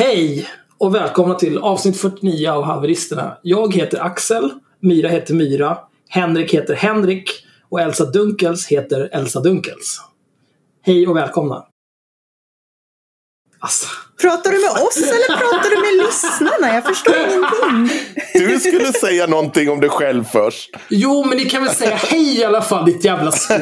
[0.00, 0.48] Hej
[0.78, 3.38] och välkomna till avsnitt 49 av Haveristerna.
[3.42, 5.78] Jag heter Axel, Myra heter Myra,
[6.08, 7.30] Henrik heter Henrik
[7.68, 10.00] och Elsa Dunkels heter Elsa Dunkels.
[10.82, 11.66] Hej och välkomna.
[13.58, 13.86] Alltså,
[14.20, 16.74] Pratar du med oss eller pratar du med lyssnarna?
[16.74, 17.98] Jag förstår ingenting.
[18.34, 20.70] Du skulle säga någonting om dig själv först.
[20.88, 23.58] jo, men ni kan väl säga hej i alla fall, ditt jävla skåp.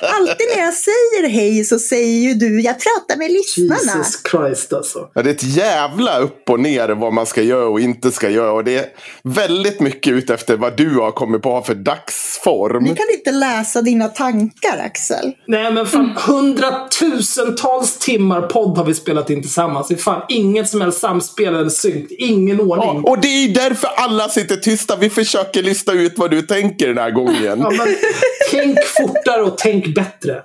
[0.00, 3.98] Alltid när jag säger hej så säger ju du jag pratar med lyssnarna.
[3.98, 5.08] Jesus Christ alltså.
[5.14, 8.30] Ja, det är ett jävla upp och ner vad man ska göra och inte ska
[8.30, 8.52] göra.
[8.52, 8.86] Och det är
[9.22, 12.84] väldigt mycket ut efter vad du har kommit på för dagsform.
[12.84, 15.32] Vi kan inte läsa dina tankar Axel.
[15.46, 19.88] Nej men fan, hundratusentals timmar podd har vi spelat in tillsammans.
[19.88, 22.10] Det är fan inget som helst samspel eller synk.
[22.10, 23.02] Ingen ordning.
[23.04, 24.96] Ja, och det är därför alla sitter tysta.
[24.96, 27.34] Vi försöker lista ut vad du tänker den här gången.
[27.68, 27.96] Ja, men,
[28.50, 30.42] tänk fortare och tänk bättre.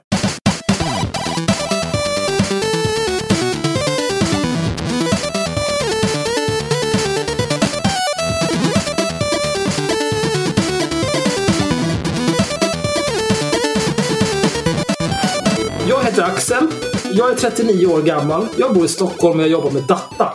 [16.23, 16.83] Axel.
[17.16, 18.47] Jag är 39 år gammal.
[18.58, 20.33] Jag bor i Stockholm och jag jobbar med data.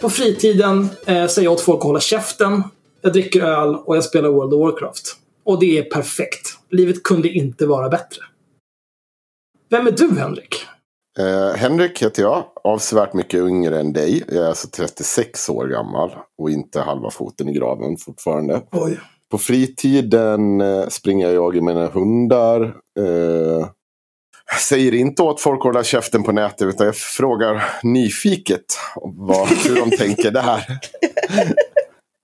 [0.00, 2.62] På fritiden eh, säger jag åt folk att hålla käften.
[3.02, 5.16] Jag dricker öl och jag spelar World of Warcraft.
[5.44, 6.58] Och det är perfekt.
[6.70, 8.22] Livet kunde inte vara bättre.
[9.70, 10.56] Vem är du, Henrik?
[11.18, 12.44] Eh, Henrik heter jag.
[12.64, 14.24] Avsevärt mycket yngre än dig.
[14.28, 16.10] Jag är alltså 36 år gammal.
[16.38, 18.62] Och inte halva foten i graven fortfarande.
[18.72, 19.00] Oj.
[19.30, 22.62] På fritiden eh, springer jag med mina hundar.
[22.98, 23.68] Eh,
[24.58, 28.64] säger inte åt folk att hålla käften på nätet utan jag frågar nyfiket
[29.02, 30.78] vad, hur de tänker där.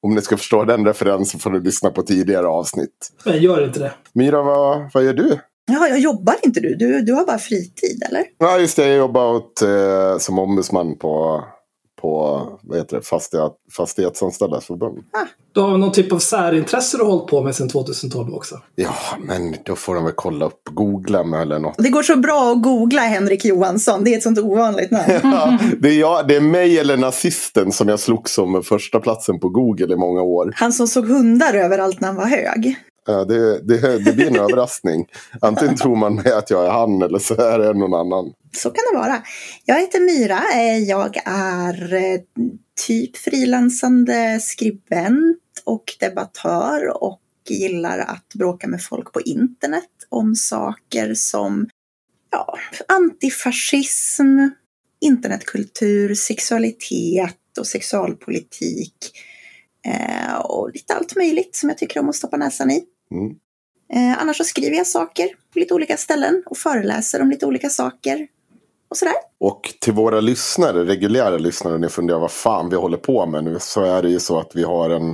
[0.03, 3.13] Om ni ska förstå den referensen får du lyssna på tidigare avsnitt.
[3.25, 3.93] Men gör inte det.
[4.13, 5.39] Myra, vad, vad gör du?
[5.73, 6.75] Ja, jag jobbar inte du?
[6.75, 8.25] Du, du har bara fritid eller?
[8.39, 8.87] Ja, just det.
[8.87, 11.45] Jag jobbar åt, eh, som ombudsman på,
[11.97, 14.99] på vad heter det, fastighet, Fastighetsanställdas förbund.
[15.53, 18.61] Du har någon typ av särintresse du har hållit på med sedan 2012 också.
[18.75, 21.75] Ja, men då får de väl kolla upp, googla med eller något.
[21.79, 24.05] Det går så bra att googla Henrik Johansson.
[24.05, 25.05] Det är ett sånt ovanligt namn.
[25.23, 29.01] Ja, det, är jag, det är mig eller nazisten som jag slogs om med första
[29.01, 30.53] platsen på Google i många år.
[30.57, 32.77] Han som såg hundar överallt när han var hög.
[33.09, 35.07] Eh, det, det, det blir en överraskning.
[35.41, 38.33] Antingen tror man mig att jag är han eller så är det någon annan.
[38.53, 39.23] Så kan det vara.
[39.65, 40.41] Jag heter Myra.
[40.55, 42.21] Eh, jag är eh,
[42.87, 51.15] typ frilansande skribent och debattör och gillar att bråka med folk på internet om saker
[51.15, 51.69] som
[52.31, 52.59] ja,
[52.89, 54.39] antifascism,
[55.01, 58.95] internetkultur, sexualitet och sexualpolitik
[60.45, 62.85] och lite allt möjligt som jag tycker om att stoppa näsan i.
[63.11, 63.31] Mm.
[63.93, 67.71] Eh, annars så skriver jag saker på lite olika ställen och föreläser om lite olika
[67.71, 68.27] saker
[68.91, 69.15] och sådär.
[69.41, 73.57] Och till våra lyssnare, reguljära lyssnare, ni funderar vad fan vi håller på med nu.
[73.61, 75.11] Så är det ju så att vi har en,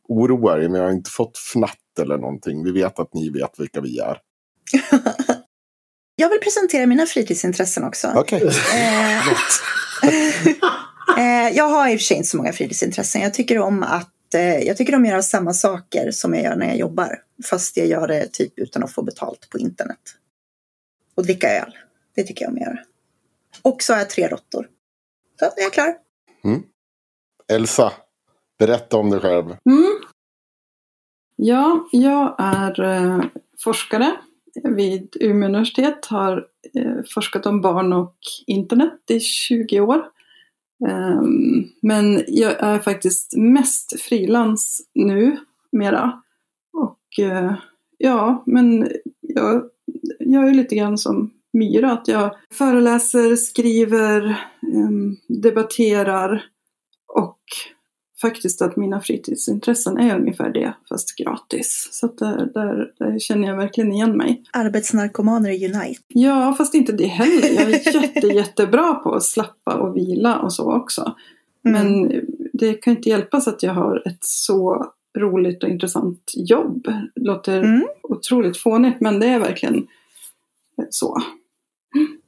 [0.09, 2.65] oroa er, jag har inte fått fnatt eller någonting.
[2.65, 4.19] Vi vet att ni vet vilka vi är.
[6.21, 8.13] Jag vill presentera mina fritidsintressen också.
[8.17, 8.43] Okej.
[8.75, 9.29] Eh,
[11.19, 13.23] eh, jag har i och för sig inte så många fritidsintressen.
[13.23, 16.57] Jag tycker om att eh, jag tycker om att göra samma saker som jag gör
[16.57, 17.23] när jag jobbar.
[17.45, 19.99] Fast jag gör det typ utan att få betalt på internet.
[21.15, 21.77] Och dricka öl.
[22.15, 22.79] Det tycker jag om att göra.
[23.63, 24.69] Och så har jag tre råttor.
[25.39, 25.95] Så är jag klar.
[27.53, 27.93] Elsa,
[28.59, 29.45] berätta om dig själv.
[29.45, 30.01] Mm.
[31.37, 33.21] Ja, jag är eh,
[33.65, 34.17] forskare
[34.65, 36.07] vid Umeå universitet.
[36.07, 38.17] Har eh, forskat om barn och
[38.47, 40.05] internet i 20 år.
[40.89, 45.37] Ehm, men jag är faktiskt mest frilans nu,
[45.73, 46.23] mera.
[46.73, 47.55] Och eh,
[47.99, 48.89] ja, men
[49.21, 49.65] jag,
[50.19, 54.37] jag är lite grann som Myra, att jag föreläser, skriver,
[54.75, 56.45] ehm, debatterar
[57.15, 57.41] och
[58.21, 61.89] faktiskt att mina fritidsintressen är ungefär det, fast gratis.
[61.93, 64.43] Så att där, där, där känner jag verkligen igen mig.
[64.53, 66.01] Arbetsnarkomaner Unite.
[66.09, 67.49] Ja, fast inte det heller.
[67.55, 71.15] Jag är jätte, jättebra på att slappa och vila och så också.
[71.69, 71.93] Mm.
[71.93, 72.13] Men
[72.53, 74.87] det kan inte hjälpas att jag har ett så
[75.19, 76.89] roligt och intressant jobb.
[77.15, 77.85] Det låter Mm.
[78.03, 79.87] otroligt fånigt, men det är verkligen
[80.91, 81.17] så.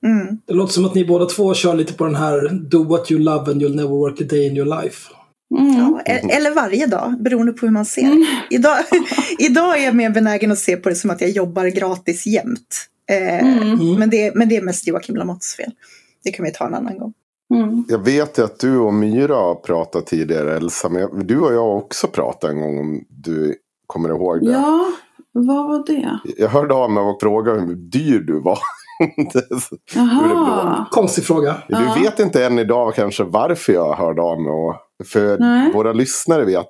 [0.04, 0.38] Mm.
[0.46, 3.20] Det låter som att ni båda två kör lite på den här Do what you
[3.20, 5.10] love and you'll never work a day in your life.
[5.58, 5.74] Mm.
[5.78, 8.06] Ja, e- eller varje dag, beroende på hur man ser det.
[8.08, 8.24] Mm.
[8.50, 8.76] Idag,
[9.38, 12.88] idag är jag mer benägen att se på det som att jag jobbar gratis jämt.
[13.10, 13.62] Eh, Mm.
[13.72, 13.94] Mm.
[13.98, 15.70] men, det, men det är mest Joakim Lamotts fel.
[16.24, 17.12] Det kan vi ta en annan gång.
[17.54, 17.84] Mm.
[17.88, 20.88] Jag vet ju att du och Myra har pratat tidigare Elsa.
[20.88, 23.54] Men jag, du och jag har också pratat en gång om du
[23.86, 24.52] kommer ihåg det.
[24.52, 24.90] Ja,
[25.32, 26.18] vad var det?
[26.36, 28.58] Jag hörde av mig och frågade hur dyr du var.
[29.94, 30.86] Jaha.
[30.90, 31.56] Konstig fråga.
[31.68, 31.96] Du Ja.
[32.02, 34.52] vet inte än idag kanske varför jag hörde av mig.
[34.52, 35.72] Och, för Nej.
[35.72, 36.66] våra lyssnare vet.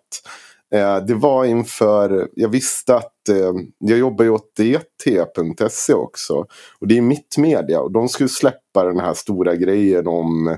[0.74, 6.46] Eh, det var inför, jag visste att eh, jag jobbar ju åt DT.se också.
[6.78, 7.80] Och det är Mittmedia.
[7.80, 10.56] Och de skulle släppa den här stora grejen om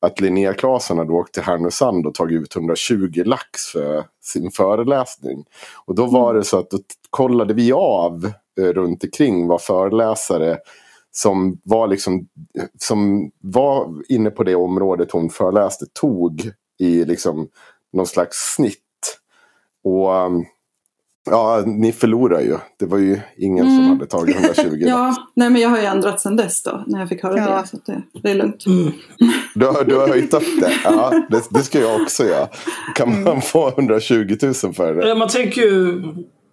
[0.00, 5.44] att Linnea Claesson hade åkt till Härnösand och tagit ut 120 lax för sin föreläsning.
[5.86, 6.78] Och då var det så att då
[7.10, 10.58] kollade vi av eh, runt omkring vad föreläsare
[11.10, 12.28] som var liksom
[12.78, 17.48] som var inne på det området hon föreläste tog i liksom
[17.92, 18.80] någon slags snitt.
[19.84, 20.44] Och um,
[21.30, 22.56] ja, ni förlorar ju.
[22.78, 23.88] Det var ju ingen som Mm.
[23.88, 24.80] hade tagit 120 lax.
[24.86, 26.84] Ja, nej men jag har ju ändrat sedan dess då.
[26.86, 27.60] När jag fick höra Ja.
[27.62, 27.66] det.
[27.68, 28.66] Så att det, det är lugnt.
[28.66, 28.92] Mm.
[29.54, 30.72] Du, har- du har höjt upp det.
[30.84, 32.48] Ja, det, det ska jag också göra.
[32.94, 35.10] Kan man få 120 000 för det?
[35.10, 36.02] Eh, Man tänker ju,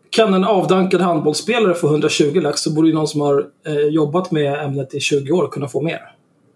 [0.10, 4.31] kan en avdankad handbollsspelare få 120 lax så borde ju någon som har eh, jobbat
[4.31, 6.12] med ämnet i 20 år kunna få mer.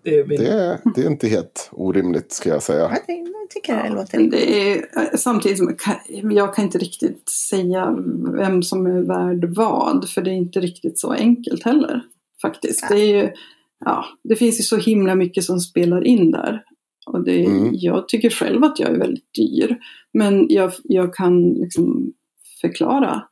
[0.07, 0.37] Det är min...
[0.37, 2.79] Det, det är inte helt orimligt ska jag säga.
[2.79, 5.95] Jag ty- jag tycker det låter Men det är, eh, samtidigt som jag kan,
[6.31, 7.95] jag kan inte riktigt säga
[8.37, 10.09] vem som är värd vad.
[10.09, 12.01] För det är inte riktigt så enkelt heller.
[12.41, 12.89] Faktiskt.
[12.89, 13.31] Det, är ju,
[13.85, 16.63] ja, det finns ju så himla mycket som spelar in där.
[17.05, 17.69] Och det, Mm.
[17.73, 19.77] Jag tycker själv att jag är väldigt dyr.
[20.13, 22.13] Men jag, jag kan liksom
[22.61, 23.23] förklara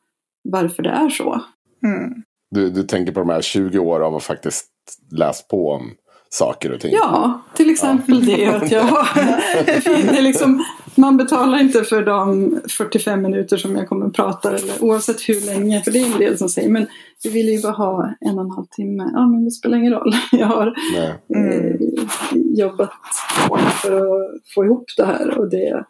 [0.43, 1.41] varför det är så.
[1.85, 2.23] Mm.
[2.51, 4.71] Du, du tänker på de här 20 år av att faktiskt
[5.11, 5.91] läst på om
[6.35, 6.93] saker och ting.
[6.93, 8.83] Ja, till exempel det att jag
[10.17, 10.63] är liksom,
[10.95, 15.45] Man betalar inte för de 45 minuter som jag kommer att prata eller oavsett hur
[15.45, 15.81] länge.
[15.81, 16.87] För det är en del som säger men
[17.23, 19.09] vi vill ju bara ha en och en halv timme.
[19.13, 20.11] Ja men det spelar ingen roll.
[20.31, 21.13] Jag har Nej.
[21.35, 21.75] eh,
[22.33, 22.91] jobbat
[23.81, 25.85] för att få ihop det här och det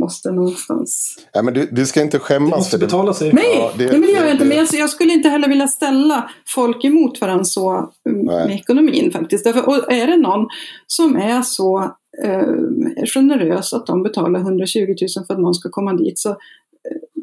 [0.00, 2.86] måste någonstans Ja, men du, du ska inte Det skämmas måste för det.
[2.86, 3.32] betala sig.
[3.32, 4.44] Nej, Ja, det- nej men det gör det- jag inte.
[4.44, 7.70] det- Men jag, jag skulle inte heller vilja ställa folk emot varandra så
[8.08, 8.46] mm, Nej.
[8.46, 9.44] med ekonomin faktiskt.
[9.44, 10.46] Därför, och är det någon
[10.86, 11.78] som är så
[12.24, 14.78] eh, generös att de betalar 120
[15.16, 16.36] 000 för att någon ska komma dit så eh,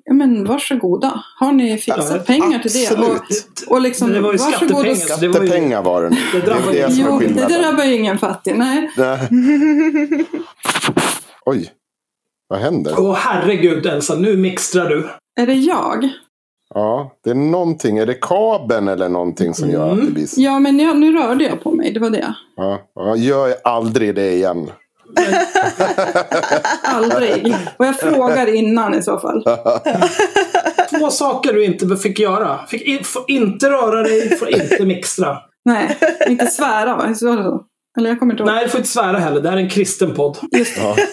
[0.06, 1.24] ja, men varsågoda.
[1.40, 2.92] Har ni fixat Ja, pengar till det?
[2.92, 3.66] Och, absolut.
[3.68, 5.22] och liksom, det var ju varsågod och- skattepengar.
[5.22, 6.16] Det var Skattepengar var det nu.
[6.34, 8.56] Det Det drabbar är ju- det som är Jo, det drabbar ju ingen fattig.
[8.58, 8.90] Nej.
[8.98, 9.20] Nej.
[11.46, 11.70] Oj,
[12.48, 12.94] vad händer?
[12.98, 15.10] Åh herregud Elsa, nu mixtrar du.
[15.40, 16.10] Är det jag?
[16.74, 17.98] Ja, det är någonting.
[17.98, 20.42] Är det kabeln eller någonting som gör att det blir så?
[20.42, 21.94] Ja, men jag, nu rörde jag på mig.
[21.94, 22.34] Det var det.
[22.56, 24.72] Ja, ja, gör aldrig det igen.
[26.84, 27.56] Aldrig.
[27.78, 29.44] Och jag frågar innan i så fall.
[30.90, 32.60] Två saker du inte fick göra.
[32.68, 35.38] Fick in, får inte röra dig, får inte mixtra.
[35.66, 35.98] Nej,
[36.28, 37.16] inte svära va?
[37.16, 37.64] Så var det så?
[37.98, 38.52] Eller jag kommer inte ihåg.
[38.52, 39.42] Nej, du får inte svära heller.
[39.42, 40.38] Det här är en kristen podd.
[40.78, 40.96] Ja.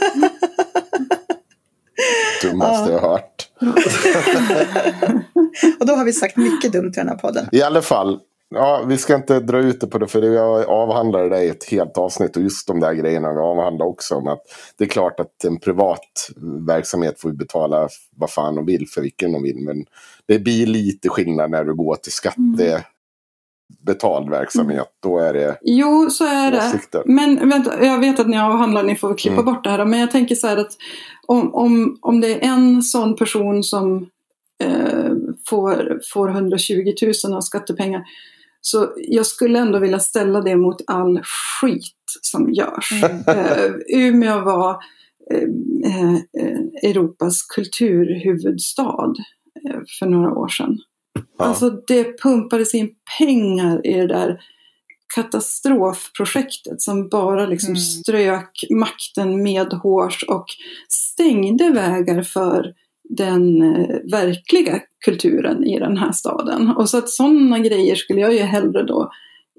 [2.43, 3.49] Dummaste jag har hört.
[5.81, 7.49] Och då har vi sagt mycket dumt i den här podden.
[7.53, 8.21] I alla fall,
[8.51, 11.65] ja, vi ska inte dra ut det på det för jag avhandlade det i ett
[11.65, 14.15] helt avsnitt och just de där grejerna vi avhandlar också.
[14.15, 14.43] Om att
[14.79, 16.31] det är klart att en privat
[16.67, 19.59] verksamhet får betala vad fan de vill för vilken de vill.
[19.59, 19.85] Men
[20.27, 22.13] det blir lite skillnad när du går till
[23.73, 24.87] skattebetald verksamhet.
[25.03, 26.59] Då är det Jo, så är det.
[26.59, 27.03] åsikter.
[27.07, 29.45] Men vänta, jag vet att ni avhandlar, ni får klippa Mm.
[29.55, 29.85] bort det här.
[29.85, 30.73] Men jag tänker så här att
[31.27, 34.07] om, om, om det är en sån person som
[34.63, 35.11] eh,
[35.49, 36.93] får, får 120
[37.25, 38.03] 000 av skattepengar.
[38.61, 41.21] Så jag skulle ändå vilja ställa det mot all
[41.61, 43.03] skit som görs.
[43.29, 44.71] Eh, Umeå var
[45.31, 49.15] eh, eh, Europas kulturhuvudstad
[49.69, 50.79] eh, för några år sedan.
[51.39, 51.45] Ja.
[51.45, 54.41] Alltså det pumpades in pengar i det där
[55.15, 57.81] katastrofprojektet som bara liksom Mm.
[57.81, 60.45] strök makten medhårs och
[60.89, 62.73] stängde vägar för
[63.09, 66.69] den eh, verkliga kulturen i den här staden.
[66.69, 69.11] Och så att sådana grejer skulle jag ju hellre då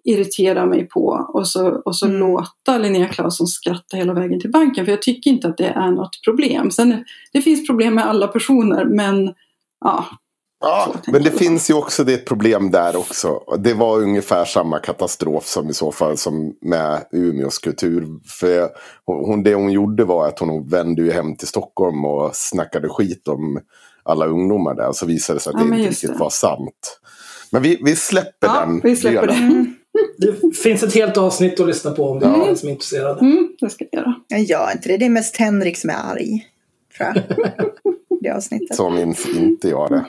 [0.03, 2.19] irritera mig på och så, och så Mm.
[2.19, 4.85] låta Linnea Claesson skratta hela vägen till banken.
[4.85, 6.71] För jag tycker inte att det är något problem.
[6.71, 9.33] Sen, det finns problem med alla personer men
[9.85, 10.05] ja,
[10.59, 13.39] Ja, men det finns ju också det ett problem där också.
[13.59, 18.07] Det var ungefär samma katastrof som i så fall som med Umeås kultur.
[18.39, 18.69] För
[19.05, 23.27] hon, det hon gjorde var att hon vände ju hem till Stockholm och snackade skit
[23.27, 23.59] om
[24.03, 24.91] alla ungdomar där.
[24.91, 26.17] Så visade det sig att Ja, det inte riktigt det.
[26.19, 26.99] var sant.
[27.51, 28.79] Men vi, vi släpper ja den.
[28.83, 29.75] vi släpper delen.
[30.17, 30.31] det.
[30.31, 33.21] Det finns ett helt avsnitt att lyssna på om det är någon som är intresserad.
[33.21, 34.15] Mm, det ska jag göra.
[34.27, 34.97] Jag gör inte det.
[34.97, 36.45] Det är mest Henrik som är arg.
[36.97, 37.23] Tror jag.
[38.21, 38.75] Det avsnittet.
[38.75, 40.05] Så minns inte jag det.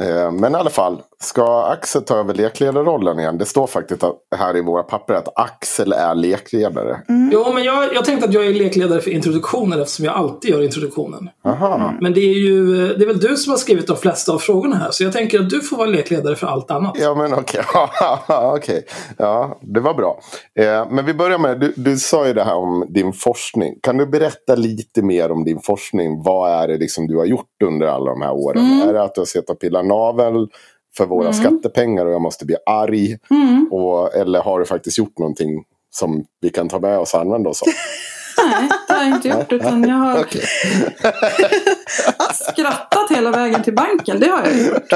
[0.00, 3.38] Eh, Men i alla fall, Ska Axel ta över lekledarrollen igen?
[3.38, 4.02] Det står faktiskt
[4.36, 7.00] här i våra papper att Axel är lekledare.
[7.32, 10.62] Jo, men jag, jag tänkte att jag är lekledare för introduktionen eftersom jag alltid gör
[10.62, 11.30] introduktionen.
[11.44, 11.92] Aha.
[12.00, 14.76] Men det är ju det är väl du som har skrivit de flesta av frågorna
[14.76, 14.90] här.
[14.90, 16.96] Så jag tänker att du får vara lekledare för allt annat.
[17.00, 17.62] Ja men okej.
[18.28, 18.84] okej.
[19.16, 20.20] Ja, det var bra.
[20.54, 23.74] Eh, men vi börjar med, du, du sa ju det här om din forskning.
[23.82, 26.22] Kan du berätta lite mer om din forskning?
[26.22, 28.64] Vad är det liksom du har gjort under alla de här åren?
[28.64, 28.88] Mm.
[28.88, 30.48] Är det att du har suttit och pillat navel
[30.96, 33.18] för våra skattepengar och jag måste bli arg?
[33.30, 33.68] Mm.
[33.72, 37.50] Och, eller har du faktiskt gjort någonting som vi kan ta med oss och använda
[37.50, 37.68] oss av?
[38.46, 39.52] Nej, det har jag inte gjort.
[39.52, 40.24] Utan jag har
[42.32, 44.20] skrattat hela vägen till banken.
[44.20, 44.92] Det har jag gjort.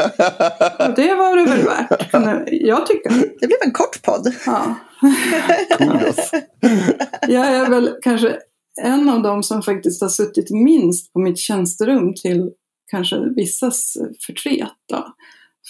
[0.78, 2.08] Och det var det väl värt.
[2.50, 3.10] Jag tycker.
[3.40, 4.34] Det blev en kort podd.
[4.46, 4.74] Ja.
[7.28, 8.36] Jag är väl kanske
[8.82, 12.50] en av dem som faktiskt har suttit minst på mitt tjänsterum till
[12.92, 13.96] kanske vissas
[14.26, 14.72] förtret.
[14.88, 15.14] Då.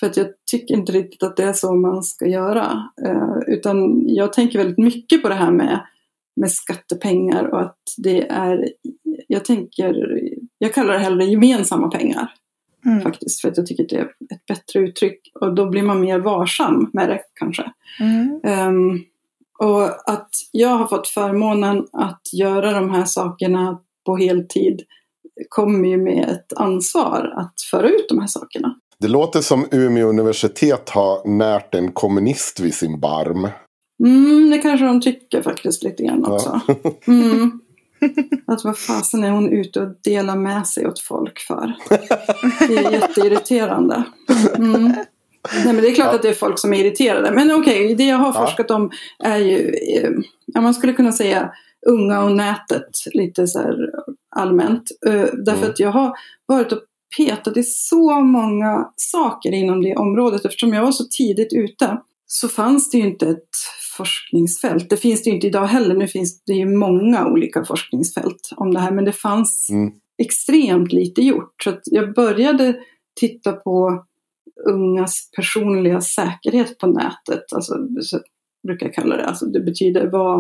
[0.01, 2.89] För att jag tycker inte riktigt att det är så man ska göra.
[3.07, 5.81] Eh, utan jag tänker väldigt mycket på det här med,
[6.37, 8.69] med skattepengar och att det är,
[9.29, 10.21] jag tänker,
[10.59, 12.33] jag kallar det hellre gemensamma pengar
[12.87, 13.03] Mm.
[13.03, 13.41] faktiskt.
[13.41, 16.91] För att jag tycker det är ett bättre uttryck och då blir man mer varsam
[16.93, 17.73] med det kanske.
[18.01, 18.41] Mm.
[18.45, 19.01] Ehm,
[19.59, 24.83] och att jag har fått förmånen att göra de här sakerna på heltid
[25.49, 28.75] kommer ju med ett ansvar att föra ut de här sakerna.
[28.99, 33.49] Det låter som Umeå universitet har närt en kommunist vid sin barm.
[34.05, 36.61] Mm, det kanske de tycker faktiskt lite grann också.
[36.67, 36.75] Ja.
[37.07, 37.61] Mm.
[38.47, 41.73] Att vad fasen är hon ute och delar med sig åt folk för?
[42.69, 44.03] Det är jätteirriterande.
[44.57, 44.83] Mm.
[45.65, 47.31] Nej men det är klart att det är folk som är irriterade.
[47.33, 48.47] Men okej, det jag har Ja.
[48.47, 48.91] forskat om
[49.25, 50.11] är ju, eh,
[50.47, 51.53] ja, man skulle kunna säga
[51.87, 53.77] unga och nätet lite så här
[54.37, 54.83] allmänt.
[55.07, 55.13] Eh,
[55.45, 55.71] Därför Mm.
[55.71, 56.13] att jag har
[56.47, 56.79] varit och
[57.17, 60.45] petat i så många saker inom det området.
[60.45, 63.49] Eftersom jag var så tidigt ute så fanns det ju inte ett
[63.97, 64.91] forskningsfält.
[64.91, 65.95] Det finns det ju inte idag heller.
[65.95, 68.93] Nu finns det ju många olika forskningsfält om det här.
[68.93, 69.93] Men det fanns Mm.
[70.23, 71.55] extremt lite gjort.
[71.65, 72.75] Så att jag började
[73.21, 74.05] titta på
[74.69, 77.53] ungas personliga säkerhet på nätet.
[77.55, 78.21] Alltså, så
[78.67, 79.27] brukar jag kalla det.
[79.27, 80.39] Alltså, det betyder vad,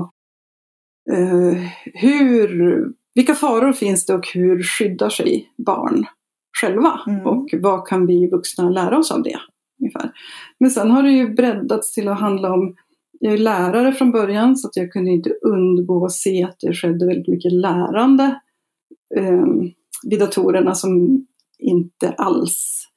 [1.13, 1.59] eh,
[1.95, 6.07] hur, vilka faror finns det och hur skyddar sig barn
[6.61, 7.00] själva?
[7.07, 7.26] Mm.
[7.26, 9.38] Och vad kan vi vuxna lära oss av det?
[9.81, 10.12] Ungefär.
[10.61, 12.75] Men sen har det ju breddats till att handla om
[13.25, 16.75] jag är lärare från början så att jag kunde inte undgå att se att det
[16.75, 18.40] skedde väldigt mycket lärande
[19.16, 19.47] eh,
[20.02, 21.26] vid datorerna som
[21.59, 22.88] inte alls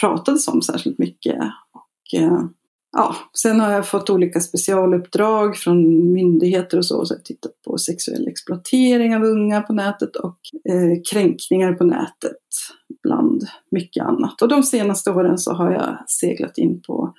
[0.00, 1.36] pratades om särskilt mycket.
[1.72, 2.44] Och, eh,
[2.92, 7.04] ja, sen har jag fått olika specialuppdrag från myndigheter och så.
[7.04, 10.36] Så jag har tittat på sexuell exploatering av unga på nätet och
[10.68, 12.36] eh, kränkningar på nätet
[13.02, 14.42] bland mycket annat.
[14.42, 17.14] Och de senaste åren så har jag seglat in på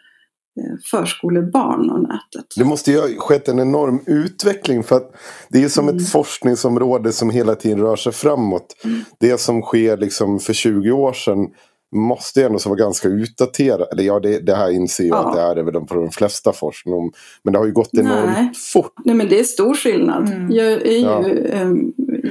[0.60, 2.46] eh, förskolebarn och nätet.
[2.58, 5.12] Det måste ju ha skett en enorm utveckling för att
[5.50, 5.98] det är som Mm.
[5.98, 8.76] ett forskningsområde som hela tiden rör sig framåt.
[8.86, 9.00] Mm.
[9.20, 11.48] Det som sker liksom för 20 år sedan
[11.94, 13.94] måste ju ändå vara ganska utdaterat.
[13.94, 15.30] Eller ja, det, det här inser jag Ja.
[15.30, 17.12] att det är även på de flesta forskning.
[17.44, 18.52] Men det har ju gått enormt Nej.
[18.74, 18.94] fort.
[19.06, 20.30] Nej men det är stor skillnad.
[20.30, 20.52] Mm.
[20.52, 21.28] Jag är ju Ja.
[21.30, 21.72] eh,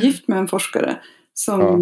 [0.02, 0.96] gift med en forskare
[1.34, 1.78] som Ja.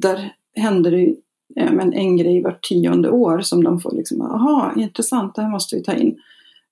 [0.00, 1.14] där händer det
[1.62, 5.50] eh, men en grej vart tionde år som de får liksom, aha, intressant, det här
[5.50, 6.16] måste vi ta in.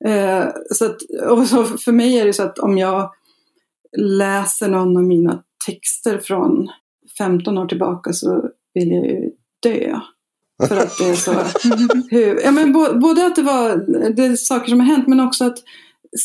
[0.05, 0.97] Eh, så att,
[1.31, 3.11] och så för mig är det så att om jag
[3.99, 6.69] läser någon av mina texter från
[7.19, 9.31] 15 år tillbaka så vill jag ju
[9.63, 10.01] dö.
[10.69, 11.33] För att det är så...
[12.11, 13.77] hur, ja, men bo- både att det var
[14.17, 15.59] det saker som har hänt men också att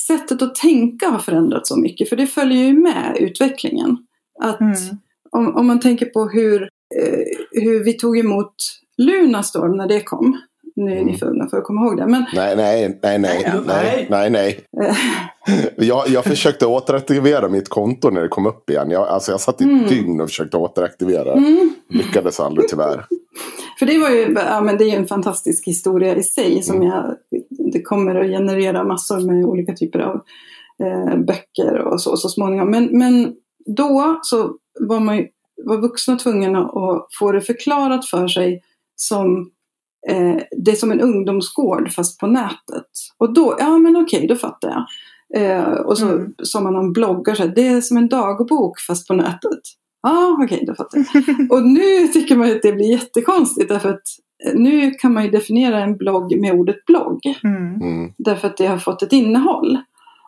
[0.07, 2.09] sättet att tänka har förändrats så mycket.
[2.09, 3.97] För det följer ju med utvecklingen.
[4.43, 4.73] Att Mm.
[5.31, 6.61] om, om man tänker på hur,
[7.01, 8.53] eh, hur vi tog emot
[8.97, 10.37] Lunarstorm när det kom.
[10.75, 11.17] Nu är ni Mm.
[11.17, 12.07] för unga för att komma ihåg det.
[12.07, 14.59] Men Nej, nej, nej, nej, nej, nej, nej.
[15.77, 18.91] Jag, jag försökte återaktivera mitt konto när det kom upp igen.
[18.91, 19.87] Jag, alltså jag satt i ett Mm.
[19.87, 21.33] dygn och försökte återaktivera.
[21.33, 23.05] mm, Lyckades aldrig tyvärr.
[23.83, 26.87] För det var ju ja, men det är en fantastisk historia i sig som Mm.
[26.87, 27.15] jag,
[27.73, 30.21] det kommer att generera massor med olika typer av
[30.83, 32.71] eh, böcker och så, så småningom.
[32.71, 33.33] Men, men
[33.65, 35.27] då så var man ju,
[35.63, 38.61] var vuxna tvungna att få det förklarat för sig
[38.95, 39.51] som
[40.09, 42.89] eh, det är som en ungdomsgård fast på nätet.
[43.17, 44.85] Och då, ja men okej, då fattar jag.
[45.41, 46.33] Eh, och så Mm.
[46.43, 49.59] sa man om bloggar, så här, det är som en dagbok fast på nätet.
[50.03, 51.51] Ja, ah, okej, då fattar jag.
[51.51, 54.01] Och nu tycker man ju att det blir jättekonstigt därför att
[54.45, 57.19] eh, nu kan man ju definiera en blogg med ordet blogg.
[57.43, 57.81] Mm.
[57.81, 58.13] Mm.
[58.17, 59.77] Därför att det har fått ett innehåll.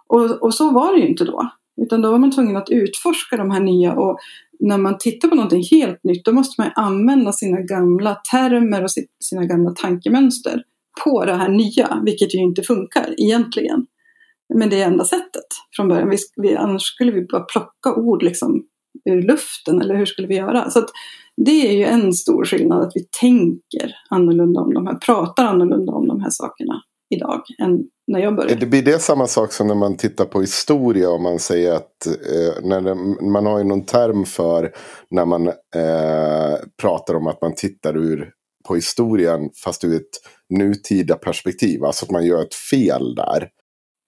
[0.08, 1.50] Och, och så var det ju inte då.
[1.82, 4.20] Utan då var man tvungen att utforska de här nya och
[4.60, 8.92] när man tittar på någonting helt nytt då måste man använda sina gamla termer och
[9.24, 10.64] sina gamla tankemönster
[11.04, 13.86] på det här nya, vilket ju inte funkar egentligen.
[14.54, 16.10] Men det är enda sättet från början.
[16.10, 18.64] Vi, vi, annars skulle vi bara plocka ord liksom
[19.10, 20.70] ur luften, eller hur skulle vi göra?
[20.70, 20.86] Så
[21.46, 25.92] det är ju en stor skillnad, att vi tänker annorlunda om de här, pratar annorlunda
[25.92, 28.56] om de här sakerna idag än när jag började.
[28.56, 32.08] Det blir det samma sak som när man tittar på historia och man säger att
[32.08, 34.72] eh, när det, man har ju någon term för
[35.10, 38.32] när man eh, pratar om att man tittar ur
[38.68, 40.10] på historien fast ur ett
[40.50, 41.84] nutida perspektiv.
[41.84, 43.50] Alltså att man gör ett fel där.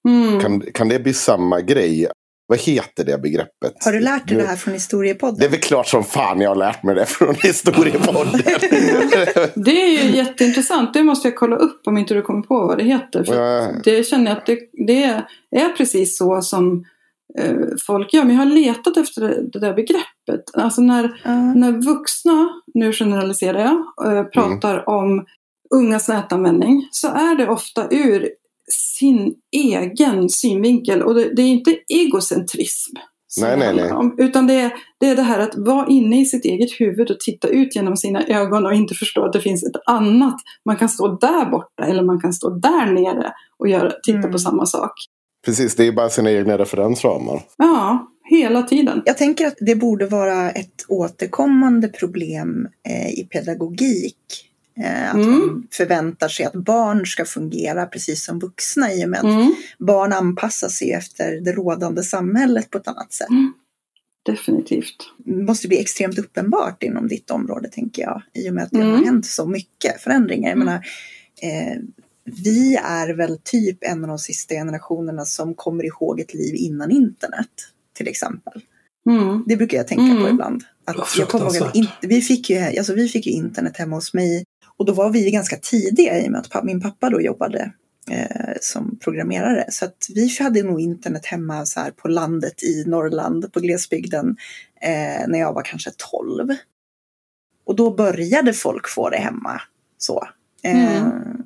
[0.10, 0.40] Mm.
[0.40, 2.08] Kan, kan det bli samma grej?
[2.50, 3.74] Vad heter det begreppet?
[3.86, 5.40] Har du lärt dig det här från historiepodden?
[5.40, 8.34] Det är väl klart som fan jag har lärt mig det från historiepodden.
[9.56, 10.94] Det är ju jätteintressant.
[10.94, 13.24] Det måste jag kolla upp om inte du kommer på vad det heter.
[13.24, 13.82] För.
[13.84, 15.04] Det känner jag att det, det
[15.56, 16.86] är precis så som
[17.40, 17.56] eh,
[17.88, 18.24] folk gör.
[18.24, 20.44] Men jag har letat efter det, det där begreppet.
[20.54, 21.54] Alltså när, Ja.
[21.54, 25.26] när vuxna, nu generaliserar jag, eh, pratar om
[25.76, 28.30] ungas nätanvändning så är det ofta ur
[28.72, 31.02] sin egen synvinkel.
[31.02, 32.96] Och det, det är inte egocentrism.
[33.42, 33.92] Nej, nej, nej.
[33.92, 37.12] Om, utan det är, det är det här att vara inne i sitt eget huvud
[37.12, 40.36] och titta ut genom sina ögon och inte förstå att det finns ett annat.
[40.66, 44.32] Man kan stå där borta eller man kan stå där nere och göra, titta Mm.
[44.32, 44.92] på samma sak.
[45.46, 47.42] Precis, det är bara sina egna referensramar.
[47.58, 49.02] Ja, hela tiden.
[49.06, 54.18] Jag tänker att det borde vara ett återkommande problem eh, i pedagogik.
[54.84, 55.30] Eh, att Mm.
[55.40, 59.56] man förväntar sig att barn ska fungera precis som vuxna i och med att Mm,
[59.80, 63.28] barn anpassar sig efter det rådande samhället på ett annat sätt.
[64.26, 64.96] definitivt.
[65.18, 68.22] Det måste bli extremt uppenbart inom ditt område tänker jag.
[68.34, 68.94] I och med att det Mm.
[68.96, 70.50] har hänt så mycket förändringar.
[70.50, 70.66] Jag Mm.
[70.66, 70.86] menar,
[71.42, 71.78] eh,
[72.44, 76.92] vi är väl typ en av de sista generationerna som kommer ihåg ett liv innan
[76.92, 77.50] internet.
[77.94, 78.62] Till exempel.
[79.10, 79.44] Mm.
[79.48, 80.34] Det brukar jag tänka på Mm.
[80.34, 80.64] ibland.
[80.86, 83.78] Att Ja, jag kommer ihåg att inte, vi, fick ju, alltså vi fick ju internet
[83.78, 84.44] hemma hos mig.
[84.78, 87.72] Och då var vi ganska tidiga i och med att min pappa då jobbade
[88.12, 89.66] eh, som programmerare.
[89.70, 94.38] Så att vi hade nog internet hemma så här på landet i Norrland, på glesbygden,
[94.82, 96.48] eh, när jag var kanske 12.
[97.66, 99.62] Och då började folk få det hemma.
[99.98, 100.28] Så,
[100.64, 101.44] eh, Mm.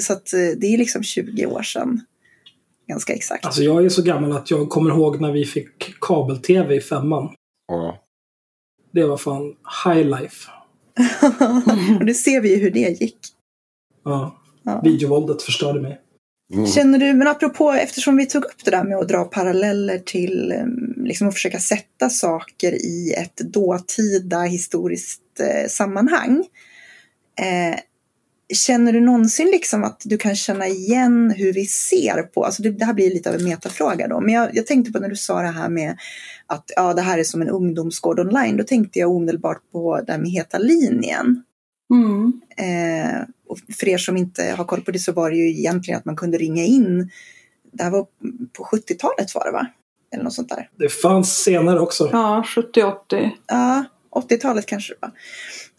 [0.00, 2.00] så att eh, det är liksom 20 år sedan.
[2.88, 3.44] Ganska exakt.
[3.46, 7.34] Alltså jag är så gammal att jag kommer ihåg när vi fick kabel-tv i femman.
[7.68, 8.02] Ja.
[8.92, 10.50] Det var fan high life.
[12.00, 13.18] och det ser vi ju hur det gick.
[14.04, 14.42] Ja.
[14.62, 14.80] Ja.
[14.84, 16.00] Videovåldet förstörde mig.
[16.52, 16.66] Mm.
[16.66, 20.52] Känner du, men apropå, eftersom vi tog upp det där med att dra paralleller till
[20.52, 26.44] em, liksom att försöka sätta saker i ett dåtida historiskt eh, sammanhang.
[27.40, 27.78] Eh,
[28.54, 32.70] känner du någonsin liksom att du kan känna igen hur vi ser på, alltså det,
[32.70, 35.16] det här blir lite av en metafråga då, men jag, jag tänkte på när du
[35.16, 35.98] sa det här med
[36.46, 40.12] att ja, det här är som en ungdomsgård online, då tänkte jag omedelbart på det
[40.12, 41.42] här med Heta linjen.
[41.90, 42.40] Mm.
[42.56, 45.98] Eh, och för er som inte har koll på det så var det ju egentligen
[45.98, 47.10] att man kunde ringa in.
[47.72, 48.06] Det här var
[48.52, 49.66] på 70-talet var det va?
[50.12, 50.70] Eller något sånt där.
[50.78, 52.08] Det fanns senare också.
[52.12, 53.30] Ja, 70-80.
[53.46, 53.84] Ja,
[54.16, 55.12] 80-talet kanske det var.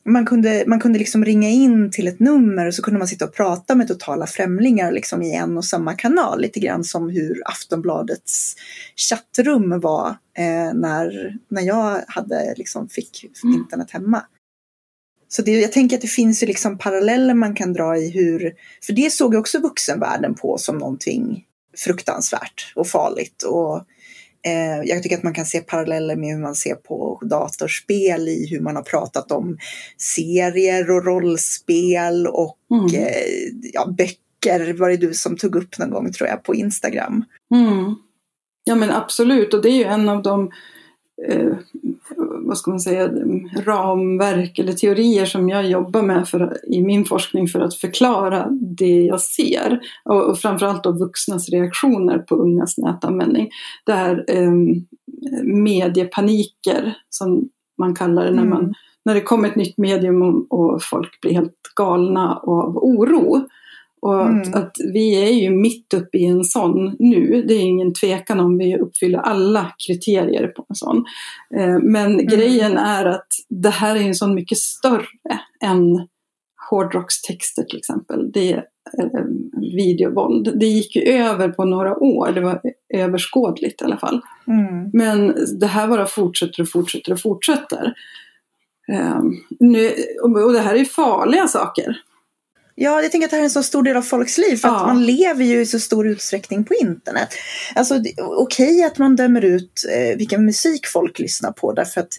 [0.08, 3.26] Man kunde, man kunde liksom ringa in till ett nummer och så kunde man sitta
[3.26, 6.42] och prata med totala främlingar liksom i en och samma kanal.
[6.42, 8.56] Lite grann som hur Aftonbladets
[8.96, 13.60] chattrum var eh, när, när jag hade, liksom, fick Mm.
[13.60, 14.24] internet hemma.
[15.28, 18.54] Så det, jag tänker att det finns ju liksom paralleller man kan dra i hur,
[18.86, 21.46] för det såg också vuxenvärlden på som någonting
[21.78, 23.44] fruktansvärt och farligt.
[23.44, 23.84] Och
[24.46, 28.48] eh, jag tycker att man kan se paralleller med hur man ser på datorspel i
[28.52, 29.58] hur man har pratat om
[29.98, 32.86] serier och rollspel och Mm.
[32.86, 37.26] eh, ja, böcker var det du som tog upp någon gång tror jag på Instagram.
[37.56, 37.96] Mm.
[38.64, 40.52] Ja men absolut, och det är ju en av de
[41.28, 41.54] eh,
[42.48, 43.10] vad ska man säga,
[43.66, 49.02] ramverk eller teorier som jag jobbar med för, i min forskning för att förklara det
[49.02, 49.80] jag ser.
[50.06, 53.50] Och, och framförallt då vuxnas reaktioner på ungas nätanvändning.
[53.86, 54.52] Det här eh,
[55.44, 58.50] mediepaniker som man kallar det när, Mm.
[58.50, 58.74] man,
[59.06, 63.48] när det kommer ett nytt medium och, och folk blir helt galna av oro.
[64.02, 64.64] Och att, Mm.
[64.64, 68.58] att vi är ju mitt uppe i en sån nu, det är ingen tvekan om
[68.58, 71.06] vi uppfyller alla kriterier på en sån.
[71.56, 76.08] Eh, Men grejen är att det här är en sån mycket större än
[76.70, 78.32] hårdrockstexter till exempel.
[78.32, 78.58] Det är
[79.00, 79.24] eh,
[79.76, 80.60] videovåld.
[80.60, 82.62] Det gick ju över på några år, det var
[82.94, 84.22] överskådligt i alla fall.
[84.48, 84.90] Mm.
[84.94, 87.94] Men det här bara fortsätter och fortsätter och fortsätter.
[88.92, 89.22] Eh,
[89.60, 89.92] nu,
[90.24, 91.98] och det här är farliga saker.
[92.80, 94.68] Ja, jag tänker att det här är en så stor del av folks liv för
[94.68, 94.88] att Ja.
[94.88, 97.30] man lever ju i så stor utsträckning på internet.
[97.76, 102.14] Alltså okej att man dömer ut eh, vilken musik folk lyssnar på därför att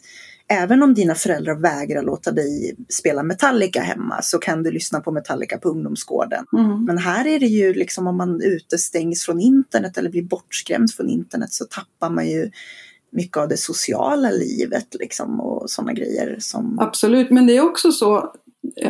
[0.48, 5.10] även om dina föräldrar vägrar låta dig spela Metallica hemma så kan du lyssna på
[5.10, 6.44] Metallica på ungdomsgården.
[6.52, 6.84] Mm.
[6.84, 11.08] Men här är det ju liksom om man utestängs från internet eller blir bortskrämd från
[11.08, 12.50] internet så tappar man ju
[13.12, 16.78] mycket av det sociala livet liksom och sådana grejer som...
[16.78, 18.32] Absolut, men det är också så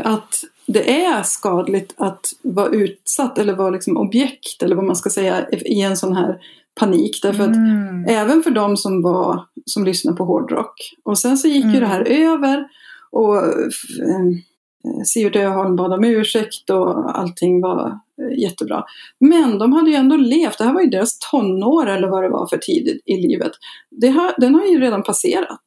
[0.04, 0.34] att
[0.68, 5.48] det är skadligt att vara utsatt eller vara liksom objekt eller vad man ska säga
[5.50, 6.38] i en sån här
[6.80, 7.22] panik.
[7.22, 8.04] Därför att Mm.
[8.08, 10.74] även för de som, var, som lyssnade på hårdrock.
[11.04, 11.80] Och sen så gick ju Mm.
[11.80, 12.68] det här över
[13.10, 17.86] och eh, Sivert Öholm bad om ursäkt och allting var
[18.22, 18.84] eh, jättebra.
[19.20, 22.28] Men de hade ju ändå levt, det här var ju deras tonår eller vad det
[22.28, 23.52] var för tid i, livet.
[23.90, 25.62] Det har, den har ju redan passerat.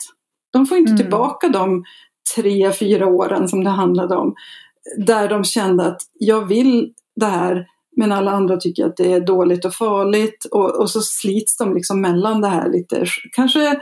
[0.54, 0.98] De får inte Mm.
[1.02, 1.84] tillbaka de
[2.36, 4.36] tre, fyra åren som det handlade om.
[4.98, 7.68] Där de kände att jag vill det här
[7.98, 11.74] men alla andra tycker att det är dåligt och farligt och, och så slits de
[11.74, 13.82] liksom mellan det här lite, kanske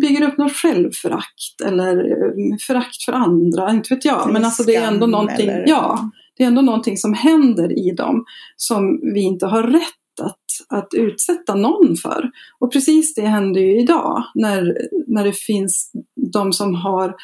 [0.00, 4.32] bygger upp något självförakt eller eh, förakt för andra, inte vet jag.
[4.32, 7.90] Men alltså det är ändå någonting, eller- ja, det är ändå någonting som händer i
[7.90, 8.24] dem
[8.56, 12.30] som vi inte har rätt att, att utsätta någon för.
[12.58, 15.92] Och precis det händer ju idag när, när det finns
[16.32, 17.14] de som har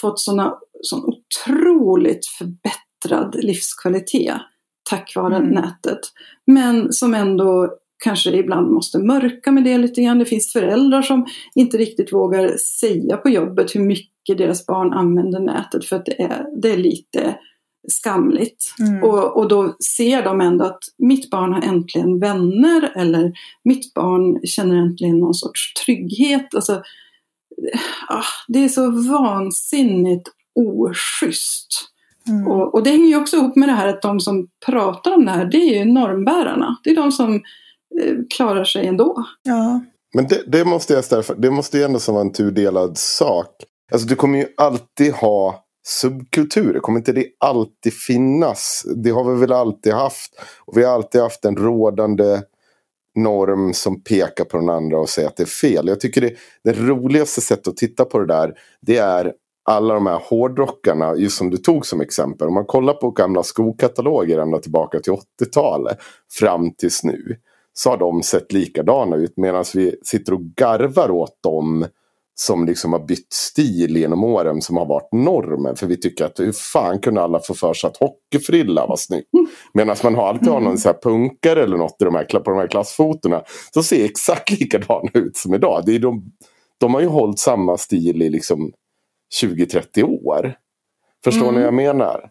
[0.00, 4.40] fått såna, sån otroligt förbättrad livskvalitet
[4.90, 5.48] tack vare Mm.
[5.48, 6.00] nätet.
[6.46, 7.70] Men som ändå
[8.04, 10.18] kanske ibland måste mörka med det lite grann.
[10.18, 15.40] Det finns föräldrar som inte riktigt vågar säga på jobbet hur mycket deras barn använder
[15.40, 17.38] nätet för att det är, det är lite
[17.88, 18.74] skamligt.
[18.80, 19.04] Mm.
[19.04, 23.32] Och, och då ser de ändå att mitt barn har äntligen vänner eller
[23.64, 26.54] mitt barn känner äntligen någon sorts trygghet.
[26.54, 26.82] Alltså,
[28.08, 31.90] ah, det är så vansinnigt oschysst.
[32.28, 32.48] Mm.
[32.48, 35.24] Och, och det hänger ju också ihop med det här att de som pratar om
[35.24, 36.76] det här, det är ju normbärarna.
[36.84, 39.24] Det är de som eh, klarar sig ändå.
[39.42, 39.80] Ja.
[40.14, 41.34] Men det, det måste jag ställa för.
[41.34, 43.64] Det måste ju ändå som vara en tudelad sak.
[43.92, 46.80] Alltså du kommer ju alltid ha subkulturer.
[46.80, 48.86] Kommer inte det alltid finnas?
[48.96, 50.40] Det har vi väl alltid haft.
[50.58, 52.40] Och vi har alltid haft en rådande
[53.14, 55.88] norm som pekar på den andra och säger att det är fel.
[55.88, 56.34] Jag tycker det,
[56.64, 58.54] det roligaste sättet att titta på det där.
[58.80, 59.32] Det är
[59.70, 62.48] alla de här hårdrockarna, just som du tog som exempel.
[62.48, 65.98] Om man kollar på gamla skokataloger ända tillbaka till 80-talet
[66.38, 67.36] fram tills nu.
[67.72, 71.86] Så har de sett likadana ut medan vi sitter och garvar åt dem
[72.34, 75.76] som liksom har bytt stil genom åren som har varit normen.
[75.76, 79.28] För vi tycker att hur fan kunde alla få för sig att hockeyfrilla var snyggt.
[79.74, 82.56] Medan man har alltid har någon så punkare eller något i de här, på de
[82.56, 83.42] här klassfotorna.
[83.74, 85.82] Som ser exakt likadana ut som idag.
[85.86, 86.32] Det är de,
[86.78, 88.72] de har ju hållit samma stil i liksom
[89.42, 90.54] 20-30 år.
[91.24, 91.54] Förstår Mm.
[91.54, 92.30] ni vad jag menar?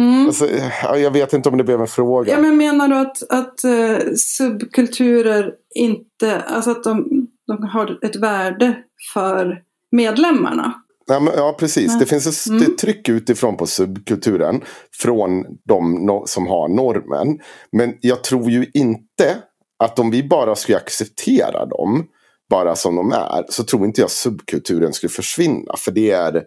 [0.00, 0.26] Mm.
[0.26, 0.48] Alltså,
[0.82, 2.32] ja, jag vet inte om det blev en fråga.
[2.32, 8.16] Ja, men menar du att, att eh, subkulturer inte, alltså att de, de har ett
[8.16, 8.76] värde
[9.14, 10.72] för medlemmarna?
[11.06, 11.88] Ja, men, ja precis.
[11.88, 11.96] Nej.
[12.00, 12.76] Det finns ett Mm.
[12.76, 14.60] tryck utifrån på subkulturen.
[15.02, 17.38] Från de no- som har normen.
[17.72, 19.36] Men jag tror ju inte
[19.78, 22.06] att om vi bara skulle acceptera dem.
[22.50, 23.44] Bara som de är.
[23.48, 25.76] Så tror inte jag subkulturen skulle försvinna.
[25.78, 26.42] För det är...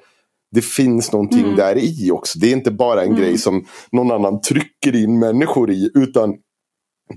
[0.51, 1.55] Det finns någonting Mm.
[1.55, 2.39] där i också.
[2.39, 3.19] Det är inte bara en Mm.
[3.21, 5.89] grej som någon annan trycker in människor i.
[5.93, 6.33] Utan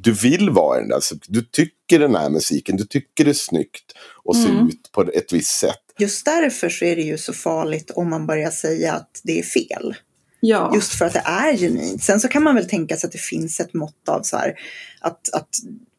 [0.03, 1.01] du vill vara den där.
[1.29, 2.77] Du tycker den här musiken.
[2.77, 3.93] Du tycker det är snyggt.
[4.25, 4.67] Och se Mm.
[4.69, 5.79] ut på ett visst sätt.
[5.99, 9.43] Just därför så är det ju så farligt om man börjar säga att det är
[9.43, 9.95] fel.
[10.41, 10.71] Ja.
[10.75, 12.03] Just för att det är genuint.
[12.03, 14.55] Sen så kan man väl tänka sig att det finns ett mått av så här,
[15.01, 15.49] att, att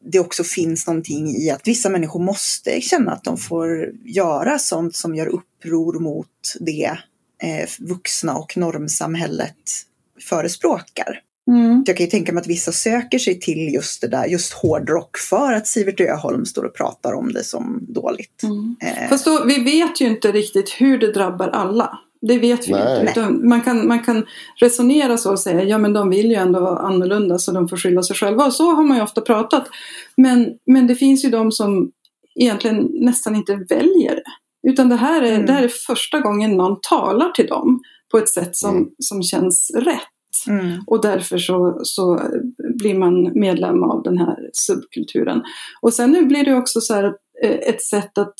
[0.04, 4.96] det också finns någonting i att vissa människor måste känna att de får göra sånt
[4.96, 6.26] som gör uppror mot
[6.60, 6.98] det
[7.42, 9.54] eh, vuxna och normsamhället
[10.20, 11.22] förespråkar.
[11.48, 11.84] Mm.
[11.86, 15.18] Jag kan ju tänka mig att vissa söker sig till just det där, just hårdrock
[15.18, 18.42] för att Sivert Öholm står och pratar om det som dåligt.
[18.42, 18.76] Mm.
[18.80, 21.98] Eh, Fast då, vi vet ju inte riktigt hur det drabbar alla.
[22.20, 23.00] Det vet vi Nej.
[23.00, 23.10] inte.
[23.20, 24.26] Utan man, kan, man kan
[24.60, 27.76] resonera så och säga, ja men de vill ju ändå vara annorlunda så de får
[27.76, 28.46] skylla sig själva.
[28.46, 29.68] Och så har man ju ofta pratat.
[30.16, 31.90] Men, men det finns ju de som
[32.40, 34.70] egentligen nästan inte väljer det.
[34.70, 35.46] Utan det här är, Mm.
[35.46, 38.88] det här är första gången någon talar till dem på ett sätt som, Mm.
[38.98, 40.02] som känns rätt.
[40.48, 42.20] mm, Och därför så, så
[42.78, 45.42] blir man medlem av den här subkulturen.
[45.82, 47.04] Och sen nu blir det också så här
[47.42, 48.34] eh, ett sätt att eh,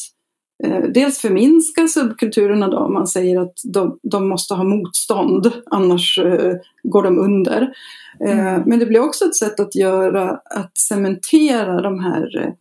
[0.95, 7.03] dels förminska subkulturerna då, man säger att de, de måste ha motstånd, annars eh, går
[7.03, 7.63] de under.
[7.63, 8.63] Eh, Mm.
[8.67, 12.53] Men det blir också ett sätt att göra, att cementera de här eh,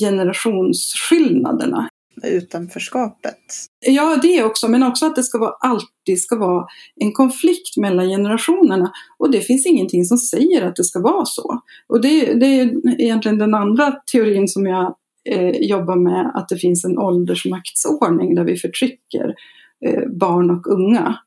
[0.00, 1.88] generationsskillnaderna
[2.24, 3.38] utanförskapet.
[3.86, 8.08] Ja, det också, men också att det ska vara, alltid ska vara en konflikt mellan
[8.08, 8.92] generationerna.
[9.18, 11.60] Och det finns ingenting som säger att det ska vara så.
[11.88, 14.94] Och det, det är egentligen den andra teorin som jag
[15.30, 19.34] eh, jobba med att det finns en åldersmaktsordning där vi förtrycker
[19.86, 21.18] eh, barn och unga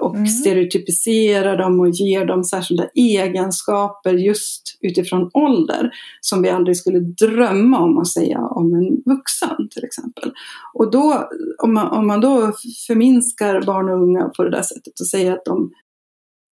[0.00, 0.26] och Mm.
[0.26, 7.78] stereotypiserar dem och ger dem särskilda egenskaper just utifrån ålder som vi aldrig skulle drömma
[7.78, 10.32] om att säga om en vuxen till exempel.
[10.74, 11.28] Och då,
[11.62, 12.52] om man, om man då
[12.86, 15.72] förminskar barn och unga på det där sättet och säger att de,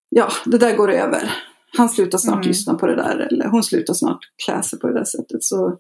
[0.09, 1.31] ja, det där går över.
[1.77, 2.49] Han slutar snart Mm.
[2.49, 5.43] lyssna på det där eller hon slutar snart klä sig på det där sättet.
[5.45, 5.79] Så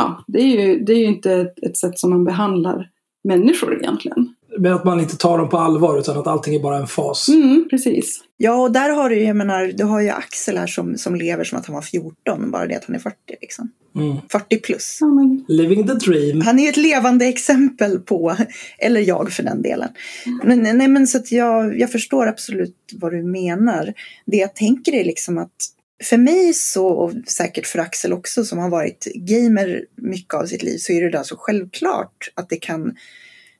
[0.00, 2.88] ja, det är ju, det är ju inte ett, ett sätt som man behandlar
[3.24, 4.34] människor egentligen.
[4.58, 7.28] Men att man inte tar dem på allvar utan att allting är bara en fas.
[7.28, 8.20] Mm, precis.
[8.36, 11.14] Ja, och där har du ju, jag menar, du har ju Axel här som, som
[11.14, 13.70] lever som att han var 14, bara det att han är 40 liksom.
[13.96, 14.16] Mm.
[14.32, 14.98] 40 plus.
[15.00, 16.40] Ja, men, Living the dream.
[16.40, 18.36] Han är ju ett levande exempel på,
[18.78, 19.88] eller jag för den delen.
[20.44, 23.94] Men, nej, men så att jag, jag förstår absolut vad du menar.
[24.26, 25.50] Det jag tänker är liksom att
[26.04, 30.62] för mig så, och säkert för Axel också som har varit gamer mycket av sitt
[30.62, 32.96] liv, så är det där så självklart att det kan,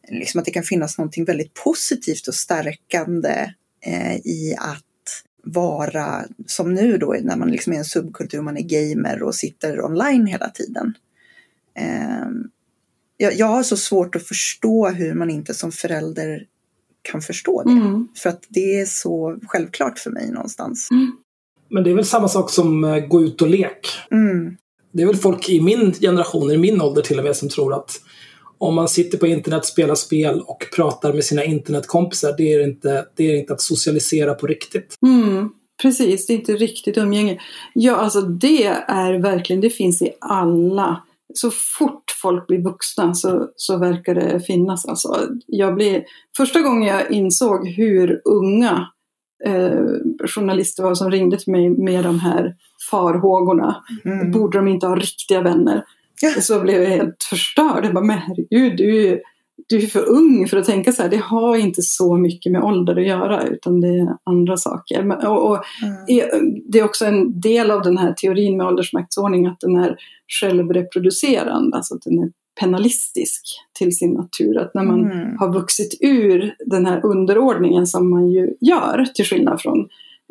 [0.08, 3.52] liksom att det kan finnas någonting väldigt positivt och stärkande
[3.86, 4.84] eh, i att
[5.44, 9.84] vara, som nu då när man liksom är en subkultur, man är gamer och sitter
[9.84, 10.94] online hela tiden.
[11.74, 12.50] Ehm,
[13.16, 16.46] jag, jag har så svårt att förstå hur man inte som förälder
[17.02, 17.70] kan förstå det.
[17.70, 20.88] mm, För att det är så självklart för mig någonstans.
[21.70, 23.88] Men det är väl samma sak som eh, gå ut och lek.
[24.10, 24.56] Mm.
[24.92, 27.74] Det är väl folk i min generation, i min ålder till och med, som tror
[27.74, 28.00] att
[28.58, 33.06] om man sitter på internet, spelar spel och pratar med sina internetkompisar, det är inte,
[33.16, 34.94] det är inte att socialisera på riktigt.
[35.06, 35.50] mm,
[35.82, 37.40] precis, det är inte riktigt umgänge.
[37.74, 41.02] Ja, alltså det är verkligen, det finns i alla.
[41.34, 44.86] Så fort folk blir vuxna så, så verkar det finnas.
[44.86, 46.04] Alltså, jag blir,
[46.36, 48.86] första gången jag insåg hur unga
[49.44, 49.80] eh,
[50.34, 52.54] journalister var som ringde till mig med de här
[52.90, 53.82] farhågorna.
[54.04, 54.30] Mm.
[54.30, 55.84] Borde de inte ha riktiga vänner?
[56.22, 56.40] Ja.
[56.40, 57.84] Så blev jag helt förstörd.
[57.84, 59.20] Jag bara, men herregud, du, är-
[59.68, 61.08] du är för ung för att tänka så här.
[61.08, 65.02] Det har inte så mycket med ålder att göra, utan det är andra saker.
[65.02, 66.54] Men- Och, och Mm.
[66.68, 69.96] det är också en del av den här teorin med åldersmaktsordning att den är
[70.40, 72.28] självreproducerande, alltså att den är
[72.60, 73.42] penalistisk
[73.78, 74.58] till sin natur.
[74.58, 75.38] Att när man Mm.
[75.38, 79.78] har vuxit ur den här underordningen som man ju gör, till skillnad från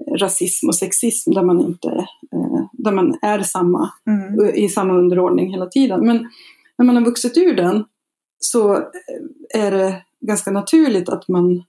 [0.08, 1.88] eh, rasism och sexism där man inte
[2.34, 4.56] eh, där man är samma, Mm.
[4.56, 6.06] i samma underordning hela tiden.
[6.06, 6.28] Men
[6.78, 7.84] när man har vuxit ur den
[8.40, 11.64] så eh, är det ganska naturligt att man eh,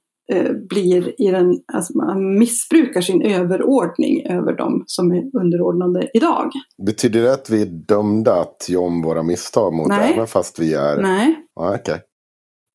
[0.69, 6.51] blir i den, alltså man missbrukar sin överordning över de som är underordnade idag.
[6.87, 10.13] Betyder det att vi är dömda att göra om våra misstag mot Nej.
[10.15, 11.03] även fast vi är...
[11.03, 12.01] Nej, Ja, okej.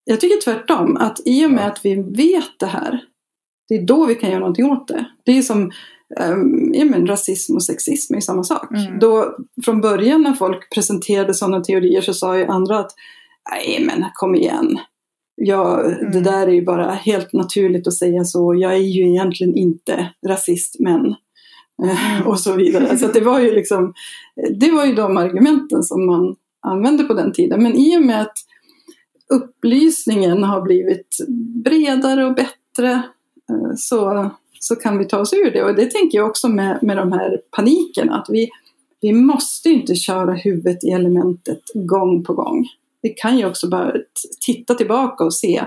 [0.06, 0.98] jag tycker tvärtom.
[0.98, 1.68] Att i och med Ja.
[1.68, 3.00] att vi vet det här,
[3.70, 5.06] det är då vi kan göra någonting åt det.
[5.26, 5.72] Det är som
[6.32, 8.72] um, ja, men rasism och sexism är samma sak.
[8.72, 9.00] Mm.
[9.00, 12.92] Då, från början när folk presenterade sådana teorier så sa ju andra att
[13.52, 14.80] nej men kom igen.
[15.36, 16.24] Ja, Det Mm.
[16.24, 18.56] där är ju bara helt naturligt att säga så.
[18.56, 21.06] Jag är ju egentligen inte rasist men
[21.84, 22.98] eh, och så vidare.
[22.98, 23.94] Så det var ju liksom
[24.60, 26.36] det var ju de argumenten som man
[26.68, 27.64] använde på den tiden.
[27.64, 28.38] Men i och med att
[29.34, 31.18] upplysningen har blivit
[31.64, 32.92] bredare och bättre
[33.50, 35.64] eh, så, så kan vi ta oss ur det.
[35.64, 38.16] Och det tänker jag också med, med de här panikerna.
[38.16, 38.50] Att vi,
[39.02, 42.68] vi måste inte köra huvudet i elementet gång på gång.
[43.06, 43.94] Vi kan ju också bara
[44.46, 45.64] titta tillbaka och se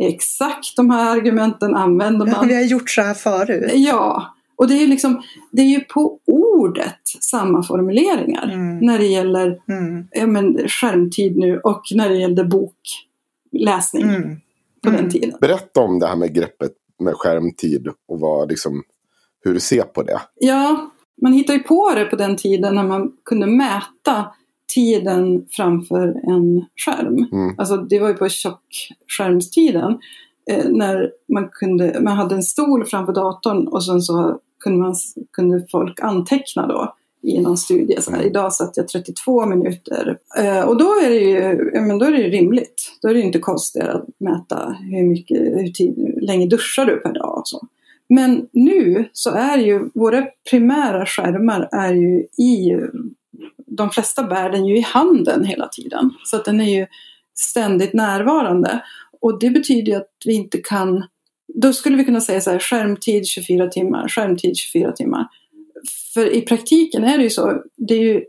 [0.00, 2.48] exakt de här argumenten använder man.
[2.48, 3.70] Vi har gjort så här förut.
[3.74, 8.78] Ja, och det är, liksom, det är ju på ordet samma formuleringar Mm.
[8.78, 10.08] när det gäller Mm.
[10.10, 14.22] ja, men, skärmtid nu och när det gällde bokläsning Mm.
[14.82, 15.10] på den Mm.
[15.10, 15.32] tiden.
[15.40, 18.82] Berätta om det här med greppet med skärmtid och vad, liksom,
[19.44, 20.20] hur du ser på det.
[20.34, 20.90] Ja,
[21.22, 24.26] man hittade ju på det på den tiden när man kunde mäta
[24.76, 27.26] tiden framför en skärm.
[27.32, 27.54] Mm.
[27.58, 29.98] Alltså det var ju på tjockskärmstiden.
[30.50, 34.94] Eh, när man, kunde, man hade en stol framför datorn och sen så kunde, man,
[35.32, 37.96] kunde folk anteckna då i någon studie.
[38.00, 38.30] Så här, Mm.
[38.30, 40.18] idag satt jag 32 minuter.
[40.38, 42.92] Eh, och då är, det ju, ja, men då är det ju rimligt.
[43.02, 46.84] Då är det ju inte konstigt att mäta hur, mycket, hur, tid, hur länge duschar
[46.84, 47.66] du per dag och så.
[48.08, 52.76] Men nu så är ju våra primära skärmar är ju i
[53.76, 56.10] de flesta bär den ju i handen hela tiden.
[56.24, 56.86] Så att den är ju
[57.38, 58.82] ständigt närvarande.
[59.20, 61.04] Och det betyder ju att vi inte kan...
[61.54, 65.26] Då skulle vi kunna säga så här, skärmtid 24 timmar, skärmtid 24 timmar.
[66.14, 68.22] För i praktiken är det ju så, det är ju,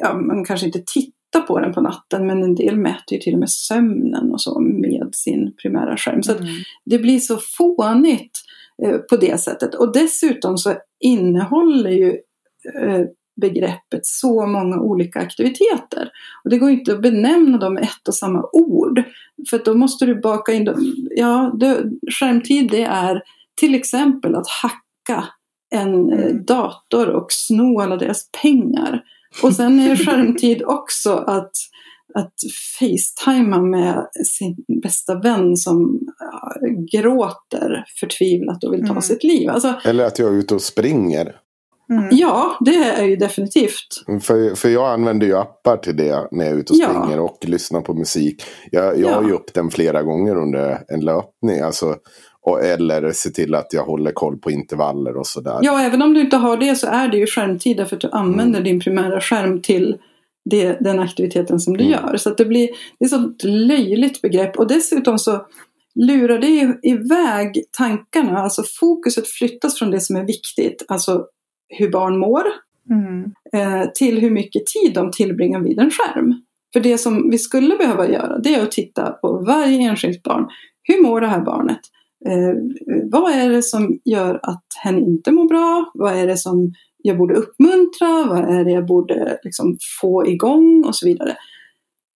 [0.00, 3.32] ja, man kanske inte tittar på den på natten, men en del mäter ju till
[3.34, 6.22] och med sömnen och så med sin primära skärm.
[6.22, 6.46] Så Mm.
[6.84, 8.38] det blir så fånigt
[8.82, 9.74] eh, på det sättet.
[9.74, 12.10] Och dessutom så innehåller ju
[12.82, 13.00] eh,
[13.40, 16.08] begreppet så många olika aktiviteter.
[16.44, 19.02] Och det går inte att benämna dem med ett och samma ord.
[19.50, 20.94] För då måste du baka in dem.
[21.10, 21.84] Ja, det,
[22.18, 23.22] skärmtid det är
[23.60, 25.24] till exempel att hacka
[25.74, 26.44] en eh, Mm.
[26.44, 29.02] dator och sno alla deras pengar.
[29.42, 31.50] Och sen är skärmtid också att,
[32.14, 32.34] att
[32.78, 36.52] facetima med sin bästa vän som ja,
[36.92, 39.02] gråter förtvivlat och vill ta Mm.
[39.02, 39.48] sitt liv.
[39.50, 41.36] Alltså, Eller att jag är ute och springer.
[41.98, 42.08] Mm.
[42.12, 44.20] ja, det är ju definitivt.
[44.22, 46.88] För, för jag använder ju appar till det när jag är ute och Ja.
[46.88, 48.42] springer och lyssnar på musik.
[48.70, 49.34] Jag, jag har ju Ja.
[49.34, 51.60] upp den flera gånger under en löpning.
[51.62, 51.96] Alltså,
[52.42, 55.58] och, eller se till att jag håller koll på intervaller och sådär.
[55.62, 58.10] Ja, även om du inte har det så är det ju skärmtid därför att du
[58.10, 59.96] använder din primära skärm till
[60.50, 61.92] det, den aktiviteten som du Mm.
[61.92, 62.16] gör.
[62.16, 62.66] Så det blir
[62.98, 65.46] det är ett sånt löjligt begrepp och dessutom så
[65.94, 68.38] lurar det iväg tankarna.
[68.38, 71.24] Alltså fokuset flyttas från det som är viktigt, alltså
[71.68, 72.42] hur barn mår,
[72.90, 73.32] Mm.
[73.52, 76.34] eh, till hur mycket tid de tillbringar vid en skärm.
[76.72, 80.46] För det som vi skulle behöva göra det är att titta på varje enskilt barn.
[80.82, 81.80] Hur mår det här barnet?
[82.28, 82.54] Eh,
[83.12, 85.90] vad är det som gör att hen inte mår bra?
[85.94, 86.72] Vad är det som
[87.02, 88.24] jag borde uppmuntra?
[88.28, 90.84] Vad är det jag borde liksom få igång?
[90.84, 91.36] Och så vidare.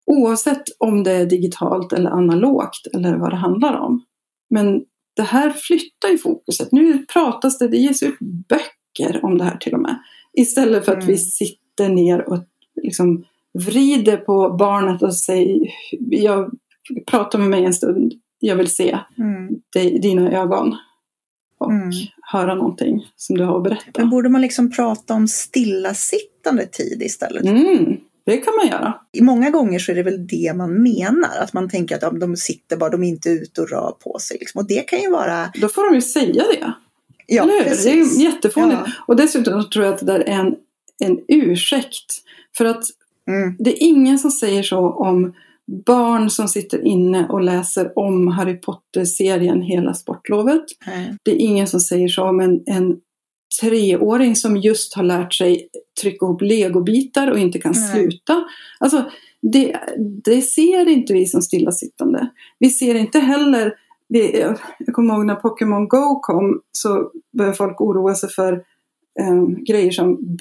[0.06, 4.04] Oavsett om det är digitalt eller analogt eller vad det handlar om.
[4.50, 4.84] Men
[5.16, 6.72] det här flyttar ju fokuset.
[6.72, 8.77] Nu pratas det, det ges ut böcker
[9.22, 9.98] om det här till och med.
[10.32, 11.06] Istället för att Mm.
[11.08, 12.38] vi sitter ner och
[12.82, 13.24] liksom
[13.58, 15.60] vrider på barnet och säger
[16.10, 16.50] jag
[17.06, 19.48] pratar med mig en stund, jag vill se Mm.
[19.72, 20.76] dig, dina ögon
[21.58, 21.90] och Mm.
[22.32, 23.90] höra någonting som du har att berätta.
[24.00, 27.44] Men borde man liksom prata om stillasittande tid istället?
[27.44, 28.94] Mm, det kan man göra.
[29.20, 32.36] Många gånger så är det väl det man menar, att man tänker att ja, de
[32.36, 34.36] sitter bara, de är inte ute och rör på sig.
[34.40, 34.58] Liksom.
[34.60, 35.46] Och det kan ju vara...
[35.60, 36.72] Då får de ju säga det.
[37.30, 37.60] Ja, Eller hur?
[37.60, 38.18] Det är precis.
[38.18, 38.80] jättefånigt.
[38.86, 38.92] Ja.
[39.06, 40.56] Och dessutom tror jag att det där är en,
[41.04, 42.14] en ursäkt.
[42.56, 42.84] För att
[43.28, 43.56] Mm.
[43.58, 45.34] det är ingen som säger så om
[45.86, 50.64] barn som sitter inne och läser om Harry Potter-serien hela sportlovet.
[50.86, 51.14] Nej.
[51.22, 52.96] Det är ingen som säger så om en, en
[53.60, 55.68] treåring som just har lärt sig
[56.02, 57.90] trycka ihop legobitar och inte kan Nej.
[57.92, 58.44] sluta.
[58.78, 59.04] Alltså,
[59.42, 59.76] det,
[60.24, 62.28] det ser inte vi som stillasittande.
[62.58, 63.74] Vi ser inte heller,
[64.08, 64.40] vi,
[64.78, 68.52] jag kommer ihåg när Pokémon Go kom så började folk oroa sig för
[69.20, 70.36] eh, grejer som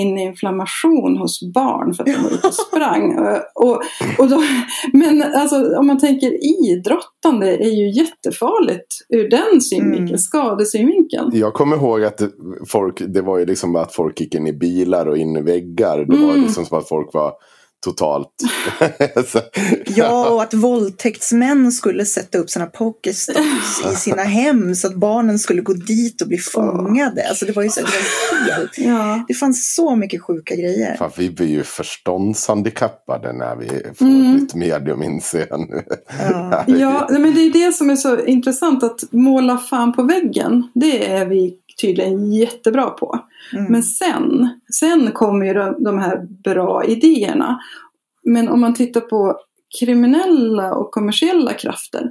[0.00, 3.12] benhinneinflammation hos barn för att de var ute och sprang.
[3.12, 3.80] Eh, och,
[4.18, 4.42] och då,
[4.92, 6.32] men alltså, om man tänker
[6.70, 10.18] idrottande är ju jättefarligt ur den synvinkeln, Mm.
[10.18, 11.30] skadesynvinkeln.
[11.32, 12.20] Jag kommer ihåg att
[12.68, 15.98] folk, det var ju liksom att folk gick in i bilar och in i väggar.
[16.04, 16.42] Det var Mm.
[16.42, 17.32] liksom som att folk var
[17.90, 18.28] totalt...
[19.96, 25.38] Ja, och att våldtäktsmän skulle sätta upp sina pokestops i sina hem så att barnen
[25.38, 27.28] skulle gå dit och bli fångade.
[27.28, 28.78] Alltså det var ju så det var helt...
[28.78, 29.24] Ja.
[29.28, 30.96] Det fanns så mycket sjuka grejer.
[30.96, 34.34] Fan, vi blir ju förståndshandikappade när vi får Mm.
[34.36, 35.82] ett nytt medium inser jag nu.
[36.30, 36.64] Ja.
[36.66, 40.68] Ja, men det är det som är så intressant att måla fan på väggen.
[40.74, 43.18] Det är vi tydligen jättebra på.
[43.52, 43.72] Mm.
[43.72, 47.60] Men sen, sen kommer ju de, de här bra idéerna.
[48.24, 49.36] Men om man tittar på
[49.80, 52.10] kriminella och kommersiella krafter.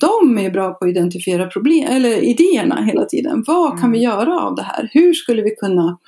[0.00, 3.44] De är bra på att identifiera problem, eller idéerna hela tiden.
[3.46, 3.92] Vad kan Mm.
[3.92, 4.90] vi göra av det här?
[4.92, 5.98] Hur skulle vi kunna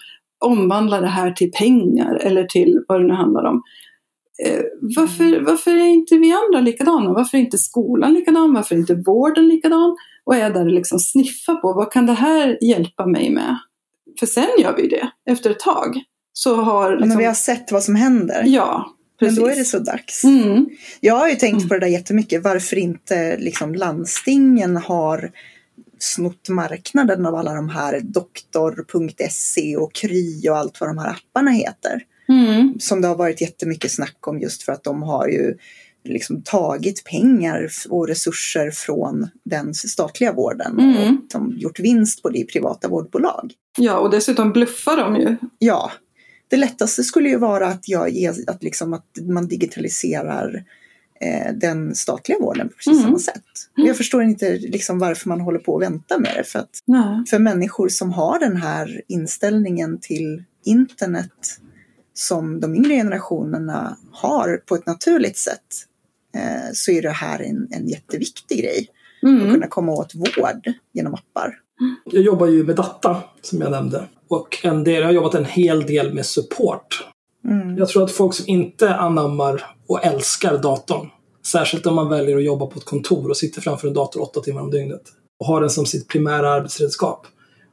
[0.44, 3.62] omvandla det här till pengar eller till vad det nu handlar om?
[4.46, 4.60] Eh,
[4.96, 7.12] varför, varför är inte vi andra likadana?
[7.12, 8.54] Varför är inte skolan likadan?
[8.54, 9.96] Varför är inte vården likadan?
[10.26, 13.58] Och är där och liksom sniffa på vad kan det här hjälpa mig med?
[14.20, 16.00] För sen gör vi det efter ett tag.
[16.32, 18.42] Så har Men liksom, vi har sett vad som händer.
[18.46, 19.42] Ja, Men precis.
[19.44, 20.24] då är det så dags.
[20.24, 20.66] Mm.
[21.00, 21.68] Jag har ju tänkt Mm.
[21.68, 22.42] på det där jättemycket.
[22.42, 25.30] Varför inte liksom landstingen har
[25.98, 31.50] snott marknaden av alla de här doktor.se och Kry och allt vad de här apparna
[31.50, 32.02] heter.
[32.28, 32.74] Mm.
[32.80, 35.56] Som det har varit jättemycket snack om just för att de har ju
[36.04, 40.96] liksom tagit pengar och resurser från den statliga vården Mm.
[41.16, 43.52] och som gjort vinst på det i privata vårdbolag.
[43.78, 45.36] Ja, och dessutom bluffar de ju.
[45.58, 45.90] Ja,
[46.48, 50.64] det lättaste skulle ju vara att, jag ge, att, liksom, att man digitaliserar
[51.20, 53.02] eh, den statliga vården på precis Mm.
[53.04, 53.44] samma sätt.
[53.78, 56.44] Och Jag förstår inte liksom, varför man håller på att vänta med det.
[56.44, 57.24] För, att, Nej.
[57.30, 61.58] för människor som har den här inställningen till internet
[62.14, 65.60] som de yngre generationerna har på ett naturligt sätt
[66.34, 68.88] eh, så är det här en, en jätteviktig grej.
[69.22, 69.52] Att Mm.
[69.52, 71.54] kunna komma åt vård genom appar.
[72.04, 74.04] Jag jobbar ju med data, som jag nämnde.
[74.28, 77.04] Och en del, jag har jobbat en hel del med support.
[77.44, 77.76] Mm.
[77.76, 81.08] Jag tror att folk som inte anammar och älskar datorn,
[81.46, 84.40] särskilt om man väljer att jobba på ett kontor och sitter framför en dator åtta
[84.40, 85.02] timmar om dygnet
[85.40, 87.26] och har den som sitt primära arbetsredskap.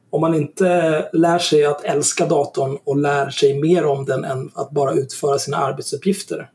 [0.09, 4.51] om man inte lär sig att älska datorn och lär sig mer om den än
[4.55, 6.49] att bara utföra sina arbetsuppgifter,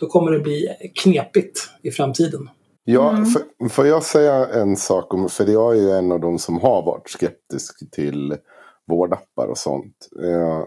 [0.00, 0.68] då kommer det bli
[1.02, 2.48] knepigt i framtiden.
[2.84, 3.26] Ja, mm.
[3.26, 6.58] för, får jag säga en sak om, för jag är ju en av de som
[6.58, 8.36] har varit skeptisk till
[8.86, 10.08] vårdappar och sånt.
[10.24, 10.62] Eh,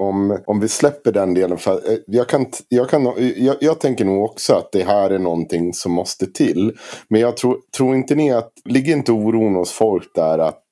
[0.00, 1.58] om, om vi släpper den delen.
[1.58, 5.18] För eh, jag, kan, jag, kan, jag, jag, tänker nog också att det här är
[5.18, 6.76] någonting som måste till.
[7.08, 10.64] Men jag tror, tror inte ni att, ligger inte oron hos folk där att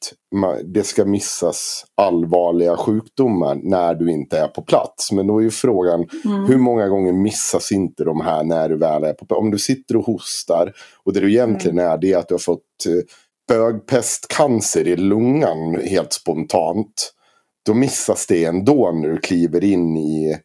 [0.64, 5.12] det ska missas allvarliga sjukdomar när du inte är på plats.
[5.12, 6.44] Men då är ju frågan, mm.
[6.44, 9.40] hur många gånger missas inte de här när du väl är på plats?
[9.40, 10.72] Om du sitter och hostar
[11.04, 11.92] och det du egentligen mm.
[11.92, 12.92] är det är att du har fått eh,
[13.48, 17.12] bögpestcancer i lungan helt spontant
[17.68, 20.38] då missas det ändå när du kliver in i,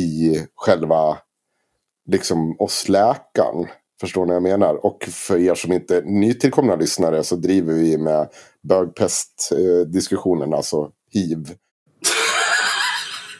[0.00, 1.18] i själva
[2.10, 3.66] liksom oss läkaren.
[4.00, 4.86] Förstår ni vad jag menar?
[4.86, 8.28] Och för er som inte är nytillkomna lyssnare så driver vi med
[8.68, 11.54] bögpestdiskussionen, alltså hiv.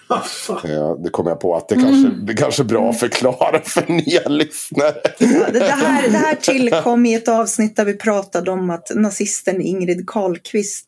[0.65, 2.27] Ja, det kommer jag på att det kanske, mm.
[2.27, 4.95] det kanske är bra att förklara för nya lyssnare.
[5.19, 9.61] Ja, det, här, det här tillkom i ett avsnitt där vi pratade om att nazisten
[9.61, 10.88] Ingrid Carlqvist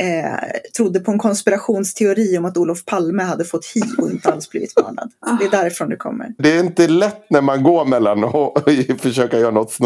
[0.00, 4.50] eh, trodde på en konspirationsteori om att Olof Palme hade fått hiv och inte alls
[4.50, 5.10] blivit mördad.
[5.38, 6.34] Det är därifrån det kommer.
[6.38, 8.58] Det är inte lätt när man går mellan och
[8.98, 9.78] försöka göra något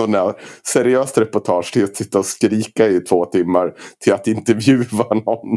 [0.67, 5.49] seriöst reportage till att sitta och skrika i två timmar till att intervjua någon.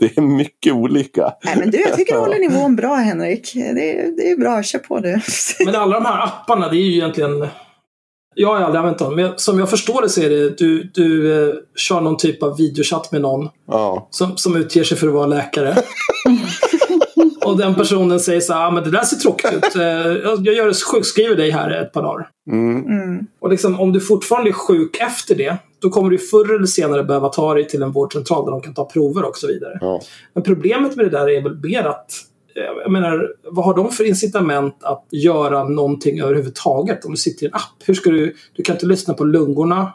[0.00, 1.32] Det är mycket olika.
[1.44, 3.50] Nej, men du, jag tycker du håller nivån bra Henrik.
[3.54, 5.20] Det är, det är bra, kör på du.
[5.64, 7.48] Men alla de här apparna, det är ju egentligen
[8.34, 11.32] jag har aldrig använt dem, men som jag förstår det så är det du, du
[11.48, 14.08] eh, kör någon typ av videochatt med någon ja.
[14.10, 15.76] som, som utger sig för att vara läkare.
[17.44, 19.76] och den personen säger så här, ah, men det där ser tråkigt ut.
[19.76, 22.28] Eh, jag, jag gör, sjukskriver dig här ett par dagar.
[22.50, 22.86] Mm.
[22.86, 23.26] Mm.
[23.40, 27.04] Och liksom, om du fortfarande är sjuk efter det, då kommer du förr eller senare
[27.04, 29.78] behöva ta dig till en vårdcentral där de kan ta prover och så vidare.
[29.80, 30.00] Ja.
[30.34, 32.10] Men problemet med det där är väl mer att
[32.56, 37.04] Eh, jag menar, vad har de för incitament att göra någonting överhuvudtaget?
[37.04, 38.36] Om du sitter i en app, hur ska du...
[38.52, 39.92] Du kan inte lyssna på lungorna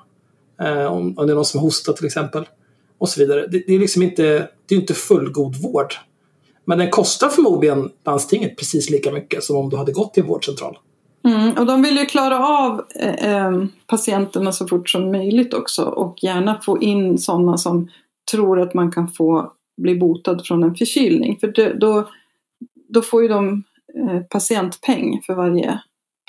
[0.62, 2.46] eh, om, om det är någon som hostar till exempel.
[2.98, 3.48] Och så vidare.
[3.48, 5.94] Det, det, är liksom inte, det är inte fullgod vård.
[6.66, 10.30] Men den kostar förmodligen landstinget precis lika mycket som om du hade gått till en
[10.30, 10.78] vårdcentral.
[11.26, 15.84] Mm, och de vill ju klara av eh, eh patienterna så fort som möjligt också
[15.84, 17.90] och gärna få in sådana som
[18.32, 21.38] tror att man kan få bli botad från en förkylning.
[21.40, 22.10] För det, då
[22.90, 23.64] då får ju de
[23.96, 25.80] eh, patientpeng för varje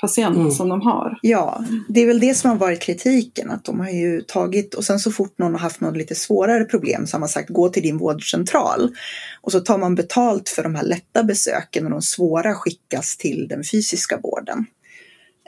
[0.01, 0.51] patient mm.
[0.51, 1.19] som de har.
[1.21, 3.51] Ja, det är väl det som har varit kritiken.
[3.51, 6.65] Att de har ju tagit, och sen så fort någon har haft något lite svårare
[6.65, 8.95] problem så har man sagt gå till din vårdcentral.
[9.41, 13.47] Och så tar man betalt för de här lätta besöken och de svåra skickas till
[13.47, 14.65] den fysiska vården.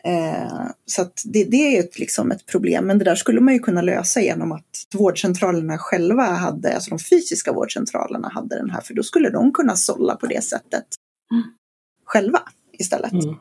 [0.03, 3.59] Eh, så det, det, är ett, liksom ett problem, men det där skulle man ju
[3.59, 8.93] kunna lösa genom att vårdcentralerna själva hade, alltså de fysiska vårdcentralerna hade den här, för
[8.93, 10.86] då skulle de kunna sålla på det sättet.
[12.05, 12.39] Själva
[12.79, 13.11] istället.
[13.11, 13.36] Mm.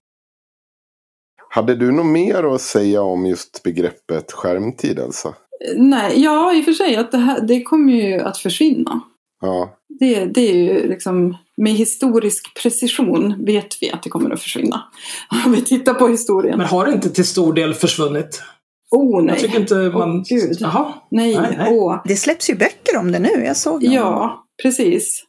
[1.49, 5.35] Hade du något mer att säga om just begreppet skärmtid Elsa?
[5.77, 9.01] Nej, ja i och för sig att det, här, det kommer ju att försvinna.
[9.41, 9.77] Ja.
[10.01, 14.83] Det, det är ju liksom med historisk precision vet vi att det kommer att försvinna.
[15.47, 16.59] Om vi tittar på historien.
[16.59, 18.43] Men har det inte till stor del försvunnit?
[18.91, 19.35] Oh nej.
[19.35, 20.21] Jag tycker inte man...
[20.21, 20.57] Oh, Gud.
[20.61, 20.95] Jaha.
[21.11, 21.39] Nej.
[21.41, 21.79] nej, nej.
[21.79, 22.03] Oh.
[22.05, 23.93] Det släpps ju böcker om det nu, jag såg dem.
[23.93, 25.25] Ja, precis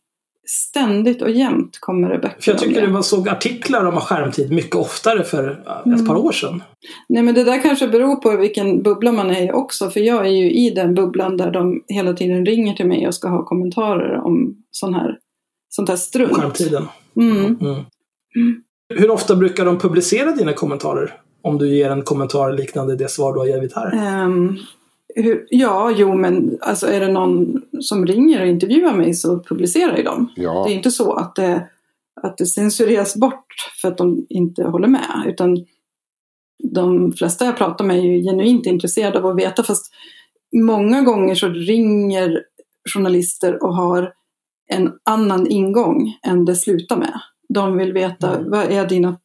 [0.47, 4.75] ständigt och jämt kommer det böcker för Jag tycker man såg artiklar om skärmtid mycket
[4.75, 6.05] oftare för ett mm.
[6.05, 6.63] par år sedan.
[7.09, 9.89] Nej men det där kanske beror på vilken bubbla man är i också.
[9.89, 13.15] För jag är ju i den bubblan där de hela tiden ringer till mig och
[13.15, 15.17] ska ha kommentarer om sån här,
[15.69, 16.37] sånt här strunt.
[16.37, 16.87] Skärmtiden.
[17.15, 17.57] Mm.
[17.61, 17.85] mm.
[18.95, 21.13] Hur ofta brukar de publicera dina kommentarer?
[21.43, 24.23] Om du ger en kommentar liknande det svar du har givit här.
[24.25, 24.59] Um,
[25.15, 29.97] hur, ja, jo men alltså är det någon som ringer och intervjuar mig så publicerar
[29.97, 30.33] ju de.
[30.35, 30.63] Ja.
[30.63, 31.69] Det är inte så att det,
[32.21, 33.45] att det censureras bort
[33.81, 35.25] för att de inte håller med.
[35.27, 35.65] Utan
[36.63, 39.63] de flesta jag pratar med är ju genuint intresserade av att veta.
[39.63, 39.93] Fast
[40.55, 42.43] många gånger så ringer
[42.93, 44.13] journalister och har
[44.69, 47.19] en annan ingång än det slutar med.
[47.49, 48.51] De vill veta mm.
[48.51, 49.17] vad är dina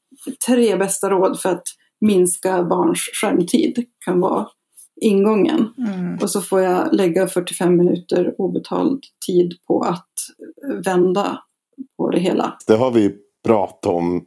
[0.47, 1.65] tre bästa råd för att
[2.01, 3.85] minska barns skärmtid.
[4.05, 4.49] kan vara
[5.01, 5.69] ingången.
[5.79, 6.19] Mm.
[6.23, 10.11] Och så får jag lägga 45 minuter obetald tid på att
[10.85, 11.39] vända
[11.99, 12.57] på det hela.
[12.67, 13.15] Det har vi
[13.47, 14.27] pratat om.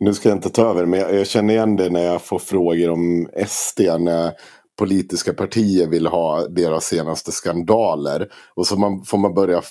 [0.00, 2.90] Nu ska jag inte ta över men jag känner igen det när jag får frågor
[2.90, 3.80] om SD.
[3.98, 4.32] När
[4.78, 8.28] politiska partier vill ha deras senaste skandaler.
[8.54, 9.62] Och så man, får man börja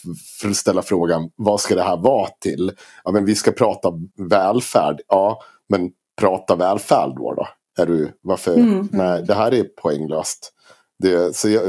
[0.54, 2.72] ställa frågan, vad ska det här vara till?
[3.04, 3.90] Ja, men vi ska prata
[4.30, 5.02] välfärd.
[5.08, 5.40] Ja,
[5.70, 7.34] men prata välfärd då.
[7.34, 7.48] då.
[7.80, 8.56] Är du, varför?
[8.56, 8.90] Mm.
[8.92, 10.54] Nej, det här är poänglöst.
[11.00, 11.64] Det, så jag,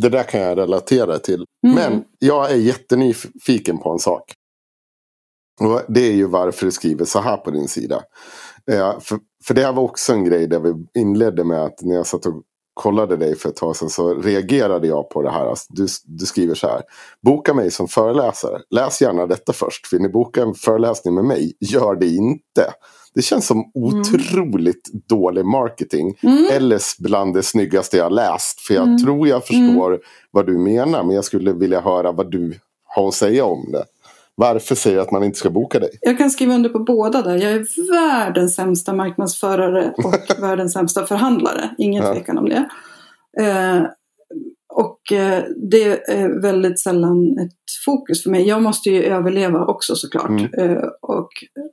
[0.00, 1.44] det där kan jag relatera till.
[1.66, 1.76] Mm.
[1.76, 4.32] Men jag är jättenyfiken på en sak.
[5.60, 8.02] Och det är ju varför du skriver så här på din sida.
[8.70, 11.94] Eh, för, för det här var också en grej där vi inledde med att när
[11.94, 12.42] jag satt och
[12.74, 15.46] kollade dig för ett tag sedan så reagerade jag på det här.
[15.46, 16.82] Alltså, du, du skriver så här.
[17.22, 18.62] Boka mig som föreläsare.
[18.70, 19.92] Läs gärna detta först.
[19.92, 21.52] Vill ni boka en föreläsning med mig?
[21.60, 22.72] Gör det inte.
[23.14, 26.14] Det känns som otroligt dålig marketing.
[26.22, 26.46] Mm.
[26.52, 28.60] Eller bland det snyggaste jag läst.
[28.60, 28.98] För jag Mm.
[29.04, 30.00] tror jag förstår
[30.30, 31.04] vad du menar.
[31.04, 33.84] Men jag skulle vilja höra vad du har att säga om det.
[34.34, 35.90] Varför säger du att man inte ska boka dig?
[36.00, 37.36] Jag kan skriva under på båda där.
[37.36, 41.70] Jag är världens sämsta marknadsförare och världens sämsta förhandlare.
[41.78, 42.14] Ingen Ja.
[42.14, 42.68] tvekan om det.
[43.40, 43.82] Eh,
[44.70, 48.48] och eh, det är väldigt sällan ett fokus för mig.
[48.48, 50.30] Jag måste ju överleva också såklart.
[50.30, 50.54] Mm.
[50.54, 51.28] Eh, och,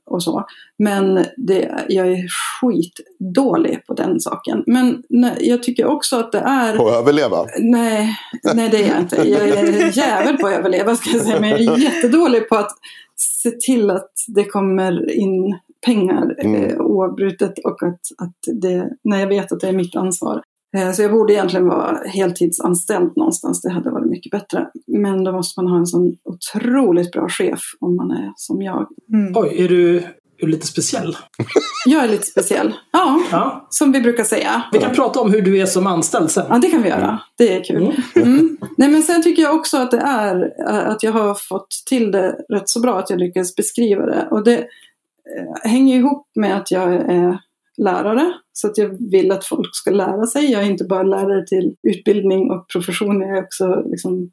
[0.06, 0.46] och så.
[0.78, 2.28] Men det, jag är
[2.62, 4.64] skitdålig på den saken.
[4.68, 6.78] Men nej, jag tycker också att det är...
[6.78, 7.46] På att överleva?
[7.60, 8.16] Nej,
[8.54, 9.30] nej det är jag inte.
[9.30, 11.40] Jag är jävel på att överleva ska jag säga.
[11.40, 12.72] Men jag är jättedålig på att
[13.16, 16.64] se till att det kommer in pengar Mm.
[16.64, 20.42] eh, oavbrutet och att, att det, när jag vet att det är mitt ansvar.
[20.78, 23.62] Eh, så jag borde egentligen vara heltidsanställd någonstans.
[23.62, 24.68] Det hade varit mycket bättre.
[24.88, 28.88] Men då måste man ha en sån otroligt bra chef om man är som jag.
[29.14, 29.34] Mm.
[29.36, 30.06] Oj, är du, är
[30.46, 31.18] du lite speciell?
[31.86, 32.74] Jag är lite speciell.
[32.92, 33.68] Ja, Ja.
[33.70, 34.64] som vi brukar säga.
[34.74, 36.46] Vi kan prata om hur du är som anställd sen.
[36.50, 37.20] Ja, det kan vi göra.
[37.38, 37.78] Det är kul.
[38.16, 38.28] Mm.
[38.30, 38.58] Mm.
[38.78, 42.12] Nej, men sen tycker jag också att det är eh, att jag har fått till
[42.12, 44.28] det rätt så bra att jag lyckas beskriva det.
[44.32, 47.40] Och det eh, hänger ihop med att jag är
[47.78, 48.34] lärare.
[48.54, 50.52] Så att jag vill att folk ska lära sig.
[50.52, 53.22] Jag är inte bara lärare till utbildning och profession.
[53.22, 54.32] Jag är också liksom,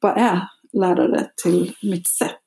[0.00, 0.40] bara är
[0.72, 2.40] lärare till mitt sätt.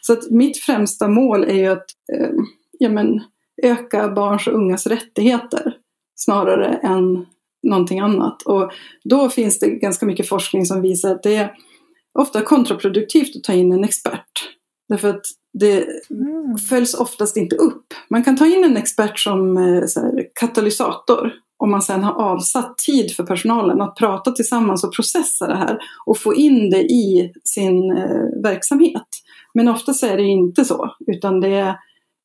[0.00, 2.30] Så att mitt främsta mål är ju att eh,
[2.78, 3.20] ja, men,
[3.62, 5.76] öka barns och ungas rättigheter
[6.14, 7.26] snarare än
[7.62, 8.42] någonting annat.
[8.42, 8.72] Och
[9.04, 11.54] då finns det ganska mycket forskning som visar att det är
[12.18, 14.30] ofta kontraproduktivt att ta in en expert.
[14.88, 15.26] Därför att
[15.60, 16.58] det Mm.
[16.58, 17.84] följs oftast inte upp.
[18.10, 22.12] Man kan ta in en expert som eh, så här, katalysator om man sedan har
[22.12, 26.82] avsatt tid för personalen att prata tillsammans och processa det här och få in det
[26.82, 29.06] i sin eh, verksamhet.
[29.54, 31.74] Men oftast är det inte så, utan det är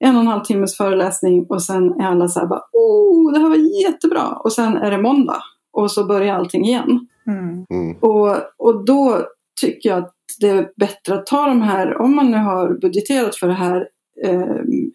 [0.04, 3.40] en och en halv timmes föreläsning och sen är alla så här bara oh, det
[3.40, 7.08] här var jättebra och sen är det måndag och så börjar allting igen.
[7.28, 7.66] Mm.
[7.70, 7.98] Mm.
[8.00, 9.22] Och, och då
[9.62, 13.36] tycker jag att det är bättre att ta de här, om man nu har budgeterat
[13.36, 13.88] för det här,
[14.26, 14.92] ehm,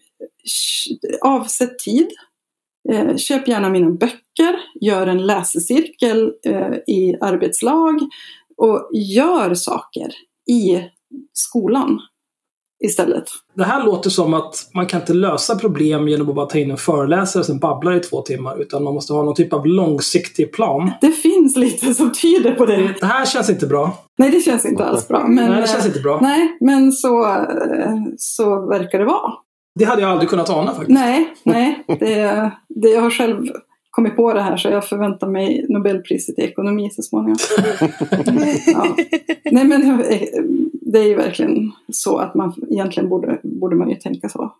[1.03, 2.07] eh, avsätt tid.
[2.89, 7.99] Eh, köp gärna mina böcker, gör en läsecirkel eh, i arbetslag
[8.57, 10.07] och gör saker
[10.49, 10.83] i
[11.33, 11.99] skolan
[12.79, 13.23] istället.
[13.55, 16.71] Det här låter som att man kan inte lösa problem genom att bara ta in
[16.71, 18.61] en föreläsare som babblar i två timmar.
[18.61, 20.91] Utan man måste ha någon typ av långsiktig plan.
[21.01, 22.93] Det finns lite som tyder på det.
[22.99, 24.03] Det här känns inte bra.
[24.17, 25.27] Nej, det känns inte alls bra.
[25.27, 26.19] Men, Nej, det känns eh, inte bra.
[26.21, 29.33] Nej, men så, eh, så verkar det vara.
[29.79, 30.89] Det hade jag aldrig kunnat ana faktiskt.
[30.89, 31.83] Nej, nej.
[31.87, 33.45] Det, det, jag har själv
[33.97, 37.37] kommit på det här så jag förväntar mig Nobelpriset i ekonomi så småningom.
[38.67, 38.95] Ja.
[39.51, 40.19] Nej men eh,
[40.97, 44.53] det är ju verkligen så att man egentligen borde, borde man ju tänka så.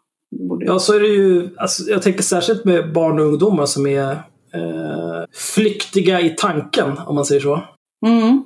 [0.50, 1.50] Borde, Ja, så är det ju.
[1.58, 4.12] Alltså, jag tänker särskilt med barn och ungdomar som är
[4.54, 5.24] eh,
[5.56, 7.62] flyktiga i tanken, om man säger så.
[8.06, 8.44] Mm.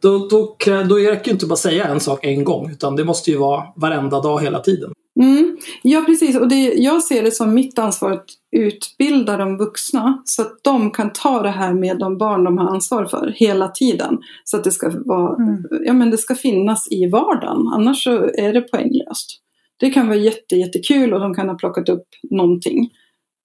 [0.00, 0.56] Då, då,
[0.88, 3.64] då räcker ju inte bara säga en sak en gång, utan det måste ju vara
[3.76, 4.92] varenda dag hela tiden.
[5.20, 5.56] Mm.
[5.82, 6.36] Ja, precis.
[6.36, 8.24] Och det, jag ser det som mitt ansvar att
[8.56, 12.68] utbilda de vuxna så att de kan ta det här med de barn de har
[12.74, 14.18] ansvar för hela tiden.
[14.44, 15.64] Så att det ska, vara, Mm.
[15.86, 19.40] ja, men det ska finnas i vardagen, annars så är det poänglöst.
[19.76, 22.90] Det kan vara jätte, jättekul och de kan ha plockat upp någonting.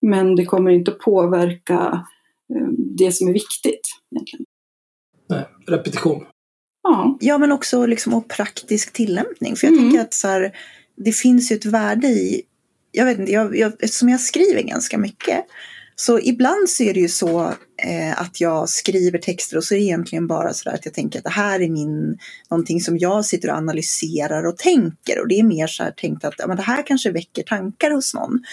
[0.02, 2.06] Men det kommer inte påverka
[2.56, 2.68] eh,
[2.98, 3.82] det som är viktigt
[4.16, 4.46] egentligen.
[5.30, 6.24] Nej, repetition.
[6.84, 9.56] Ja, Ja, men också liksom och praktisk tillämpning.
[9.56, 9.84] För jag Mm.
[9.86, 10.52] tänker att så här,
[11.06, 12.42] det finns ju ett värde i,
[12.92, 15.46] jag vet inte, jag, jag, eftersom jag skriver ganska mycket,
[15.96, 19.78] så ibland så är det ju så eh, att jag skriver texter och så är
[19.78, 22.18] det egentligen bara så där att jag tänker att det här är min,
[22.50, 25.20] någonting som jag sitter och analyserar och tänker.
[25.22, 27.92] Och det är mer så här tänkt att ja, men det här kanske väcker tankar
[27.92, 28.44] hos någon.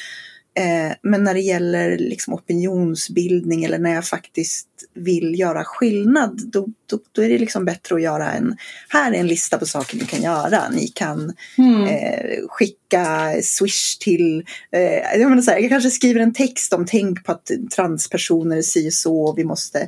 [0.58, 6.68] Eh, men när det gäller liksom opinionsbildning eller när jag faktiskt vill göra skillnad, då,
[6.86, 8.56] då, då är det liksom bättre att göra en,
[8.88, 10.68] här är en lista på saker ni kan göra.
[10.68, 11.84] Ni kan mm.
[11.84, 16.86] eh, skicka swish till, eh, jag, menar så här, jag kanske skriver en text om
[16.86, 19.80] tänk på att transpersoner säger så och vi måste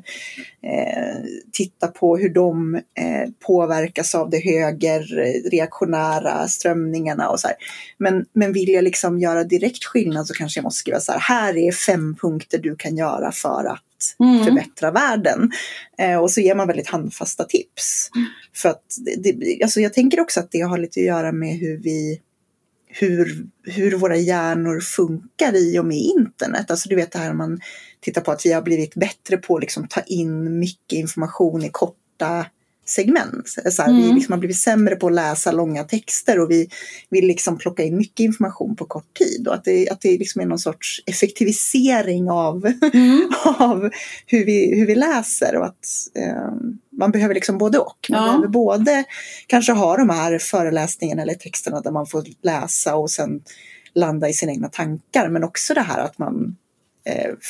[0.62, 1.16] eh,
[1.52, 7.56] titta på hur de eh, påverkas av de högerreaktionära strömningarna och så här.
[7.98, 11.20] Men, men vill jag liksom göra direkt skillnad så kanske jag måste skriva så här,
[11.20, 13.82] här är fem punkter du kan göra för att
[14.20, 14.44] Mm.
[14.44, 15.50] förbättra världen.
[15.98, 18.10] Eh, och så ger man väldigt handfasta tips.
[18.54, 18.84] För att
[19.18, 22.20] det, alltså jag tänker också att det har lite att göra med hur vi
[22.88, 26.70] hur, hur våra hjärnor funkar i och med internet.
[26.70, 27.60] Alltså du vet det här man
[28.00, 31.68] tittar på att vi har blivit bättre på att liksom ta in mycket information i
[31.72, 32.46] korta
[32.90, 33.48] segment.
[33.70, 34.14] Så här, Vi Mm.
[34.14, 36.68] liksom har blivit sämre på att läsa långa texter och vi
[37.10, 39.48] vill liksom plocka in mycket information på kort tid.
[39.48, 43.28] Och att det, att det liksom är någon sorts effektivisering av, Mm.
[43.58, 43.90] av
[44.26, 45.56] hur, vi, hur vi läser.
[45.56, 46.52] Och att eh,
[46.92, 48.06] man behöver liksom både och.
[48.10, 48.26] Man Ja.
[48.26, 49.04] behöver både
[49.46, 53.40] kanske ha de här föreläsningarna eller texterna där man får läsa och sen
[53.94, 55.28] landa i sina egna tankar.
[55.28, 56.56] Men också det här att man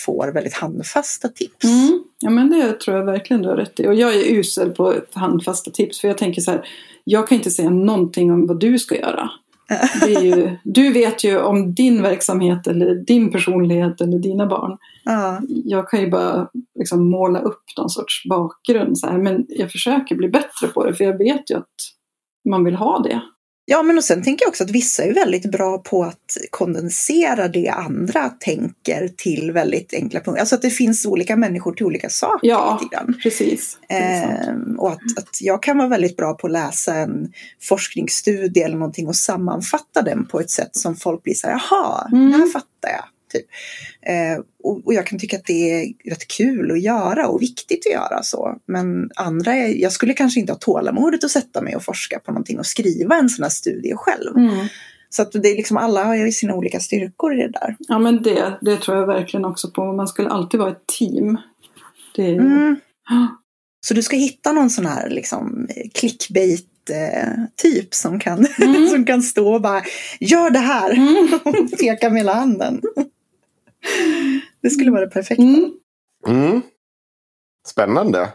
[0.05, 1.65] får väldigt handfasta tips.
[1.65, 2.05] Mm.
[2.21, 3.87] Ja men det tror jag verkligen du har rätt i.
[3.87, 6.01] Och jag är usel på handfasta tips.
[6.01, 6.69] För jag tänker så här.
[7.05, 9.31] Jag kan inte säga någonting om vad du ska göra.
[10.23, 14.79] Ju, du vet ju om din verksamhet eller din personlighet eller dina barn.
[15.05, 15.41] Ja.
[15.65, 16.49] Jag kan ju bara
[16.79, 18.99] liksom måla upp någon sorts bakgrund.
[18.99, 19.19] Så här.
[19.19, 20.95] Men jag försöker bli bättre på det.
[20.95, 21.75] För jag vet ju att
[22.49, 23.21] man vill ha det.
[23.71, 27.49] Ja, men och sen tänker jag också att vissa är väldigt bra på att kondensera
[27.49, 30.41] det andra tänker till väldigt enkla punkter.
[30.41, 32.49] Alltså att det finns olika människor till olika saker.
[32.49, 32.81] Ja.
[33.23, 33.79] Precis.
[33.89, 38.77] Ehm, och att, att jag kan vara väldigt bra på att läsa en forskningsstudie eller
[38.77, 42.31] någonting och sammanfatta den på ett sätt som folk blir så här, jaha, Mm.
[42.33, 43.05] det här fattar jag.
[43.29, 43.47] Typ.
[44.03, 47.87] Eh, och, och jag kan tycka att det är rätt kul att göra och viktigt
[47.87, 48.57] att göra så.
[48.67, 52.33] Men andra, är, jag skulle kanske inte ha tålamodet att sätta mig och forska på
[52.33, 54.37] någonting och skriva en sån här studie själv.
[54.37, 54.67] Mm.
[55.11, 57.77] Så att det är liksom, alla har ju sina olika styrkor i det där.
[57.79, 59.93] Ja men det, det tror jag verkligen också på.
[59.93, 61.39] Man skulle alltid vara ett team.
[62.17, 62.77] Det Mm.
[63.87, 68.87] Så du ska hitta någon sån här liksom clickbait eh, typ som kan, Mm.
[68.91, 69.83] som kan stå och bara
[70.21, 71.29] gör det här Mm.
[71.45, 72.81] och peka med hela handen.
[74.63, 75.43] Det skulle vara det perfekta.
[75.43, 75.71] Mm.
[76.27, 76.63] Mm.
[77.67, 78.29] Spännande.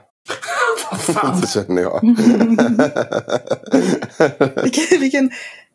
[1.07, 2.01] Vad känner jag.
[4.63, 5.31] Vilken, vilken,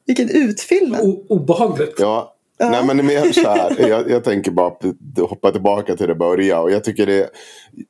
[0.07, 1.01] vilken utfyllnad.
[1.01, 1.95] O- obehagligt.
[1.99, 2.35] ja.
[2.61, 2.71] Ja.
[2.71, 3.89] Nej men det är mer så här.
[3.89, 4.85] Jag, jag tänker bara att
[5.29, 6.61] hoppa tillbaka till det börja.
[6.61, 7.31] Och jag tycker det.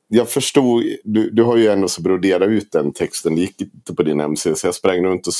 [0.07, 0.83] Jag förstod.
[1.03, 3.35] Du, du har ju ändå så broderat ut den texten.
[3.35, 4.55] Det gick inte på din hemsida.
[4.55, 5.33] Så jag sprang runt och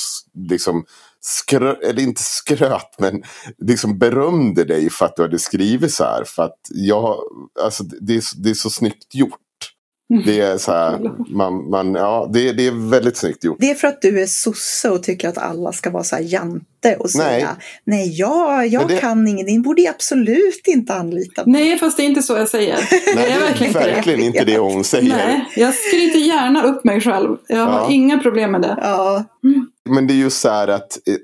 [0.49, 0.85] liksom.
[1.21, 3.23] Skrö, eller inte skröt men
[3.65, 6.23] liksom berömde dig för att du hade skrivit så här.
[6.25, 7.15] För att jag,
[7.63, 9.39] alltså det, är, det är så snyggt gjort.
[10.25, 10.99] Det är så här,
[11.35, 13.57] man, man, ja, det, det är väldigt snyggt gjort.
[13.59, 16.23] Det är för att du är sosse och tycker att alla ska vara så här
[16.23, 17.65] jante och säga Nej.
[17.85, 21.43] nej, jag, jag det- kan ingenting, borde jag absolut inte anlita.
[21.45, 22.75] Nej, fast det är inte så jag säger.
[23.15, 23.93] Nej, det är verkligen inte det.
[23.95, 25.15] verkligen inte det hon säger.
[25.17, 27.37] Nej, jag skryter gärna upp mig själv.
[27.47, 27.87] Jag har Ja.
[27.91, 28.77] inga problem med det.
[28.81, 29.25] Ja,
[29.89, 31.15] Men det är ju så här att eh,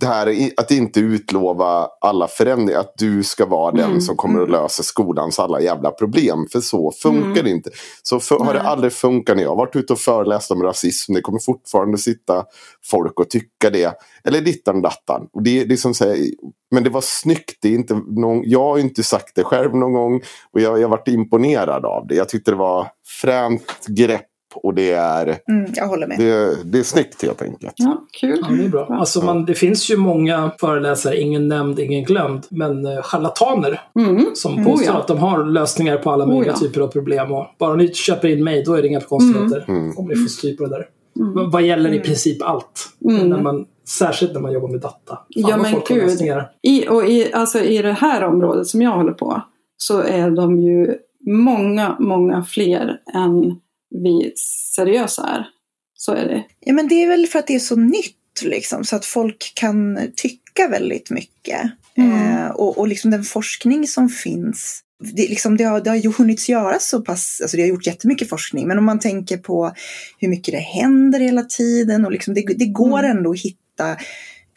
[0.00, 2.80] det här är att inte utlova alla förändringar.
[2.80, 6.46] Att du ska vara den Mm, som kommer att lösa skolans alla jävla problem.
[6.52, 7.44] För så funkar Mm.
[7.44, 7.70] det inte.
[8.02, 11.12] Så för, har det aldrig funkat när jag har varit ute och föreläst om rasism.
[11.14, 12.44] Det kommer fortfarande sitta
[12.84, 13.98] folk och tycka det.
[14.24, 15.28] Eller dittan dattan.
[15.32, 16.30] Och det, det är som säger,
[16.70, 17.58] men det var snyggt.
[17.62, 20.20] Det är inte någon, jag har inte sagt det själv någon gång.
[20.52, 22.14] Och jag, jag varit imponerad av det.
[22.14, 22.88] Jag tyckte det var
[23.22, 24.26] fränt grepp.
[24.62, 26.18] Och det är, mm, jag håller med.
[26.18, 27.72] det, det är snyggt helt enkelt.
[27.76, 28.38] Ja, kul.
[28.48, 28.86] Ja, det är bra.
[28.90, 34.24] Alltså man, det finns ju många föreläsare, ingen nämnd, ingen glömd, men eh, charlataner Mm.
[34.34, 34.64] som Mm.
[34.64, 35.00] påstår Oh ja.
[35.00, 36.58] att de har lösningar på alla Oh möjliga ja.
[36.58, 37.32] typer av problem.
[37.32, 39.64] Och bara ni köper in mig, då är det inga konstigheter.
[39.68, 39.98] Mm.
[39.98, 40.86] Om ni får styr på det där.
[41.20, 41.50] Mm.
[41.50, 42.02] Vad- gäller i Mm.
[42.04, 42.88] princip allt.
[43.10, 43.28] Mm.
[43.28, 45.14] När man, särskilt när man jobbar med data.
[45.14, 46.20] Fan Ja, men gud.
[46.62, 49.42] I, och i, alltså, I det här området som jag håller på
[49.76, 50.94] så är de ju
[51.26, 53.56] många, många fler än
[53.90, 54.32] vi
[54.74, 55.46] seriösa är.
[55.94, 56.44] Så är det.
[56.60, 59.52] Ja, men det är väl för att det är så nytt, liksom, så att folk
[59.54, 61.60] kan tycka väldigt mycket.
[61.96, 62.38] Mm.
[62.38, 64.80] Eh, och och liksom den forskning som finns,
[65.12, 67.86] det, liksom, det, har, det har ju hunnits göras så pass, alltså det har gjort
[67.86, 69.72] jättemycket forskning, men om man tänker på
[70.18, 73.16] hur mycket det händer hela tiden och liksom, det, det går Mm.
[73.16, 73.90] ändå att hitta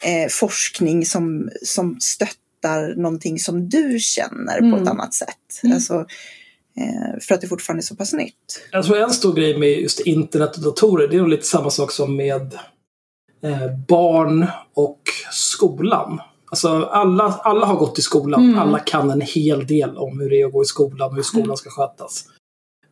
[0.04, 4.82] eh, forskning som, som stöttar någonting som du känner på Mm.
[4.82, 5.60] ett annat sätt.
[5.62, 5.74] Mm.
[5.74, 6.06] Alltså,
[7.28, 8.34] för att det fortfarande är så pass nytt.
[8.72, 11.70] Jag tror en stor grej med just internet och datorer, det är nog lite samma
[11.70, 12.54] sak som med
[13.42, 15.00] eh, barn och
[15.32, 16.20] skolan.
[16.50, 18.44] Alltså alla, alla har gått i skolan.
[18.44, 18.58] Mm.
[18.58, 21.22] Alla kan en hel del om hur det är att gå i skolan och hur
[21.22, 22.24] skolan ska skötas.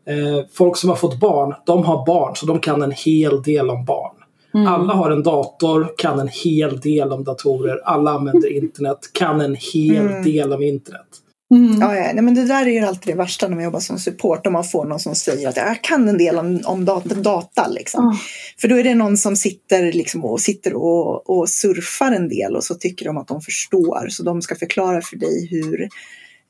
[0.07, 3.71] Eh, folk som har fått barn, de har barn, så de kan en hel del
[3.71, 4.13] om barn.
[4.55, 4.67] Mm.
[4.67, 7.81] Alla har en dator, kan en hel del om datorer.
[7.85, 10.25] Alla använder internet, kan en hel Mm.
[10.25, 11.07] del om internet.
[11.55, 11.81] Mm.
[11.81, 12.13] Ja, ja.
[12.15, 14.47] Nej, men det där är ju alltid det värsta när man jobbar som support.
[14.47, 17.15] Om man får någon som säger att jag kan en del om, om data.
[17.15, 18.07] data liksom.
[18.07, 18.17] Ah.
[18.61, 22.57] För då är det någon som sitter, liksom, och, sitter och, och surfar en del
[22.57, 24.09] och så tycker de att de förstår.
[24.09, 25.83] Så de ska förklara för dig hur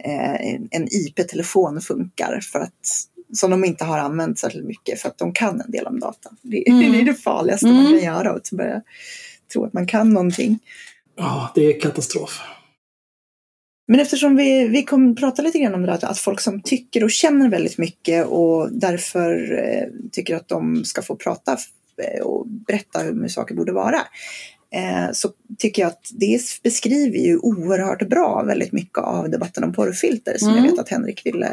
[0.05, 5.19] eh, en IP-telefon funkar för att som de inte har använt särskilt mycket för att
[5.19, 6.31] de kan en del om data.
[6.43, 6.93] Det, Mm.
[6.93, 7.83] det är det farligaste Mm.
[7.83, 8.83] man kan göra, att börja
[9.53, 10.59] tro att man kan någonting.
[11.17, 12.41] Ja, det är katastrof.
[13.89, 17.05] Men eftersom vi, vi kommer prata lite grann om det där, att folk som tycker
[17.05, 21.53] och känner väldigt mycket och därför eh, tycker att de ska få prata
[22.03, 24.01] eh, och berätta hur saker borde vara.
[24.75, 29.73] Eh, så tycker jag att det beskriver ju oerhört bra väldigt mycket av debatten om
[29.73, 30.65] porrfilter som Mm.
[30.65, 31.49] jag vet att Henrik ville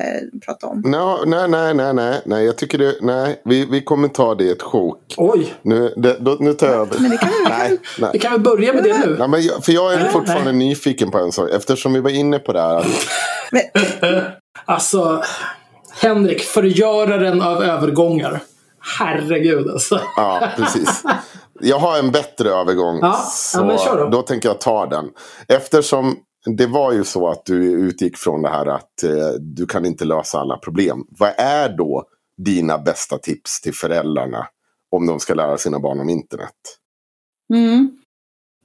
[0.45, 0.81] prata om.
[0.81, 2.45] No, nej, nej, nej, nej, nej.
[2.45, 3.41] Jag tycker det, nej.
[3.45, 5.13] Vi, vi kommer ta det i ett sjok.
[5.17, 6.99] Oj, Nu, det, då, nu tar jag över.
[6.99, 8.09] Men det kan vi- nej, nej.
[8.13, 9.15] vi kan väl börja med det nu?
[9.19, 10.67] Ja, men jag, för jag är Nej, fortfarande nej.
[10.67, 11.49] nyfiken på en sak.
[11.51, 12.75] Eftersom vi var inne på det här.
[12.77, 12.85] Att,
[13.51, 13.61] Men,
[14.65, 15.23] Alltså,
[16.01, 18.39] Henrik, förgöraren av övergångar.
[18.99, 19.99] Herregud alltså.
[20.17, 21.03] ja, precis.
[21.59, 22.99] Jag har en bättre övergång.
[23.01, 24.09] Ja, så ja, men kör då.
[24.09, 25.09] då tänker jag ta den.
[25.47, 29.85] Eftersom det var ju så att du utgick från det här att eh, du kan
[29.85, 31.05] inte lösa alla problem.
[31.09, 32.03] Vad är då
[32.37, 34.47] dina bästa tips till föräldrarna
[34.91, 36.51] om de ska lära sina barn om internet?
[37.53, 37.97] Mm.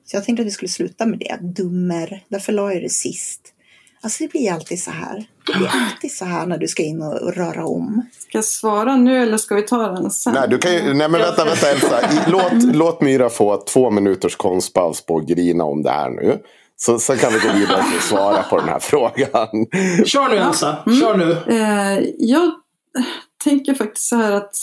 [0.04, 1.38] så jag tänkte att vi skulle sluta med det.
[1.40, 3.54] Dummer, därför la jag det sist.
[4.00, 5.26] Alltså det blir alltid så här.
[5.52, 8.02] Det blir alltid så här när du ska in och, och röra om.
[8.18, 10.34] Ska jag svara nu eller ska vi ta den sen?
[10.34, 12.00] Nej, du kan ju, nej men vänta, vänta Elsa.
[12.26, 16.38] Låt, låt Myra få två minuters konstpaus på att grina om det här nu.
[16.76, 19.48] Så, så kan vi gå vidare att svara på den här frågan.
[20.06, 21.00] Kör nu Elsa, Mm.
[21.00, 21.32] kör nu.
[21.46, 22.50] Eh, jag
[23.44, 24.54] tänker faktiskt så här att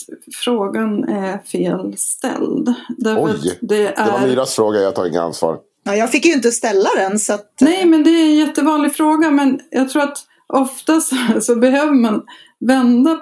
[0.44, 2.74] frågan är fel ställd.
[2.98, 4.28] Därför Oj, det Det var är...
[4.28, 5.58] Myras fråga, jag tar inget ansvar.
[5.84, 7.52] Ja, jag fick ju inte ställa den så att...
[7.62, 9.32] Nej, men det är en jättevanlig fråga.
[9.32, 10.18] Men jag tror att
[10.54, 12.24] oftast så behöver man
[12.60, 13.20] vända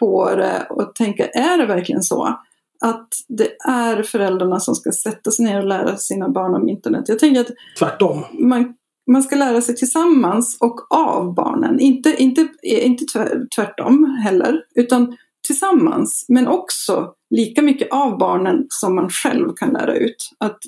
[0.00, 2.38] på det och tänka, är det verkligen så?
[2.80, 7.04] Att det är föräldrarna som ska sätta sig ner och lära sina barn om internet.
[7.08, 8.24] Jag tänker att Tvärtom.
[8.32, 8.74] man,
[9.10, 11.80] man ska lära sig tillsammans och av barnen.
[11.80, 15.16] Inte, inte, inte tvär- tvärtom heller, utan
[15.46, 16.24] tillsammans.
[16.28, 20.30] Men också lika mycket av barnen som man själv kan lära ut.
[20.38, 20.58] Att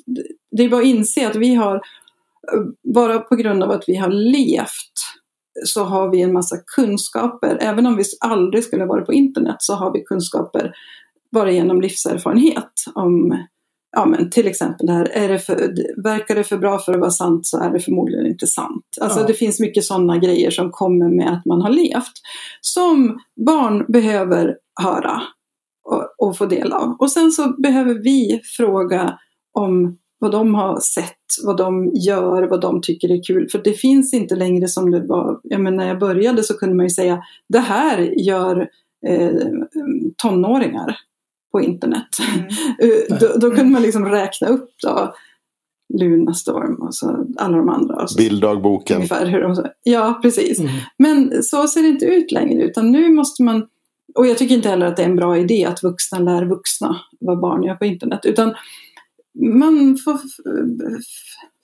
[0.51, 1.81] det är bara att inse att vi har,
[2.93, 4.90] bara på grund av att vi har levt,
[5.65, 7.57] så har vi en massa kunskaper.
[7.61, 10.73] Även om vi aldrig skulle vara på internet så har vi kunskaper
[11.31, 13.37] bara genom livserfarenhet om
[13.91, 15.73] ja, men till exempel det här, är det för,
[16.03, 18.85] verkar det för bra för att vara sant så är det förmodligen inte sant.
[19.01, 19.27] Alltså Ja.
[19.27, 22.11] det finns mycket sådana grejer som kommer med att man har levt.
[22.61, 25.21] Som barn behöver höra
[25.83, 26.95] och, och få del av.
[26.99, 29.19] Och sen så behöver vi fråga
[29.53, 33.49] om vad de har sett, vad de gör, vad de tycker är kul.
[33.51, 36.75] För det finns inte längre som det var, ja, men när jag började så kunde
[36.75, 38.69] man ju säga det här gör
[39.07, 39.31] eh,
[40.17, 40.97] tonåringar
[41.51, 42.07] på internet.
[42.81, 45.13] Eh, Då, då kunde man liksom räkna upp då
[45.99, 47.95] Lunarstorm och så alla de andra.
[48.03, 48.95] Och så Bilddagboken.
[48.97, 50.59] ungefär hur de, ja, precis.
[50.59, 50.71] Mm.
[50.97, 53.67] Men så ser det inte ut längre utan nu måste man
[54.15, 57.01] och jag tycker inte heller att det är en bra idé att vuxna lär vuxna
[57.19, 58.19] vad barn gör på internet.
[58.25, 58.53] Utan
[59.39, 60.19] man får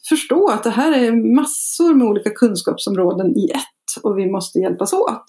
[0.09, 4.93] förstå att det här är massor med olika kunskapsområden i ett och vi måste hjälpas
[4.93, 5.25] åt.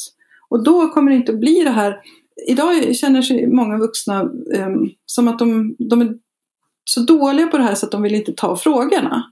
[0.49, 1.97] Och då kommer det inte att bli det här.
[2.49, 6.15] Idag känner sig många vuxna em, som att de, de är
[6.85, 9.23] så dåliga på det här så att de vill inte ta frågorna.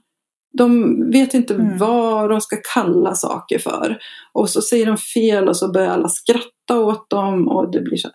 [0.57, 1.77] De vet inte Mm.
[1.77, 3.97] vad de ska kalla saker för.
[4.33, 7.97] Och så säger de fel och så börjar alla skratta åt dem och det blir
[7.97, 8.09] så.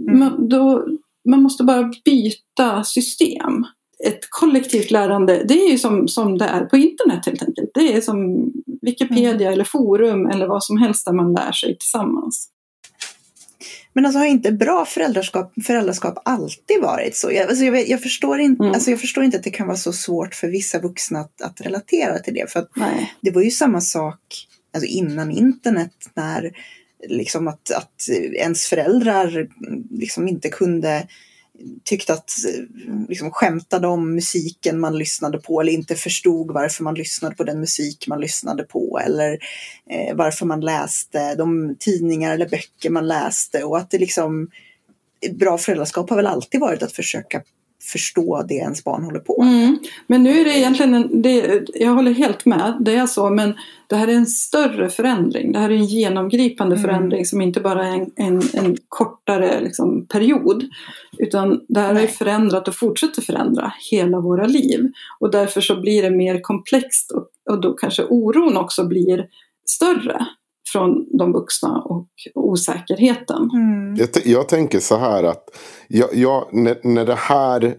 [0.00, 0.18] Mm.
[0.18, 0.86] Man, då,
[1.28, 3.64] man måste bara byta system.
[4.04, 7.70] Ett kollektivt lärande, det är ju som, som det är på internet helt enkelt.
[7.74, 8.50] Det är som
[8.82, 12.50] Wikipedia eller forum eller vad som helst där man lär sig tillsammans.
[13.92, 17.32] Men alltså har inte bra föräldraskap, föräldraskap alltid varit så?
[17.32, 18.74] Jag, alltså jag, jag, förstår inte, Mm.
[18.74, 21.60] alltså jag förstår inte att det kan vara så svårt för vissa vuxna att, att
[21.60, 22.50] relatera till det.
[22.52, 23.14] För att Nej.
[23.20, 26.52] det var ju samma sak alltså innan internet när
[27.08, 29.48] liksom att, att ens föräldrar
[29.90, 31.06] liksom inte kunde
[31.84, 32.30] tyckte att
[33.08, 37.60] liksom skämtade om musiken man lyssnade på eller inte förstod varför man lyssnade på den
[37.60, 39.32] musik man lyssnade på eller
[39.90, 43.64] eh, varför man läste de tidningar eller böcker man läste.
[43.64, 44.50] Och att det liksom
[45.32, 47.42] bra föräldraskap har väl alltid varit att försöka
[47.92, 49.64] förstå det ens barn håller på med.
[49.64, 49.78] Mm.
[50.06, 53.54] Men nu är det egentligen, en, det, jag håller helt med, det är så, men
[53.86, 55.52] det här är en större förändring.
[55.52, 56.88] Det här är en genomgripande Mm.
[56.88, 60.64] förändring som inte bara är en, en, en kortare liksom, period.
[61.18, 64.92] Utan det här har ju förändrat och fortsätter förändra hela våra liv.
[65.20, 69.26] Och därför så blir det mer komplext och, och då kanske oron också blir
[69.66, 70.26] större
[70.72, 73.50] från de vuxna och osäkerheten.
[73.54, 73.94] Mm.
[73.96, 75.44] Jag, jag tänker så här att
[75.88, 77.76] jag, jag, när, när det här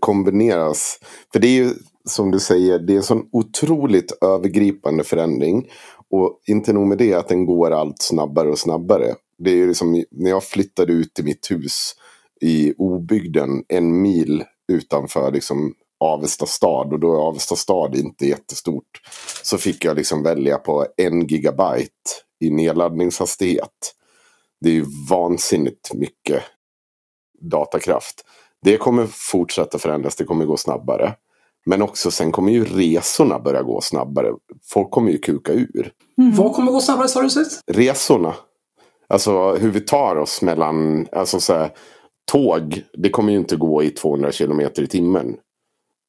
[0.00, 0.98] kombineras.
[1.32, 1.70] För det är ju
[2.08, 5.68] som du säger, det är en sån otroligt övergripande förändring.
[6.10, 9.14] Och inte nog med det att den går allt snabbare och snabbare.
[9.38, 11.94] Det är ju liksom när jag flyttade ut till mitt hus
[12.40, 19.00] i obygden en mil utanför liksom Avesta stad och då är Avesta stad inte jättestort.
[19.42, 21.90] Så fick jag liksom välja på en gigabyte
[22.44, 23.94] i nedladdningshastighet.
[24.60, 26.42] Det är ju vansinnigt mycket
[27.40, 28.24] datakraft.
[28.62, 31.14] Det kommer fortsätta förändras, det kommer gå snabbare.
[31.66, 34.32] Men också sen kommer ju resorna börja gå snabbare.
[34.72, 35.92] Folk kommer ju kuka ur.
[36.18, 36.34] Mm.
[36.34, 37.60] Vad kommer gå snabbare sa du sist?
[37.66, 38.34] Resorna.
[39.08, 41.70] Alltså hur vi tar oss mellan, alltså så här,
[42.32, 45.36] tåg, det kommer ju inte gå i 200 kilometer i timmen.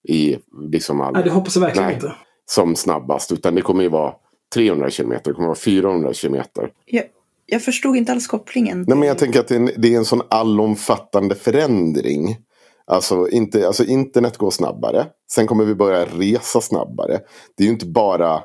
[0.08, 1.14] I liksom all...
[1.14, 2.16] Nej, det hoppas jag verkligen Nej, inte.
[2.46, 4.14] Som snabbast, utan det kommer ju vara
[4.56, 6.72] 300 kilometer, det kommer vara 400 kilometer.
[6.86, 7.04] Jag,
[7.46, 8.86] jag förstod inte alls kopplingen.
[8.88, 12.38] Nej, men jag tänker att det är en, det är en sån allomfattande förändring.
[12.88, 15.06] Alltså, inte, alltså internet går snabbare.
[15.32, 17.20] Sen kommer vi börja resa snabbare.
[17.58, 18.42] Det är ju inte bara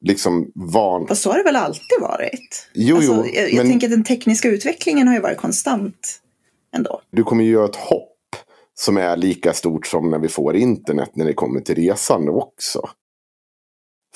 [0.00, 1.06] liksom van...
[1.06, 2.70] Fast så har det väl alltid varit?
[2.74, 3.26] Jo, alltså, jo.
[3.34, 3.66] Jag, jag men...
[3.66, 6.20] tänker att den tekniska utvecklingen har ju varit konstant
[6.76, 7.00] ändå.
[7.10, 8.12] Du kommer ju göra ett hopp
[8.74, 12.88] som är lika stort som när vi får internet när det kommer till resande också.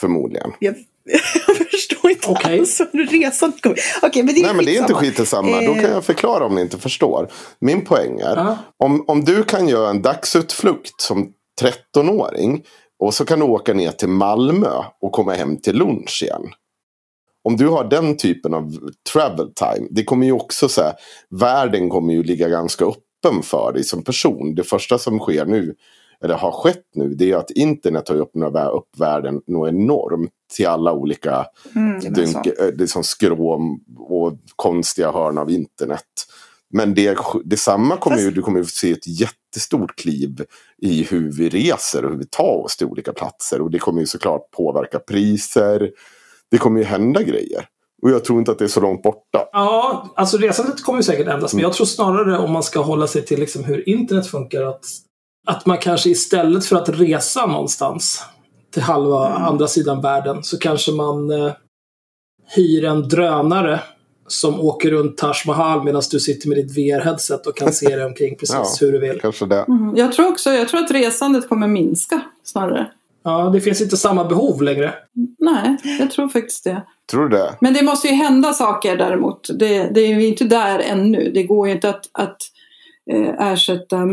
[0.01, 0.53] Förmodligen.
[0.59, 0.74] Jag,
[1.47, 2.59] jag förstår inte okay.
[2.59, 3.79] alls hur resan kommer.
[4.03, 5.63] Okay, men det är Nej men det är inte skit samma.
[5.63, 5.75] Eh...
[5.75, 7.31] Då kan jag förklara om ni inte förstår.
[7.59, 8.39] Min poäng är.
[8.39, 11.33] Uh om, om du kan göra en dagsutflykt som
[11.63, 12.65] 13-åring.
[12.99, 16.43] Och så kan du åka ner till Malmö och komma hem till lunch igen.
[17.45, 18.79] Om du har den typen av
[19.13, 19.89] travel time.
[19.91, 20.93] Det kommer ju också så här.
[21.31, 24.55] Världen kommer ju ligga ganska öppen för dig som person.
[24.55, 25.75] Det första som sker nu
[26.25, 30.66] eller har skett nu, det är att internet har öppnat upp världen något enormt till
[30.66, 31.47] alla olika
[31.77, 32.37] mm, dunk,
[32.75, 36.05] liksom skråm och konstiga hörn av internet.
[36.73, 38.27] Men det, detsamma kommer Fast...
[38.27, 40.45] ju, du kommer ju se ett jättestort kliv
[40.83, 43.61] i hur vi reser och hur vi tar oss till olika platser.
[43.61, 45.91] Och det kommer ju såklart påverka priser.
[46.51, 47.66] Det kommer ju hända grejer.
[48.03, 49.49] Och jag tror inte att det är så långt borta.
[49.53, 51.55] Ja, alltså resandet kommer ju säkert ändras.
[51.55, 54.62] Men jag tror snarare om man ska hålla sig till liksom hur internet funkar.
[54.62, 54.85] Att,
[55.51, 58.25] att man kanske istället för att resa någonstans
[58.73, 59.43] till halva mm.
[59.43, 61.53] andra sidan världen så kanske man eh,
[62.57, 63.81] hyr en drönare
[64.27, 68.05] som åker runt Taj Mahal medan du sitter med ditt VR-headset och kan se dig
[68.05, 69.21] omkring precis ja, hur du vill.
[69.21, 69.65] Kanske det.
[69.69, 72.91] Mm, jag tror också jag tror att resandet kommer minska snarare.
[73.25, 74.95] Ja, det finns inte samma behov längre.
[75.39, 76.83] Nej, jag tror faktiskt det.
[77.11, 77.57] Tror du det?
[77.61, 79.51] Men det måste ju hända saker däremot.
[79.59, 81.31] Det, det är ju inte där ännu.
[81.35, 82.37] Det går ju inte att, att
[83.39, 84.07] ersätta.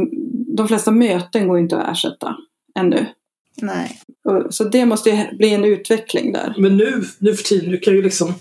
[0.58, 2.36] De flesta möten går inte att ersätta
[2.80, 3.06] ännu.
[3.62, 4.00] Nej.
[4.50, 6.56] Så det måste bli en utveckling där.
[6.58, 8.34] Men nu, nu för tiden, du kan ju liksom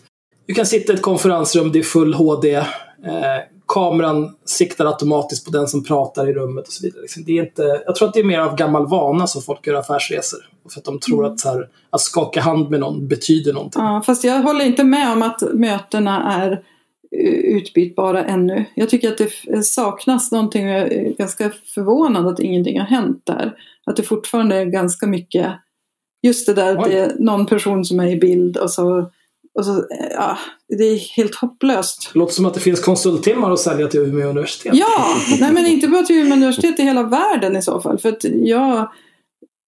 [0.46, 2.54] du kan sitta i ett konferensrum, det är full HD.
[2.54, 2.64] Eh,
[3.68, 7.02] kameran siktar automatiskt på den som pratar i rummet och så vidare.
[7.02, 7.24] Liksom.
[7.24, 9.74] Det är inte, jag tror att det är mer av gammal vana som folk gör
[9.74, 10.38] affärsresor.
[10.72, 11.32] För att de tror mm.
[11.32, 13.82] att, så här, att skaka hand med någon betyder någonting.
[13.82, 16.58] Ja, fast jag håller inte med om att mötena är eh,
[17.44, 18.64] utbytbara ännu.
[18.74, 20.66] Jag tycker att det saknas någonting.
[20.66, 23.54] Jag är ganska förvånad att ingenting har hänt där.
[23.86, 25.52] Att det fortfarande är ganska mycket
[26.22, 29.10] just det där att det är någon person som är i bild och så
[29.58, 30.38] och så, ja,
[30.68, 32.10] det är helt hopplöst.
[32.12, 34.74] Det låter som att det finns konsulttimmar att sälja till Umeå universitet.
[34.74, 37.98] Ja, nej men inte bara till Umeå universitet i hela världen i så fall.
[37.98, 38.90] För att jag,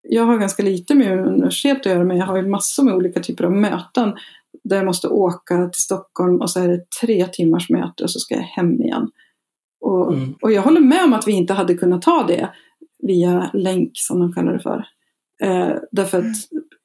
[0.02, 3.20] jag har ganska lite med universitet att göra men jag har ju massor med olika
[3.20, 4.12] typer av möten.
[4.64, 8.18] Där jag måste åka till Stockholm och så är det tre timmars möte och så
[8.18, 9.08] ska jag hem igen.
[9.80, 10.34] Och, mm.
[10.42, 12.50] och jag håller med om att vi inte hade kunnat ta det
[12.98, 14.84] via länk som de kallar det för.
[15.42, 16.36] Eh, därför att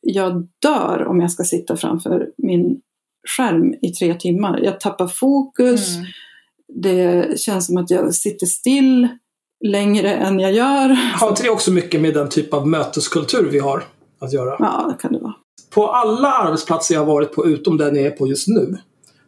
[0.02, 2.82] jag dör om jag ska sitta framför min
[3.38, 4.60] skärm i tre timmar.
[4.64, 5.96] Jag tappar fokus.
[5.96, 6.08] Mm.
[6.82, 9.08] Det känns som att jag sitter still
[9.66, 10.90] längre än jag gör.
[11.20, 13.84] Har inte det också mycket med den typ av möteskultur vi har
[14.20, 14.56] att göra?
[14.60, 15.34] Ja, det kan det vara.
[15.74, 18.78] På alla arbetsplatser jag har varit på, utom den jag är på just nu,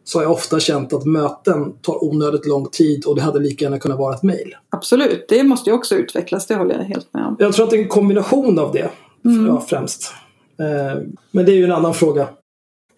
[0.04, 3.64] så har jag ofta känt att möten tar onödigt lång tid och det hade lika
[3.64, 4.56] gärna kunnat vara ett mejl.
[4.70, 7.36] Absolut, det måste ju också utvecklas, det håller jag helt med om.
[7.38, 8.90] Jag tror att det är en kombination av det,
[9.24, 9.60] mm.
[9.60, 10.12] främst.
[10.60, 12.28] Eh, men det är ju en annan fråga.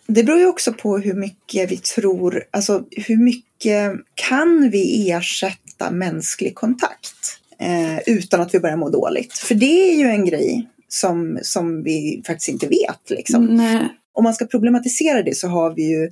[0.06, 5.90] Det beror ju också på hur mycket vi tror, alltså hur mycket kan vi ersätta
[5.90, 9.32] mänsklig kontakt eh, utan att vi börjar må dåligt?
[9.32, 13.10] För det är ju en grej som, som vi faktiskt inte vet.
[13.10, 13.44] Liksom.
[13.44, 13.88] Nej.
[14.12, 16.04] Om man ska problematisera det så har vi ju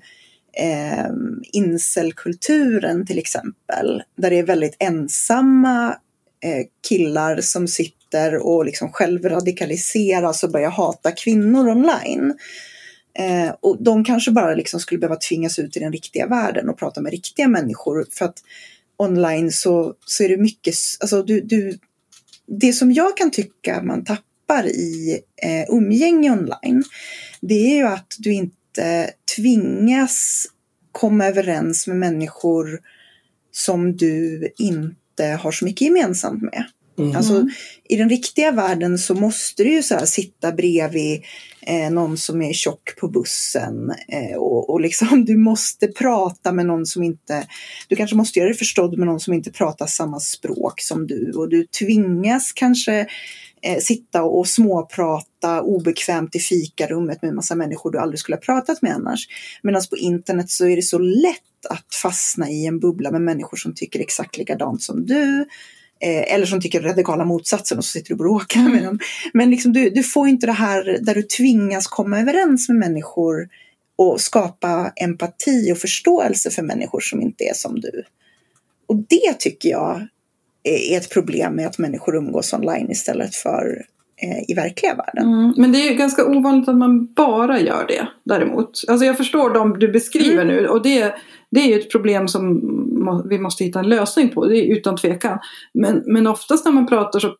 [0.56, 1.10] eh,
[1.52, 5.96] incelkulturen till exempel, där det är väldigt ensamma
[6.44, 12.34] eh, killar som sitter och liksom självradikaliseras och börjar hata kvinnor online.
[13.18, 16.78] Eh, och de kanske bara liksom skulle behöva tvingas ut i den riktiga världen och
[16.78, 18.06] prata med riktiga människor.
[18.10, 18.38] För att
[18.96, 21.78] online så, så är det mycket, alltså du, du,
[22.46, 24.22] det som jag kan tycka man tappar
[24.66, 26.84] i eh, umgänge online,
[27.40, 30.46] det är ju att du inte tvingas
[30.92, 32.80] komma överens med människor
[33.52, 36.64] som du inte har så mycket gemensamt med.
[36.98, 37.16] Mm.
[37.16, 37.48] Alltså,
[37.84, 41.22] I den riktiga världen så måste du ju så här sitta bredvid
[41.66, 46.66] eh, någon som är tjock på bussen eh, och, och liksom, du måste prata med
[46.66, 47.46] någon som inte,
[47.88, 51.32] du kanske måste göra dig förstådd med någon som inte pratar samma språk som du
[51.32, 53.06] och du tvingas kanske
[53.62, 58.40] eh, sitta och småprata obekvämt i fikarummet med en massa människor du aldrig skulle ha
[58.40, 59.28] pratat med annars.
[59.62, 63.56] Medan på internet så är det så lätt att fastna i en bubbla med människor
[63.56, 65.46] som tycker exakt likadant som du.
[66.00, 68.98] Eh, eller som tycker radikala motsatsen och så sitter du och bråkar med dem.
[69.34, 73.48] Men liksom du, du får inte det här där du tvingas komma överens med människor
[73.98, 78.04] och skapa empati och förståelse för människor som inte är som du.
[78.86, 80.08] Och det tycker jag
[80.68, 83.82] är ett problem med att människor umgås online istället för
[84.22, 85.32] eh, i verkliga världen.
[85.32, 88.70] Mm, men det är ganska ovanligt att man bara gör det däremot.
[88.88, 90.46] Alltså jag förstår de du beskriver Mm.
[90.56, 91.14] nu och det,
[91.50, 92.60] det är ju ett problem som
[93.04, 95.38] må, vi måste hitta en lösning på, det är utan tvekan.
[95.74, 97.34] Men, men oftast när man pratar så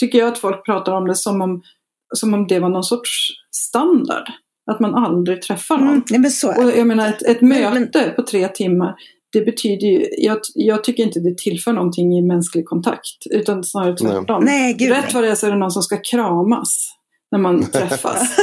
[0.00, 1.62] tycker jag att folk pratar om det som om,
[2.14, 4.28] som om det var någon sorts standard.
[4.70, 5.88] Att man aldrig träffar någon.
[5.88, 6.76] Mm, nej, men så är Och det.
[6.78, 8.94] jag menar ett, ett Men- möte på tre timmar
[9.32, 13.96] det betyder ju, jag, jag tycker inte det tillför någonting i mänsklig kontakt utan snarare
[13.96, 14.44] tvärtom.
[14.44, 15.10] Nej, gud Rätt nej.
[15.14, 16.88] vad det är så är det någon som ska kramas
[17.32, 18.22] när man träffas.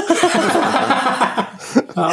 [1.93, 2.11] ja.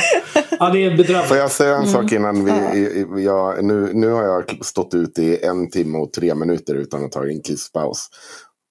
[0.59, 1.29] ja, det är bedrövligt.
[1.29, 1.93] Får jag säga en Mm.
[1.93, 2.51] sak innan vi...
[2.51, 3.18] Ja.
[3.20, 7.12] Jag, nu, nu har jag stått ute i en timme och tre minuter utan att
[7.12, 8.07] ta en kisspaus.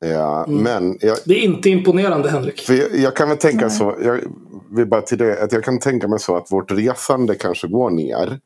[0.05, 0.63] Ja, Mm.
[0.63, 2.61] Men jag, Det är inte imponerande, Henrik.
[2.61, 3.75] för jag, jag kan väl tänka Nej.
[3.75, 3.95] så.
[4.01, 7.89] Jag bara till det, att jag kan tänka mig så att vårt resande kanske går
[7.89, 8.39] ner.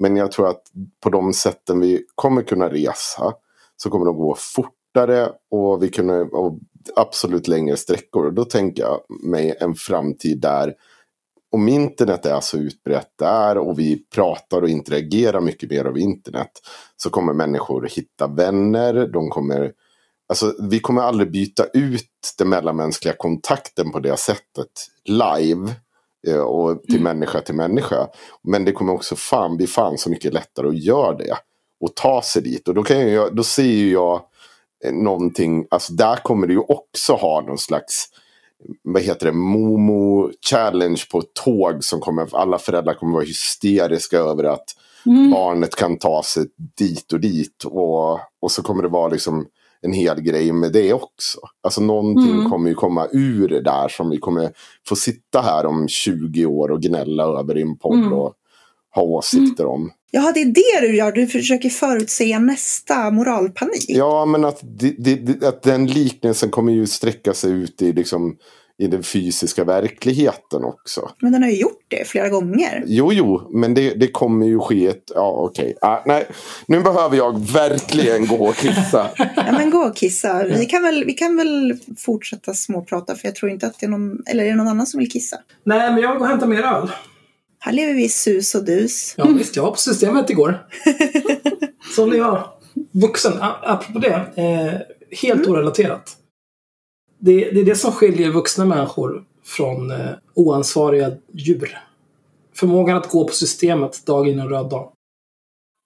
[0.00, 0.62] Men jag tror att
[1.00, 3.34] på de sätten vi kommer kunna resa
[3.76, 6.58] så kommer det att gå fortare och vi kunde och
[6.96, 8.26] absolut längre sträckor.
[8.26, 10.74] Och då tänker jag mig en framtid där
[11.50, 16.50] om internet är så utbrett där och vi pratar och interagerar mycket mer av internet
[16.96, 19.06] så kommer människor hitta vänner.
[19.06, 19.72] De kommer,
[20.28, 24.70] alltså, vi kommer aldrig byta ut den mellanmänskliga kontakten på det sättet
[25.04, 25.74] live
[26.34, 28.08] och till människa till människa.
[28.42, 31.36] Men det kommer också fan bli fan så mycket lättare att göra det
[31.80, 32.68] och ta sig dit.
[32.68, 34.20] Och då, kan jag, då ser ju jag
[34.84, 38.06] eh, någonting, alltså där kommer du ju också ha någon slags
[38.82, 44.18] vad heter det, Momo challenge på ett tåg som kommer, alla föräldrar kommer vara hysteriska
[44.18, 44.64] över att
[45.06, 45.30] Mm.
[45.30, 46.46] barnet kan ta sig
[46.78, 47.64] dit och dit.
[47.64, 49.46] Och, och så kommer det vara liksom
[49.86, 51.38] en hel grej med det också.
[51.62, 52.50] Alltså någonting Mm.
[52.50, 54.50] kommer ju komma ur det där som vi kommer
[54.88, 58.12] få sitta här om 20 år och gnälla över i en podd Mm.
[58.12, 58.34] och
[58.94, 59.90] ha åsikter om.
[60.10, 60.46] Jaha, det är
[60.80, 61.12] det du gör.
[61.12, 63.84] Du försöker förutse nästa moralpanik.
[63.88, 68.36] Ja, men att, det, det, att den liknelsen kommer ju sträcka sig ut i, liksom,
[68.78, 71.10] i den fysiska verkligheten också.
[71.20, 72.84] Men den har ju gjort det flera gånger.
[72.86, 75.12] Jo, jo, men det, det kommer ju ske ett...
[75.14, 75.76] Ja, okej.
[75.80, 76.26] Ah, nej,
[76.66, 79.10] nu behöver jag verkligen gå och kissa.
[79.36, 80.44] Ja, men gå och kissa.
[80.44, 83.90] Vi kan väl, vi kan väl fortsätta småprata för jag tror inte att det är
[83.90, 85.36] någon, eller är det någon annan som vill kissa?
[85.64, 86.90] Nej, men jag går och hämtar mer öl.
[87.58, 89.14] Här lever vi i sus och dus.
[89.16, 89.56] Ja, visst.
[89.56, 90.66] Jag var på systemet igår.
[91.96, 92.44] Så när jag
[92.92, 94.80] vuxen, apropå det, eh,
[95.22, 96.16] helt orelaterat.
[97.18, 101.78] Det, det är det som skiljer vuxna människor från eh, oansvariga djur.
[102.54, 104.92] Förmågan att gå på systemet dag in och röd dag.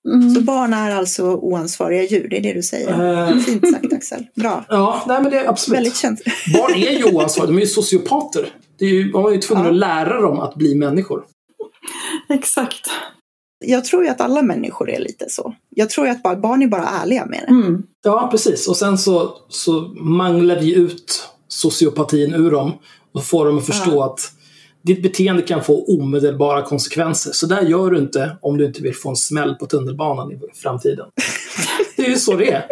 [0.08, 0.30] Mm.
[0.34, 3.28] Så barn är alltså oansvariga djur, det är det du säger.
[3.28, 4.26] Eh, Fint sagt Axel.
[4.34, 4.64] Bra.
[4.68, 5.76] ja, nej men det är absolut.
[5.78, 6.20] Väldigt känt.
[6.54, 8.48] Barn är ju oansvariga, de är ju sociopater.
[8.78, 9.70] Det är ju, man är ju tvungen Ja.
[9.70, 11.24] att lära dem att bli människor.
[12.28, 12.90] Exakt.
[13.64, 15.54] Jag tror ju att alla människor är lite så.
[15.70, 17.52] Jag tror ju att barn är bara ärliga med det.
[17.52, 17.82] Mm.
[18.02, 18.68] Ja, precis.
[18.68, 22.72] Och sen så, så manglar vi ut sociopatin ur dem
[23.12, 24.32] och får dem att förstå att
[24.82, 27.32] ditt beteende kan få omedelbara konsekvenser.
[27.32, 30.38] Så där gör du inte om du inte vill få en smäll på tunnelbanan i
[30.54, 31.06] framtiden.
[31.96, 32.66] Det är ju så det är.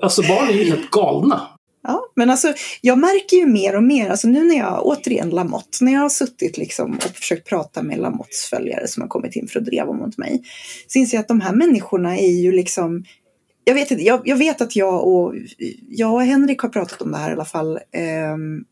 [0.00, 1.48] Alltså barn är ju helt galna.
[1.86, 5.84] Ja, men alltså jag märker ju mer och mer, alltså nu när jag, återigen Lamotte,
[5.84, 9.48] när jag har suttit liksom och försökt prata med Lamotts följare som har kommit in
[9.48, 10.42] för att dreva mot mig,
[10.86, 13.04] så inser jag att de här människorna är ju liksom
[13.64, 15.34] jag vet, inte, jag, jag vet att jag och,
[15.88, 17.78] jag och Henrik har pratat om det här i alla fall.
[17.92, 18.64] ehm,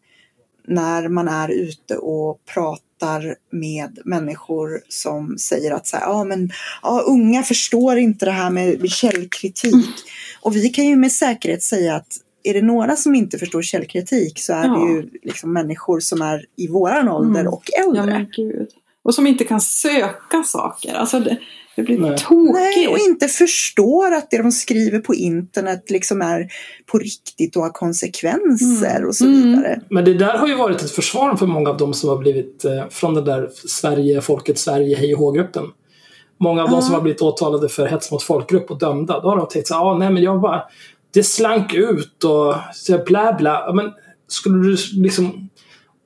[0.68, 6.50] när man är ute och pratar med människor som säger att så här, ja, men,
[6.82, 9.94] ja, unga förstår inte det här med, med källkritik.
[10.40, 14.38] Och vi kan ju med säkerhet säga att är det några som inte förstår källkritik
[14.40, 14.74] så är Ja.
[14.78, 17.52] det ju liksom människor som är i våran ålder Mm.
[17.52, 18.04] och Ja äldre.
[18.06, 18.68] men gud.
[19.04, 20.94] Och som inte kan söka saker.
[20.94, 21.38] Alltså det,
[21.76, 22.16] det blir Nej.
[22.18, 22.52] tokigt.
[22.54, 26.48] Nej, och inte förstår att det de skriver på internet liksom är
[26.86, 29.08] på riktigt och har konsekvenser Mm.
[29.08, 29.42] och så Mm.
[29.42, 29.80] vidare.
[29.90, 32.64] Men det där har ju varit ett försvar för många av dem som har blivit
[32.64, 35.64] eh, från den där Sverige, Folket Sverige, Hej och Hå-gruppen.
[36.40, 36.76] Många av Ja.
[36.76, 39.68] de som har blivit åtalade för hets mot folkgrupp och dömda, då har de tänkt
[39.68, 40.62] så ah, nej men jag bara,
[41.14, 43.72] det slank ut och så bla bla.
[43.74, 43.92] Men
[44.28, 45.48] skulle du liksom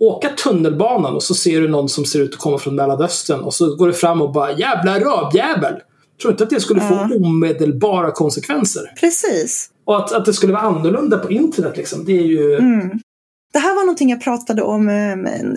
[0.01, 3.55] åka tunnelbanan och så ser du någon som ser ut att komma från Mellanöstern och
[3.55, 5.75] så går du fram och bara jävla arabjävel.
[6.23, 8.83] Tror inte att det skulle få omedelbara konsekvenser?
[9.01, 9.71] Precis.
[9.85, 12.55] Och att, att det skulle vara annorlunda på internet liksom, det är ju...
[12.55, 12.91] Mm.
[13.53, 15.17] Det här var någonting jag pratade om eh,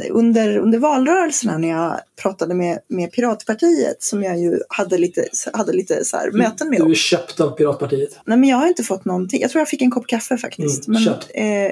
[0.10, 5.74] under, under valrörelserna när jag pratade med, med Piratpartiet som jag ju hade lite, hade
[5.74, 6.82] lite så här möten med.
[6.82, 8.20] Du är köpt av Piratpartiet.
[8.26, 9.42] Nej men jag har inte fått någonting.
[9.42, 10.88] Jag tror jag fick en kopp kaffe faktiskt.
[10.88, 11.32] Mm, men, köpt.
[11.34, 11.72] eh,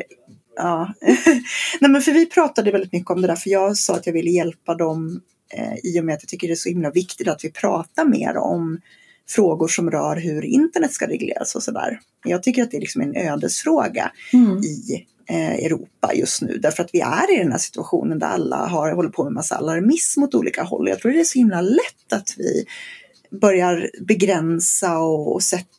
[0.55, 0.93] ja.
[1.82, 4.13] Nej men för vi pratade väldigt mycket om det där för jag sa att jag
[4.13, 5.22] ville hjälpa dem
[5.53, 8.05] eh, i och med att jag tycker det är så himla viktigt att vi pratar
[8.05, 8.80] mer om
[9.30, 11.99] frågor som rör hur internet ska regleras och sådär.
[12.26, 14.57] Jag tycker att det är liksom en ödesfråga Mm.
[14.57, 15.05] i
[15.36, 16.58] Europa just nu.
[16.58, 19.56] Därför att vi är i den här situationen där alla har, håller på med massa
[19.56, 20.90] alarmism åt olika håll.
[20.90, 22.66] Jag tror det är så himla lätt att vi
[23.42, 25.74] börjar begränsa och, och sätta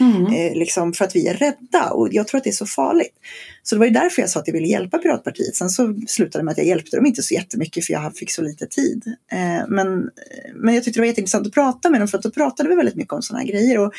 [0.00, 0.26] Mm.
[0.26, 3.14] eh, liksom för att vi är rädda och jag tror att det är så farligt.
[3.62, 5.56] Så det var ju därför jag sa att jag ville hjälpa Piratpartiet.
[5.56, 8.30] Sen så slutade det med att jag hjälpte dem inte så jättemycket för jag fick
[8.30, 9.02] så lite tid.
[9.32, 10.10] Eh, men,
[10.54, 12.74] men jag tyckte det var jätteintressant att prata med dem för att då pratade vi
[12.74, 13.78] väldigt mycket om sådana här grejer.
[13.78, 13.92] Och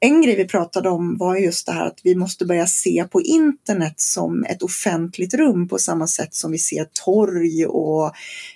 [0.00, 3.22] en grej vi pratade om var just det här att vi måste börja se på
[3.22, 8.12] internet som ett offentligt rum på samma sätt som vi ser torg och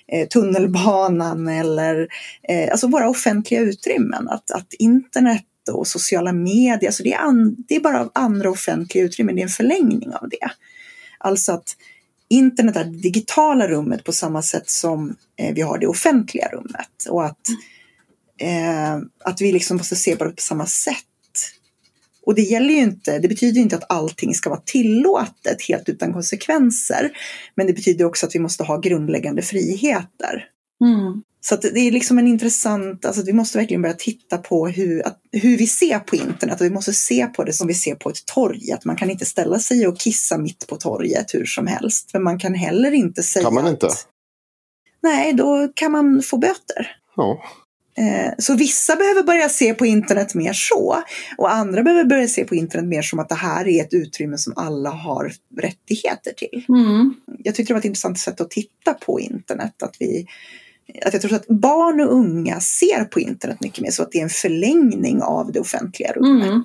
[0.07, 2.07] eh, tunnelbanan eller
[2.49, 4.29] eh, alltså våra offentliga utrymmen.
[4.29, 9.03] Att, att internet och sociala medier, alltså det, är an, det är bara andra offentliga
[9.03, 10.51] utrymmen, det är en förlängning av det.
[11.17, 11.75] Alltså att
[12.29, 17.05] internet är det digitala rummet på samma sätt som eh, vi har det offentliga rummet.
[17.09, 17.49] Och att,
[18.37, 21.05] eh, att vi liksom måste se på det på samma sätt.
[22.25, 25.89] Och det gäller ju inte, det betyder ju inte att allting ska vara tillåtet helt
[25.89, 27.11] utan konsekvenser.
[27.55, 30.45] Men det betyder också att vi måste ha grundläggande friheter.
[30.83, 31.21] Mm.
[31.43, 34.67] Så att det är liksom en intressant, alltså att vi måste verkligen börja titta på
[34.67, 37.73] hur, att, hur vi ser på internet och vi måste se på det som vi
[37.73, 38.71] ser på ett torg.
[38.71, 42.09] Att man kan inte ställa sig och kissa mitt på torget hur som helst.
[42.13, 43.85] Men man kan heller inte säga Kan man inte?
[43.87, 44.07] Att,
[45.03, 46.97] nej, då kan man få böter.
[47.15, 47.43] Ja.
[47.97, 51.03] Eh, Så vissa behöver börja se på internet mer så
[51.37, 54.37] och andra behöver börja se på internet mer som att det här är ett utrymme
[54.37, 55.31] som alla har
[55.61, 56.65] rättigheter till.
[56.69, 57.13] Mm.
[57.43, 59.83] Jag tyckte det var ett intressant sätt att titta på internet.
[59.83, 60.25] Att, vi,
[61.05, 64.19] att jag tror att barn och unga ser på internet mycket mer så att det
[64.19, 66.47] är en förlängning av det offentliga rummet.
[66.47, 66.63] Mm.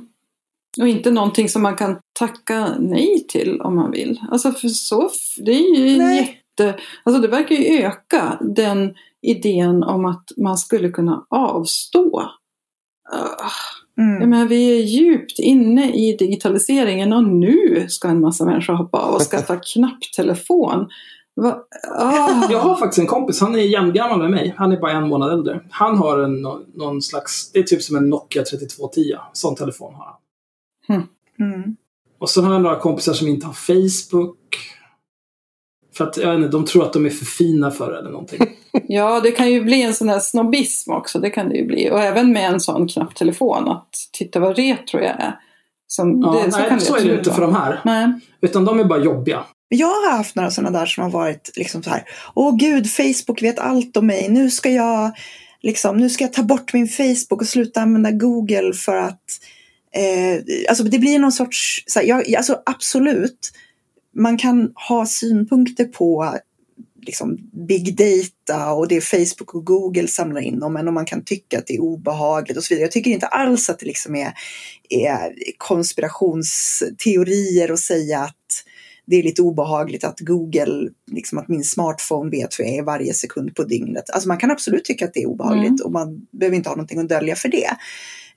[0.81, 4.21] Och inte någonting som man kan tacka nej till om man vill.
[4.31, 6.17] Alltså för så, det är ju Nej.
[6.17, 6.81] jätte...
[7.05, 12.23] Alltså det verkar ju öka den idén om att man skulle kunna avstå.
[13.99, 14.21] Mm.
[14.21, 18.99] Jag menar, vi är djupt inne i digitaliseringen och nu ska en massa människor hoppa
[18.99, 20.89] av och skaffa knapptelefon.
[21.41, 21.59] Va?
[21.99, 22.51] Ah.
[22.51, 24.55] Jag har faktiskt en kompis, han är jämngammal med mig.
[24.57, 25.61] Han är bara en månad äldre.
[25.71, 29.15] Han har en, nå- någon slags, det är typ som en Nokia 3210.
[29.33, 30.17] Sån telefon har han.
[31.41, 31.77] Mm.
[32.19, 34.37] Och så har jag några kompisar som inte har Facebook.
[35.97, 38.11] För att, jag vet inte, de tror att de är för fina för det eller
[38.11, 38.41] någonting.
[38.89, 41.19] Ja, det kan ju bli en sån här snobbism också.
[41.19, 41.91] Det kan det ju bli.
[41.91, 43.69] Och även med en sån knapptelefon.
[43.69, 45.39] Att titta vad retro jag är.
[45.87, 47.81] Som, Ja, det, så nej, kan så är det inte för de här.
[47.85, 48.13] Nej.
[48.41, 49.45] Utan de är bara jobbiga.
[49.69, 52.05] Jag har haft några sådana där som har varit liksom så här.
[52.35, 54.29] Åh gud, Facebook vet allt om mig.
[54.29, 55.13] Nu ska jag
[55.63, 59.23] liksom, nu ska jag ta bort min Facebook och sluta använda Google för att
[59.93, 63.53] eh, alltså det blir någon sorts, så här, jag, alltså absolut,
[64.17, 66.35] man kan ha synpunkter på
[67.07, 67.39] liksom
[67.69, 71.59] big data och det Facebook och Google samlar in om en och man kan tycka
[71.59, 72.85] att det är obehagligt och så vidare.
[72.85, 74.33] Jag tycker inte alls att det liksom är,
[74.89, 78.35] är konspirationsteorier att säga att
[79.07, 83.15] det är lite obehagligt att Google, liksom att min smartphone vet vad jag är varje
[83.15, 84.11] sekund på dygnet.
[84.11, 85.81] Alltså man kan absolut tycka att det är obehagligt Mm.
[85.85, 87.71] och man behöver inte ha någonting att dölja för det.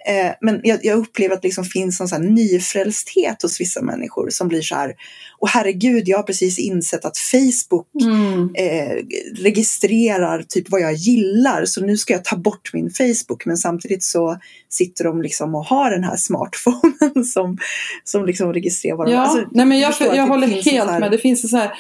[0.08, 3.82] Eh, men jag, jag upplever att det liksom finns en sån här nyfrälsthet hos vissa
[3.82, 4.94] människor som blir så här,
[5.40, 8.50] och herregud, jag har precis insett att Facebook Mm.
[8.56, 8.96] eh,
[9.44, 14.04] registrerar typ vad jag gillar så nu ska jag ta bort min Facebook men samtidigt
[14.04, 14.38] så
[14.70, 17.58] sitter de liksom och har den här smartphonen som,
[18.04, 21.00] som liksom registrerar vad de Ja, alltså, nej men jag, jag det håller helt här-
[21.00, 21.12] med.
[21.12, 21.72] Det finns så här,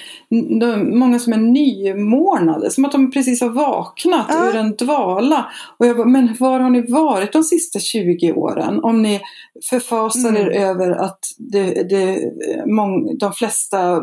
[0.95, 2.71] många som är nymornade.
[2.71, 4.49] Som att de precis har vaknat Ja.
[4.49, 5.51] ur en dvala.
[5.77, 8.79] Och jag bara, men var har ni varit de sista 20 åren?
[8.83, 9.21] Om ni
[9.69, 10.41] förfasar Mm.
[10.41, 12.31] er över att det, det,
[12.65, 14.01] mång, de flesta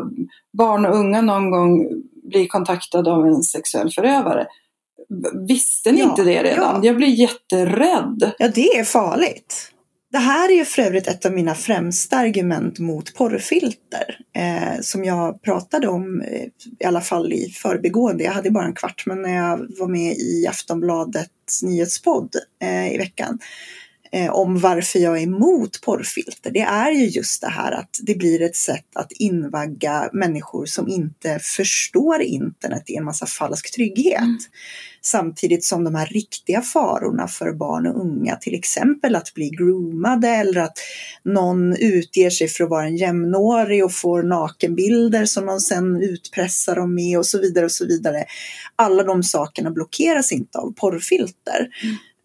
[0.57, 1.87] barn och unga någon gång
[2.23, 4.47] blir kontaktade av en sexuell förövare.
[5.47, 6.75] Visste ni Ja, inte det redan?
[6.75, 6.79] ja.
[6.83, 8.31] Jag blir jätterädd.
[8.39, 9.71] Ja, det är farligt.
[10.11, 14.17] Det här är ju för övrigt ett av mina främsta argument mot porrfilter.
[14.35, 16.41] Eh, som jag pratade om, eh,
[16.79, 18.23] i alla fall i förbigående.
[18.23, 22.97] Jag hade bara en kvart, men när jag var med i Aftonbladets nyhetspodd eh, i
[22.97, 23.39] veckan.
[24.11, 26.51] Eh, om varför jag är emot porrfilter.
[26.51, 30.87] Det är ju just det här att det blir ett sätt att invagga människor som
[30.87, 34.39] inte förstår internet i en massa falsk trygghet.
[35.01, 40.27] Samtidigt som de här riktiga farorna för barn och unga, till exempel att bli groomade
[40.27, 40.77] eller att
[41.23, 46.75] någon utger sig för att vara en jämnårig och får nakenbilder som någon sen utpressar
[46.75, 48.25] dem med och så vidare och så vidare.
[48.75, 51.67] Alla de sakerna blockeras inte av porrfilter.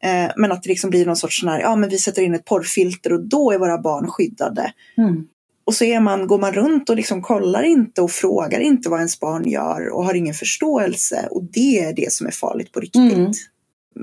[0.04, 2.34] Eh, Men att det liksom blir någon sorts sån här, ja men vi sätter in
[2.34, 4.72] ett porrfilter och då är våra barn skyddade.
[4.98, 5.26] Mm.
[5.64, 8.98] Och så är man, går man runt och liksom kollar inte och frågar inte vad
[8.98, 11.28] ens barn gör och har ingen förståelse.
[11.30, 13.12] Och det är det som är farligt på riktigt.
[13.12, 13.32] Mm.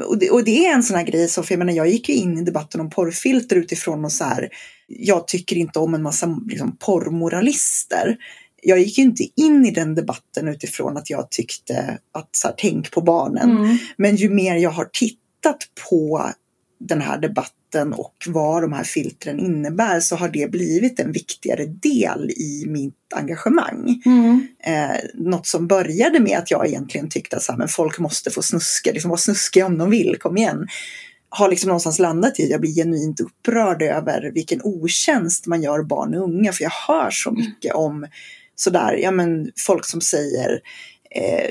[0.08, 2.10] Och, det, och det är en sån här grej som, för jag menar jag gick
[2.10, 4.50] ju in i debatten om porrfilter utifrån och så här,
[4.88, 8.18] jag tycker inte om en massa liksom, porrmoralister.
[8.64, 12.56] Jag gick ju inte in i den debatten utifrån att jag tyckte att så här,
[12.58, 13.52] tänk på barnen.
[13.52, 13.78] Mm.
[13.98, 15.29] Men ju mer jag har tittat
[15.90, 16.32] på
[16.80, 21.66] den här debatten och vad de här filtren innebär så har det blivit en viktigare
[21.66, 24.02] del i mitt engagemang.
[24.06, 24.48] Mm.
[24.64, 28.32] Eh, något som började med att jag egentligen tyckte att så här, men folk måste
[28.32, 30.68] få snuska, liksom vara snuskiga om de vill, kom igen.
[31.30, 35.84] Har liksom någonstans landat i att jag blir genuint upprörd över vilken otjänst man gör
[35.84, 36.54] barn och unga.
[36.54, 38.08] För jag hör så mycket om
[38.56, 40.60] sådär, ja men folk som säger
[41.16, 41.50] eh,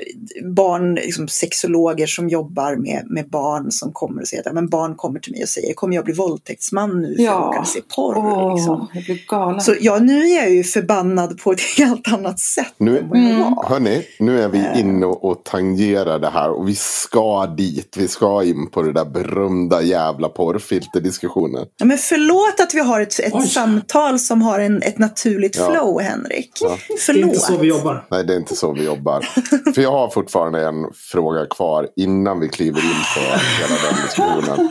[0.54, 4.94] barn, liksom sexologer som jobbar med, med barn som kommer och säger att men barn
[4.94, 7.30] kommer till mig och säger kommer jag bli våldtäktsman nu för Ja.
[7.32, 8.14] jag råkade se porr?
[8.18, 8.88] Åh, Liksom.
[8.94, 9.60] jag blir galen.
[9.60, 13.18] Så ja, nu är jag ju förbannad på ett helt annat sätt Nu- än vad
[13.18, 13.54] jag Mm.
[13.54, 13.64] var.
[13.68, 14.80] Hörni, nu är vi Eh.
[14.80, 17.94] inne och, och tangerar det här och vi ska dit.
[17.98, 21.66] Vi ska in på det där berömda jävla porrfilterdiskussionen.
[21.76, 23.46] Ja, men förlåt att vi har ett, ett Oj.
[23.48, 25.70] samtal som har en, ett naturligt Ja.
[25.70, 26.50] flow, Henrik.
[26.60, 26.76] Ja.
[26.88, 27.24] Det är Förlåt.
[27.24, 28.06] inte så vi jobbar.
[28.10, 29.28] Nej, det är inte så vi jobbar.
[29.74, 34.70] För jag har fortfarande en fråga kvar innan vi kliver in på hela den diskussionen.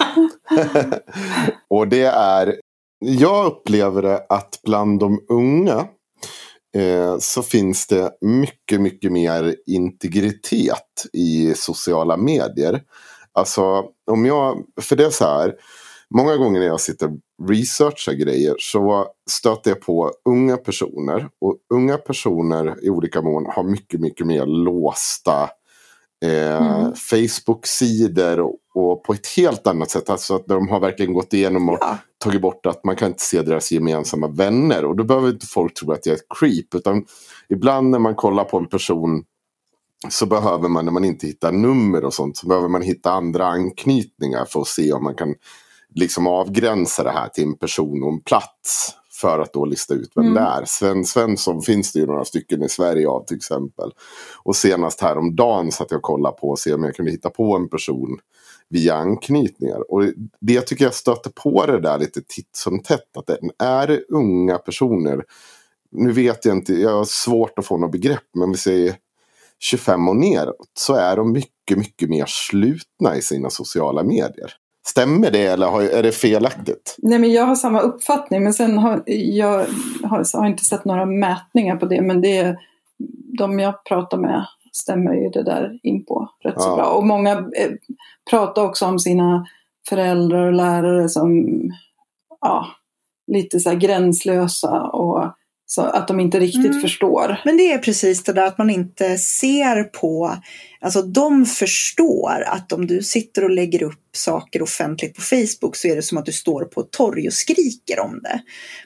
[1.70, 2.56] och det är,
[3.00, 5.88] jag upplever det att bland de unga
[6.78, 12.82] eh, så finns det mycket, mycket mer integritet i sociala medier.
[13.34, 15.56] Alltså, om jag, för det är så här,
[16.16, 21.30] många gånger när jag sitter och researchar grejer så stöter jag på unga personer.
[21.42, 25.44] Och unga personer i olika mån har mycket, mycket mer låsta
[26.26, 26.94] eh, Mm.
[26.96, 30.10] Facebook-sidor och, och på ett helt annat sätt.
[30.10, 31.98] Alltså att de har verkligen gått igenom och Ja.
[32.24, 34.86] tagit bort att man kan inte se deras gemensamma vänner.
[34.86, 36.76] Och då behöver inte folk tro att jag är ett creep.
[36.76, 37.06] Utan
[37.50, 39.24] ibland när man kollar på en person
[40.10, 43.46] så behöver man, när man inte hittar nummer och sånt, så behöver man hitta andra
[43.48, 45.36] anknytningar för att se om man kan
[45.96, 48.94] liksom avgränsa det här till en person och en plats.
[49.22, 50.36] För att då lista ut vem Mm.
[50.36, 50.66] det är.
[50.66, 53.92] Sven Svensson finns det ju några stycken i Sverige av till exempel.
[54.44, 57.56] Och senast häromdagen satt jag och kollade på och se om jag kunde hitta på
[57.56, 58.20] en person
[58.70, 59.92] via anknytningar.
[59.92, 60.04] Och
[60.42, 63.18] det tycker jag stöter på det där lite titt som tätt.
[63.18, 65.24] Att det är det unga personer.
[65.92, 68.24] Nu vet jag inte, jag har svårt att få något begrepp.
[68.34, 68.96] Men vi säger
[69.60, 70.70] 25 och neråt.
[70.74, 74.54] Så är de mycket, mycket mer slutna i sina sociala medier.
[74.90, 76.96] Stämmer det eller är det felaktigt?
[76.98, 79.66] Nej, men jag har samma uppfattning, men sen har jag
[80.04, 82.02] har, har inte sett några mätningar på det.
[82.02, 82.58] Men det
[83.38, 86.76] de jag pratar med stämmer ju det där in på rätt så Ja.
[86.76, 86.86] bra.
[86.86, 87.72] Och många eh,
[88.30, 89.46] pratar också om sina
[89.90, 91.46] föräldrar och lärare som
[92.42, 92.68] ja,
[93.32, 95.24] lite så gränslösa och
[95.70, 96.82] så att de inte riktigt Mm.
[96.82, 97.42] förstår.
[97.46, 100.38] Men det är precis det där att man inte ser på,
[100.82, 105.88] alltså de förstår att om du sitter och lägger upp saker offentligt på Facebook så
[105.88, 108.42] är det som att du står på ett torg och skriker om det.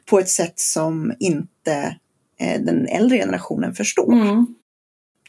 [0.06, 1.98] På ett sätt som inte
[2.40, 4.46] eh, den äldre generationen förstår, Mm.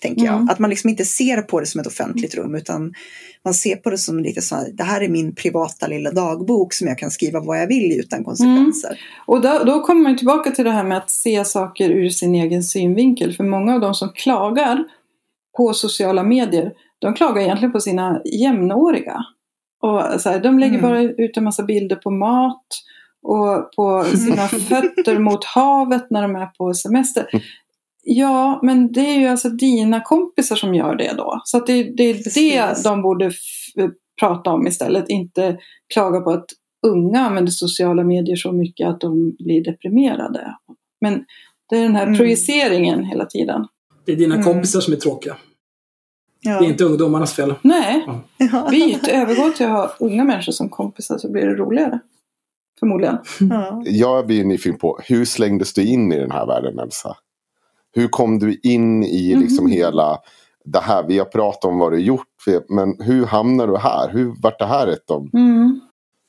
[0.03, 0.35] Tänker jag.
[0.35, 0.49] Mm.
[0.49, 2.93] Att man liksom inte ser på det som ett offentligt rum utan
[3.45, 6.73] man ser på det som lite så här, det här är min privata lilla dagbok
[6.73, 9.01] som jag kan skriva vad jag vill utan konsekvenser.
[9.27, 12.35] Och då, då kommer man tillbaka till det här med att se saker ur sin
[12.35, 13.33] egen synvinkel.
[13.33, 14.85] För många av de som klagar
[15.57, 19.17] på sociala medier, de klagar egentligen på sina jämnåriga.
[19.83, 20.91] Och så här, de lägger Mm.
[20.91, 22.67] bara ut en massa bilder på mat
[23.23, 27.27] och på sina fötter mot havet när de är på semester.
[28.05, 31.41] Ja, men det är ju alltså dina kompisar som gör det då.
[31.45, 32.53] Så att det, det är Precis.
[32.83, 35.09] det de borde f- prata om istället.
[35.09, 35.59] Inte
[35.95, 36.47] klaga på att
[36.87, 40.55] unga använder sociala medier så mycket att de blir deprimerade.
[41.01, 41.25] Men
[41.71, 42.19] det är den här Mm.
[42.19, 43.67] projiceringen hela tiden.
[44.07, 44.47] Det är dina Mm.
[44.47, 45.37] kompisar som är tråkiga.
[46.41, 46.59] Ja.
[46.61, 47.55] Det är inte ungdomarnas fel.
[47.63, 48.07] Nej,
[48.39, 48.69] Ja.
[48.71, 49.09] byt.
[49.09, 51.99] Övergå till att ha unga människor som kompisar så blir det roligare.
[52.81, 53.19] Förmodligen.
[53.41, 53.83] Ja.
[53.87, 57.17] Jag blir nyfiken på, hur slängdes du in i den här världen Elsa?
[57.95, 59.73] Hur kom du in i liksom Mhm.
[59.73, 60.19] hela
[60.65, 61.03] det här?
[61.09, 62.27] Vi har pratat om vad du gjort,
[62.69, 64.09] men hur hamnade du här?
[64.13, 65.81] Hur vart det här ett av Mm.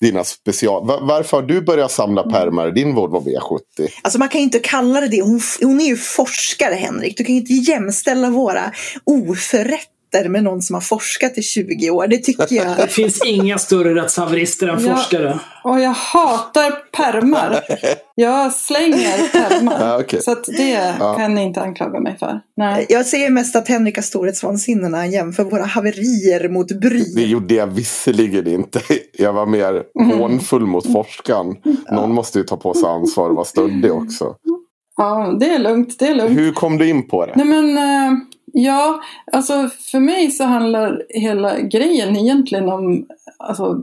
[0.01, 0.87] dina special...
[0.87, 3.87] Va- Varför har du börjat samla pärmar i din Volvo V70?
[4.01, 5.21] Alltså man kan ju inte kalla det det.
[5.21, 7.17] Hon, hon är ju forskare Henrik.
[7.17, 8.71] Du kan ju inte jämställa våra
[10.13, 12.07] oförrätter med någon som har forskat i 20 år.
[12.07, 12.77] Det tycker jag.
[12.77, 14.95] Det finns inga större rättshaverister än Ja.
[14.95, 15.39] forskare.
[15.63, 17.59] Och jag hatar pärmar.
[18.15, 19.77] Jag slänger pärmar.
[19.79, 20.21] Ja, okej.
[20.21, 21.15] Så att det Ja.
[21.17, 22.39] kan ni inte anklaga mig för.
[22.57, 22.85] Nej.
[22.89, 27.25] Jag ser mest att Henrik har storhetsvansinne när han jämför våra haverier mot Det bry.
[27.25, 28.81] gjorde jag visserligen inte.
[29.17, 30.17] Jag var mer Mm.
[30.19, 31.55] hånfull mot forskaren.
[31.91, 34.35] Någon måste ju ta på sig ansvar och vara stöddig också.
[34.97, 35.99] Ja, det är lugnt.
[35.99, 36.39] Det är lugnt.
[36.39, 37.33] Hur kom du in på det?
[37.35, 38.13] Nej men, eh,
[38.53, 39.01] ja,
[39.31, 43.07] alltså för mig så handlar hela grejen egentligen om
[43.37, 43.81] alltså,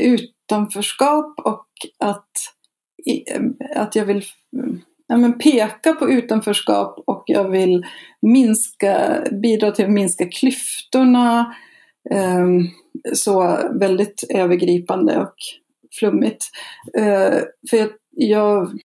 [0.00, 1.66] utanförskap och
[1.98, 2.30] att,
[3.76, 4.24] att jag vill
[5.06, 7.86] ja, men peka på utanförskap och jag vill
[8.22, 11.54] minska, bidra till att minska klyftorna.
[12.10, 12.46] eh,
[13.14, 15.34] så väldigt övergripande och
[15.98, 16.46] flummigt.
[16.98, 17.38] Eh,
[17.70, 18.80] för jag, jag,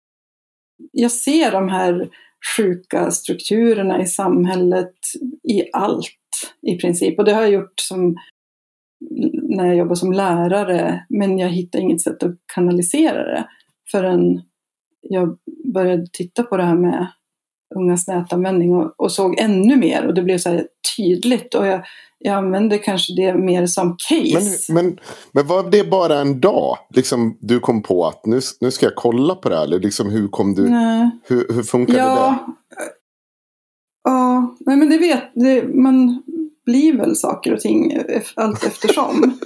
[0.93, 2.09] jag ser de här
[2.57, 4.95] sjuka strukturerna i samhället
[5.49, 6.09] i allt
[6.63, 7.19] i princip.
[7.19, 8.17] Och det har jag gjort som
[9.43, 11.07] när jag jobbar som lärare.
[11.09, 13.49] Men jag hittar inget sätt att kanalisera det
[13.91, 14.43] förrän
[15.01, 15.39] jag
[15.75, 17.13] började titta på det här med
[17.77, 20.67] ungas nätanvändning och, och såg ännu mer och det blev så här
[20.97, 21.85] tydligt och jag,
[22.19, 24.73] jag använde kanske det mer som case.
[24.73, 24.99] Men, men,
[25.33, 26.79] men var det bara en dag?
[26.95, 29.65] Liksom, du kom på att nu, nu ska jag kolla på det här.
[29.65, 31.11] Eller liksom, hur, kom du, Nej.
[31.25, 32.05] hur, hur funkade det?
[32.05, 32.47] Ja,
[34.05, 36.23] ja nej, men det vet det, man
[36.67, 39.39] blir väl saker och ting ef- allt eftersom.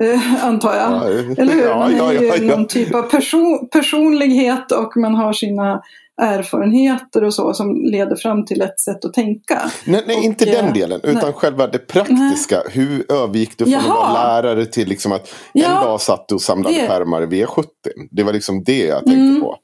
[0.00, 0.92] Eh, antar jag.
[0.92, 1.04] Ja,
[1.42, 1.62] Eller hur?
[1.64, 2.56] ja, Man är ja, ju ja, ja.
[2.56, 5.82] någon typ av person, personlighet och man har sina
[6.22, 9.60] erfarenheter och så som leder fram till ett sätt att tänka.
[9.86, 11.00] Nej, nej Och, inte den eh, delen.
[11.02, 11.32] Utan nej.
[11.32, 12.62] själva det praktiska.
[12.70, 16.34] Hur övergick du från att vara lärare till liksom att Ja, en dag satt du
[16.34, 17.64] och samlade det- pärmar i V70?
[18.10, 19.40] Det var liksom det jag tänkte Mm.
[19.40, 19.56] på.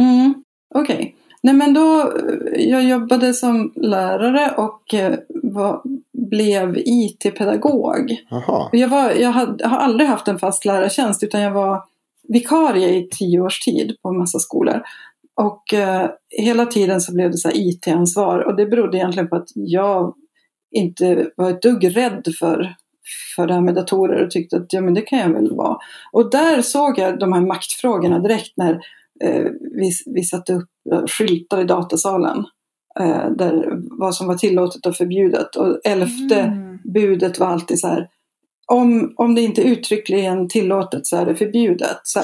[0.00, 0.34] Mm,
[0.74, 1.16] Okej.
[1.46, 5.82] Nej men då, eh, jag jobbade som lärare och eh, var,
[6.12, 8.16] blev IT-pedagog.
[8.72, 11.84] Jag, var, jag hade, har aldrig haft en fast lärartjänst utan jag var
[12.28, 14.82] vikarie i tio års tid på en massa skolor.
[15.34, 19.48] Och eh, hela tiden så blev det så IT-ansvar och det berodde egentligen på att
[19.54, 20.14] jag
[20.70, 22.74] inte var ett dugg rädd för,
[23.36, 25.76] för det här med datorer och tyckte att ja, men det kan jag väl vara.
[26.12, 28.80] Och där såg jag de här maktfrågorna direkt när
[29.78, 32.44] vi, vi satte upp eh, skyltar i datasalen.
[33.00, 33.66] Eh, där
[33.98, 35.56] vad som var tillåtet och förbjudet.
[35.56, 36.78] Och elfte Mm.
[36.94, 38.08] budet var alltid så här.
[38.72, 41.98] Om, om det inte är uttryckligen tillåtet så är det förbjudet.
[42.02, 42.20] Så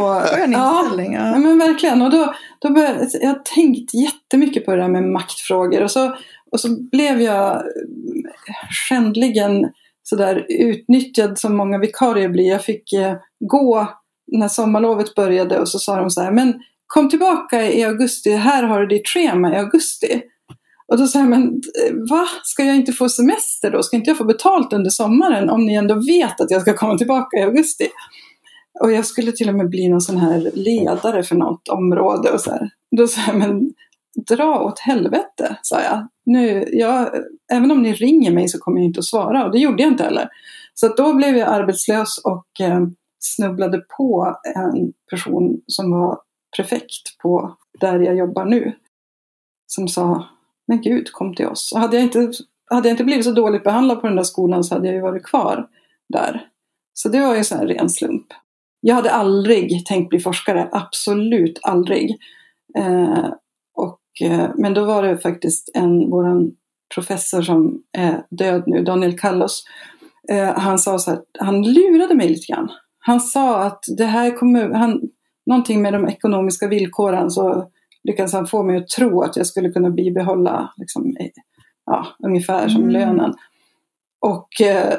[0.00, 1.12] och, Skön ja, inställning.
[1.14, 1.38] Ja, Ja.
[1.38, 2.02] men verkligen.
[2.02, 5.82] Och då, då började, jag har tänkt jättemycket på det där med maktfrågor.
[5.82, 6.16] Och så,
[6.52, 7.62] och så blev jag eh,
[8.88, 9.64] skändligen
[10.02, 12.48] sådär utnyttjad som många vikarier blir.
[12.48, 13.88] Jag fick eh, gå
[14.32, 16.54] när sommarlovet började och så sa de så här, men
[16.86, 20.22] kom tillbaka i augusti, här har du ditt schema i augusti.
[20.88, 22.26] Och då sa jag, men eh, va?
[22.42, 23.82] Ska jag inte få semester då?
[23.82, 26.98] Ska inte jag få betalt under sommaren om ni ändå vet att jag ska komma
[26.98, 27.88] tillbaka i augusti?
[28.80, 32.40] Och jag skulle till och med bli någon sån här ledare för något område och
[32.40, 32.70] så här.
[32.96, 33.72] Då sa jag, men
[34.28, 36.08] dra åt helvete, sa jag.
[36.24, 37.10] Nu, jag.
[37.52, 39.92] Även om ni ringer mig så kommer jag inte att svara och det gjorde jag
[39.92, 40.28] inte heller.
[40.74, 42.80] Så att då blev jag arbetslös och eh,
[43.18, 46.20] snubblade på en person som var
[46.56, 48.72] prefekt på där jag jobbar nu.
[49.66, 50.28] Som sa,
[50.66, 51.72] men gud, kom till oss.
[51.72, 52.32] Och hade jag inte,
[52.70, 55.02] hade jag inte blivit så dåligt behandlad på den där skolan så hade jag ju
[55.02, 55.68] varit kvar
[56.08, 56.46] där.
[56.94, 58.26] Så det var ju så här ren slump.
[58.80, 62.16] Jag hade aldrig tänkt bli forskare, absolut aldrig.
[62.78, 63.28] Eh,
[64.54, 66.50] men då var det faktiskt en, våran
[66.94, 69.64] professor som är död nu, Daniel Kallos.
[70.28, 72.68] Eh, han sa så här, han lurade mig lite grann.
[72.98, 75.00] Han sa att det här kommer, han,
[75.46, 77.70] någonting med de ekonomiska villkoren så
[78.04, 81.26] lyckades han få mig att tro att jag skulle kunna bibehålla liksom, eh,
[81.86, 82.92] ja, ungefär som Mm.
[82.92, 83.34] lönen.
[84.20, 84.94] Och, eh,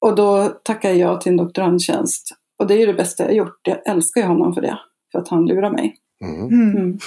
[0.00, 2.28] och då tackade jag till en doktorandtjänst.
[2.58, 3.60] Och det är ju det bästa jag gjort.
[3.62, 4.78] Jag älskar ju honom för det.
[5.12, 5.96] För att han lurar mig.
[6.24, 6.48] Mm.
[6.76, 6.98] Mm.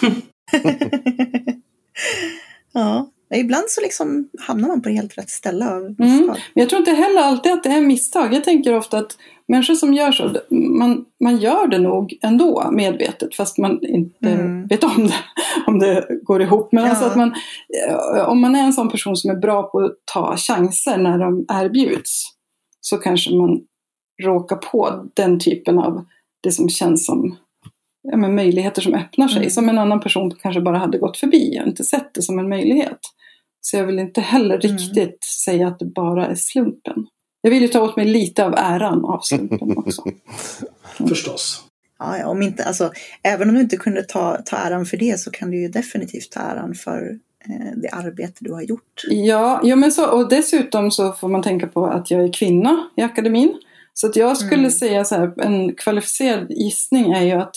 [0.53, 0.77] Mm.
[2.73, 3.09] ja.
[3.35, 5.95] Ibland så liksom hamnar man på helt rätt ställe av Mm.
[5.97, 6.27] misstag.
[6.53, 8.33] Men jag tror inte heller alltid att det är misstag.
[8.33, 9.17] Jag tänker ofta att
[9.47, 10.31] människor som gör så,
[10.79, 14.67] man, man gör det nog ändå medvetet fast man inte Mm.
[14.67, 15.13] vet om det,
[15.67, 16.71] om det går ihop.
[16.71, 16.89] Men Ja.
[16.89, 17.33] alltså att man,
[17.87, 21.17] eh, om man är en sån person som är bra på att ta chanser när
[21.19, 22.23] de erbjuds
[22.81, 23.59] så kanske man
[24.23, 26.05] råkar på den typen av
[26.43, 27.35] det som känns som
[28.01, 29.37] ja, men möjligheter som öppnar sig.
[29.37, 29.49] Mm.
[29.49, 32.49] Som en annan person kanske bara hade gått förbi och inte sett det som en
[32.49, 32.99] möjlighet.
[33.61, 34.77] Så jag vill inte heller Mm.
[34.77, 37.07] riktigt säga att det bara är slumpen.
[37.41, 40.03] Jag vill ju ta åt mig lite av äran av slumpen också.
[41.09, 41.63] Förstås.
[41.99, 42.91] Ja, ja, om inte, alltså,
[43.23, 46.31] även om du inte kunde ta, ta äran för det så kan du ju definitivt
[46.31, 47.17] ta äran för
[47.49, 49.03] eh, det arbete du har gjort.
[49.09, 52.89] Ja, ja men så, och dessutom så får man tänka på att jag är kvinna
[52.95, 53.53] i akademin.
[53.93, 54.71] Så att jag skulle Mm.
[54.71, 57.55] säga så här, en kvalificerad gissning är ju att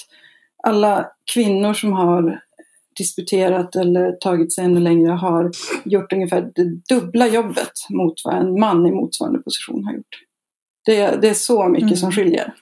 [0.63, 2.41] alla kvinnor som har
[2.99, 5.51] disputerat eller tagit sig ännu längre har
[5.85, 10.17] gjort ungefär det dubbla jobbet mot vad en man i motsvarande position har gjort.
[10.85, 11.97] Det, det är så mycket Mm.
[11.97, 12.55] som skiljer.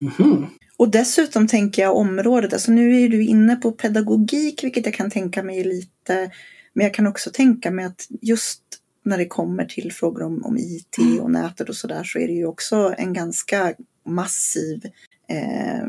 [0.00, 0.46] Mhm.
[0.76, 5.10] Och dessutom tänker jag området, alltså nu är du inne på pedagogik vilket jag kan
[5.10, 6.30] tänka mig lite,
[6.72, 8.62] men jag kan också tänka mig att just
[9.04, 12.32] när det kommer till frågor om, om IT och nätet och sådär så är det
[12.34, 13.74] ju också en ganska
[14.06, 14.84] massiv
[15.28, 15.86] eh,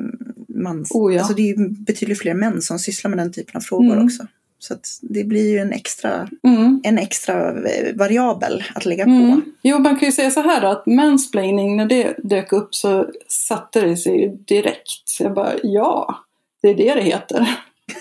[0.63, 0.91] mans...
[0.91, 1.19] Oh ja.
[1.19, 4.05] Alltså det är ju betydligt fler män som sysslar med den typen av frågor Mm.
[4.05, 4.27] också.
[4.59, 6.81] Så det blir ju en extra, Mm.
[6.83, 9.11] en extra eh, variabel att lägga på.
[9.11, 9.41] Mm.
[9.63, 13.09] Jo, man kan ju säga så här då, att mansplaining, när det dök upp så
[13.27, 15.19] satte det sig direkt.
[15.19, 16.15] Jag bara, ja,
[16.61, 17.47] det är det det heter.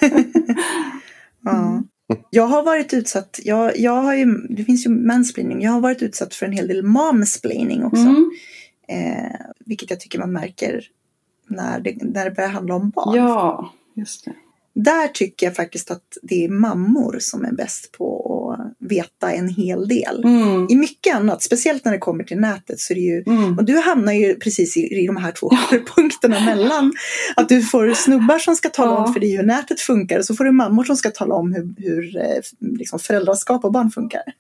[1.45, 1.83] Ja.
[2.31, 6.03] Jag har varit utsatt, jag, jag har ju, det finns ju mansplaining, jag har varit
[6.03, 8.03] utsatt för en hel del momsplaining också.
[8.03, 8.31] Mm.
[8.89, 10.85] Eh, vilket jag tycker man märker
[11.47, 13.17] när det, när det börjar handla om barn.
[13.17, 14.33] Ja, just det.
[14.75, 18.42] Där tycker jag faktiskt att det är mammor som är bäst på att
[18.89, 20.25] veta en hel del.
[20.25, 20.67] Mm.
[20.71, 23.59] I mycket annat, speciellt när det kommer till nätet så är det ju Mm.
[23.59, 25.51] och du hamnar ju precis i, i de här två
[25.97, 26.93] punkterna mellan.
[27.37, 28.97] Att du får snubbar som ska tala Ja.
[29.07, 31.53] om för dig hur nätet funkar och så får du mammor som ska tala om
[31.53, 32.23] hur, hur eh,
[32.79, 34.23] liksom föräldraskap och barn funkar.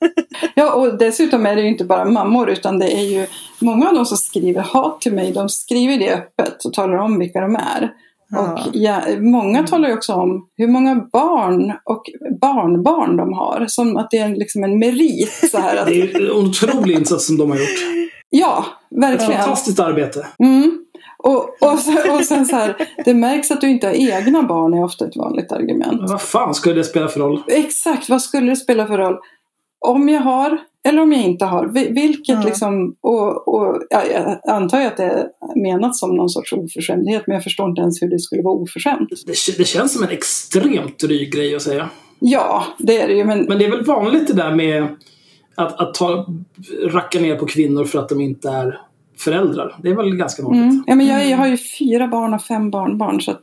[0.54, 3.26] Ja, och dessutom är det ju inte bara mammor utan det är ju
[3.58, 7.18] många av de som skriver hat till mig, de skriver det öppet och talar om
[7.18, 7.90] vilka de är.
[8.32, 8.52] Ja.
[8.52, 12.02] Och ja, många talar ju också om hur många barn och
[12.40, 13.64] barnbarn de har.
[13.68, 15.50] Som att det är liksom en merit.
[15.50, 18.08] Så här att, Det är en otrolig insats som de har gjort.
[18.30, 19.40] ja, Ett verkligen.
[19.42, 20.26] fantastiskt arbete.
[20.38, 20.78] Mm.
[21.24, 24.74] Och, och, så, och sen så här, det märks att du inte har egna barn
[24.74, 26.00] är ofta ett vanligt argument.
[26.00, 27.42] Men vad fan skulle det spela för roll?
[27.46, 29.16] Exakt, vad skulle det spela för roll?
[29.86, 31.66] Om jag har eller om jag inte har.
[31.66, 32.42] Vi- Vilket Ja.
[32.44, 35.26] liksom, och, och ja, jag antar ju att det är
[35.62, 39.08] menat som någon sorts oförskämdhet men jag förstår inte ens hur det skulle vara oförskämt.
[39.26, 41.88] Det, det känns som en extremt dryg grej att säga.
[42.18, 44.86] Ja, det är det ju men Men det är väl vanligt det där med
[45.54, 46.26] att, att ta,
[46.90, 48.78] racka ner på kvinnor för att de inte är
[49.18, 49.76] föräldrar.
[49.82, 50.62] Det är väl ganska vanligt.
[50.62, 50.84] Mm.
[50.86, 53.42] Ja, men jag, jag har ju fyra barn och fem barnbarn så att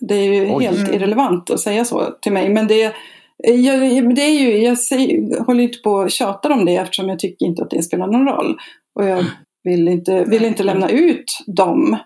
[0.00, 0.64] det är ju Oj.
[0.64, 0.94] helt Mm.
[0.94, 2.48] irrelevant att säga så till mig.
[2.48, 2.92] Men det,
[3.42, 7.18] jag, det är ju, jag säger, håller inte på och tjatar om det eftersom jag
[7.18, 8.56] tycker inte att det spelar någon roll.
[8.98, 9.24] Och jag
[9.64, 11.96] vill inte, vill inte lämna ut dem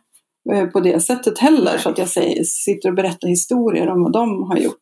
[0.52, 1.78] eh, på det sättet heller.
[1.78, 4.74] Så att jag säger, sitter och berättar historier om vad de har gjort.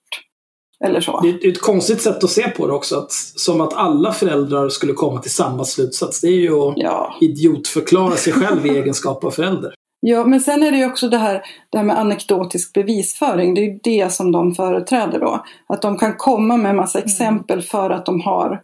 [0.84, 1.20] Eller så.
[1.20, 2.96] Det är ett konstigt sätt att se på det också.
[2.96, 6.20] Att, som att alla föräldrar skulle komma till samma slutsats.
[6.20, 7.16] Det är ju att Ja.
[7.20, 9.74] idiotförklara sig själv i egenskap av förälder.
[10.08, 13.54] Ja, men sen är det ju också det här, det här med anekdotisk bevisföring.
[13.54, 15.44] Det är ju det som de företräder då.
[15.66, 18.60] Att de kan komma med en massa exempel för att de har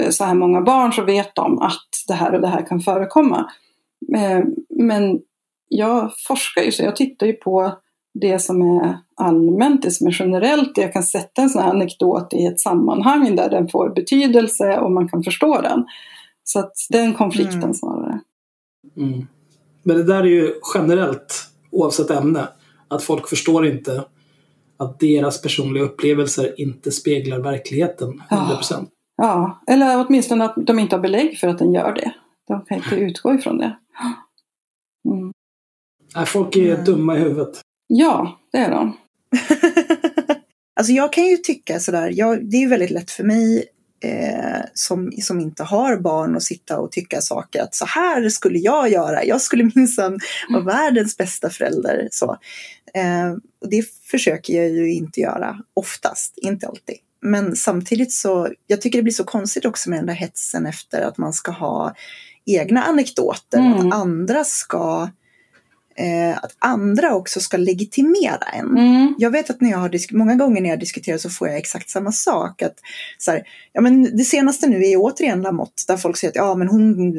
[0.00, 2.80] eh, så här många barn så vet de att det här och det här kan
[2.80, 3.50] förekomma.
[4.16, 5.20] Eh, Men
[5.68, 7.72] jag forskar ju så jag tittar ju på
[8.20, 10.78] det som är allmänt, det som är generellt.
[10.78, 14.92] Jag kan sätta en sån här anekdot i ett sammanhang där den får betydelse och
[14.92, 15.84] man kan förstå den.
[16.44, 17.74] Så att den konflikten Mm.
[17.74, 18.20] snarare.
[18.96, 19.26] Mm.
[19.84, 22.48] Men det där är ju generellt, oavsett ämne,
[22.88, 24.04] att folk förstår inte
[24.76, 28.86] att deras personliga upplevelser inte speglar verkligheten 100%.
[29.16, 32.14] Ja, eller åtminstone att de inte har belägg för att den gör det.
[32.48, 33.76] De kan inte utgå ifrån det.
[35.10, 35.32] Mm.
[36.16, 36.84] Nej, folk är Mm.
[36.84, 37.60] dumma i huvudet.
[37.86, 38.96] Ja, det är de.
[40.76, 43.64] Alltså jag kan ju tycka sådär, jag, det är ju väldigt lätt för mig
[44.04, 48.58] eh, som, som inte har barn att sitta och tycka saker att så här skulle
[48.58, 49.24] jag göra.
[49.24, 50.18] Jag skulle minsann
[50.48, 52.08] vara världens bästa förälder.
[52.10, 52.38] Så.
[52.94, 56.96] Eh, och det försöker jag ju inte göra oftast, inte alltid.
[57.22, 61.02] Men samtidigt så, jag tycker det blir så konstigt också med den där hetsen efter
[61.02, 61.94] att man ska ha
[62.46, 63.58] egna anekdoter.
[63.58, 63.72] Mm.
[63.72, 65.08] Att andra ska
[65.96, 68.78] eh, att andra också ska legitimera en.
[68.78, 69.14] Mm.
[69.18, 71.90] Jag vet att när jag har många gånger när jag diskuterar så får jag exakt
[71.90, 72.62] samma sak.
[72.62, 72.76] Att,
[73.18, 73.42] så här,
[73.72, 77.12] ja, men det senaste nu är återigen Lamotte där folk säger att ja, men hon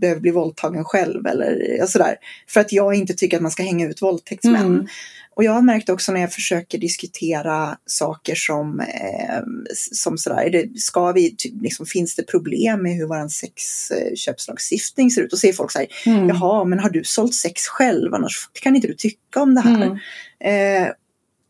[0.00, 2.16] behöver bli våldtagen själv eller ja, sådär.
[2.48, 4.66] För att jag inte tycker att man ska hänga ut våldtäktsmän.
[4.66, 4.86] Mm.
[5.36, 9.40] Och jag har märkt också när jag försöker diskutera saker som, eh,
[9.74, 15.22] som sådär, är det, ska vi, liksom, finns det problem med hur vår sexköpslagstiftning ser
[15.22, 15.32] ut?
[15.32, 16.28] Och säger folk så här, Mm.
[16.28, 18.14] jaha, men har du sålt sex själv?
[18.14, 19.98] Annars kan inte du tycka om det här.
[20.40, 20.84] Mm.
[20.84, 20.92] Eh,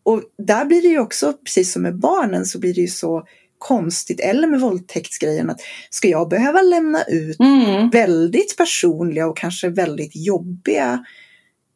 [0.02, 3.26] och där blir det ju också, precis som med barnen, så blir det ju så
[3.58, 7.90] konstigt, eller med våldtäktsgrejen, att ska jag behöva lämna ut Mm.
[7.90, 11.04] väldigt personliga och kanske väldigt jobbiga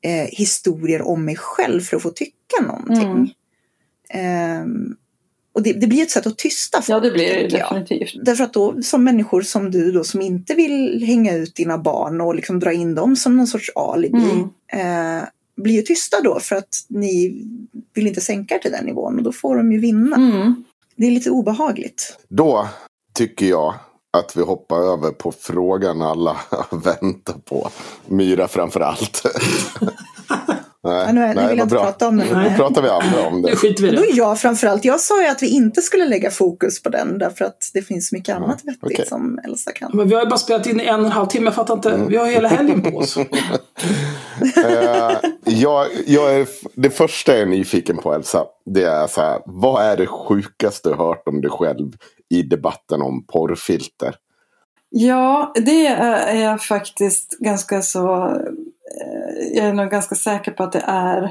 [0.04, 3.10] eh, historier om mig själv för att få tycka någonting.
[3.10, 3.28] Mm.
[4.10, 4.96] Ehm,
[5.54, 6.88] och det, det blir ett sätt att tysta folk.
[6.96, 7.82] Ja, det blir det tänker jag.
[7.82, 8.24] definitivt.
[8.24, 12.20] Därför att då som människor som du då som inte vill hänga ut dina barn
[12.20, 14.18] och liksom dra in dem som någon sorts alibi
[14.72, 15.18] Mm.
[15.20, 15.24] eh,
[15.56, 17.42] blir ju tysta då för att ni
[17.94, 20.16] vill inte sänka er till den nivån och då får de ju vinna.
[20.16, 20.64] Mm.
[20.96, 22.18] Det är lite obehagligt.
[22.28, 22.68] Då
[23.12, 23.74] tycker jag
[24.14, 26.36] att vi hoppar över på frågan alla
[26.70, 27.68] väntar på.
[28.06, 29.22] Myra framför allt.
[29.80, 31.84] nej, Ja, nu, nu nej, vill jag inte bra.
[31.84, 32.24] prata om det.
[32.50, 33.56] Nu pratar vi andra om Nu det.
[33.56, 34.08] skiter vi då det.
[34.08, 37.44] är jag framförallt, jag sa ju att vi inte skulle lägga fokus på den därför
[37.44, 39.06] att det finns mycket annat vettigt okej.
[39.06, 39.90] som Elsa kan.
[39.94, 41.44] Men vi har ju bara spelat in i en och en halv timme.
[41.46, 42.04] Jag fattar inte.
[42.08, 43.16] Vi har hela helgen på oss.
[44.56, 48.44] Eh, jag, jag är, det första jag är nyfiken på Elsa.
[48.66, 49.40] Det är så här.
[49.46, 51.92] Vad är det sjukaste du hört om dig själv
[52.30, 54.14] i debatten om porrfilter?
[54.88, 58.26] Ja, det är jag faktiskt ganska så...
[58.26, 61.22] eh, Jag är nog ganska säker på att det är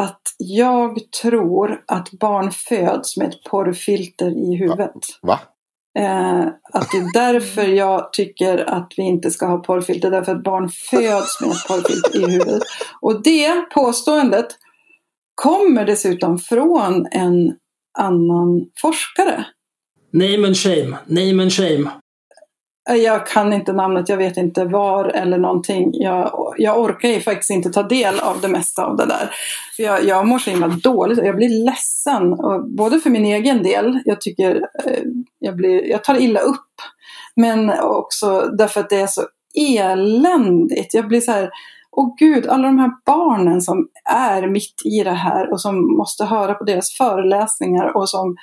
[0.00, 4.92] att jag tror att barn föds med ett porrfilter i huvudet.
[5.22, 5.40] Va?
[5.98, 10.10] Eh, att det är därför jag tycker att vi inte ska ha porrfilter.
[10.10, 12.62] Därför att barn föds med ett porrfilter i huvudet.
[13.00, 14.46] Och det påståendet
[15.34, 17.56] kommer dessutom från en
[17.98, 19.46] annan forskare.
[20.12, 20.96] Name and shame.
[21.06, 21.90] Name and shame.
[22.90, 25.90] Eh, jag kan inte namnet, jag vet inte var eller någonting.
[25.92, 29.30] Jag, jag orkar ju faktiskt inte ta del av det mesta av det där.
[29.76, 32.32] För jag, jag mår så himla dåligt och jag blir ledsen.
[32.32, 34.54] Och både för min egen del, jag tycker
[34.86, 35.02] eh,
[35.38, 36.72] jag, blir, jag tar illa upp.
[37.36, 39.22] Men också därför att det är så
[39.54, 40.94] eländigt.
[40.94, 41.50] Jag blir så här,
[41.96, 46.24] åh gud, alla de här barnen som är mitt i det här och som måste
[46.24, 48.36] höra på deras föreläsningar och som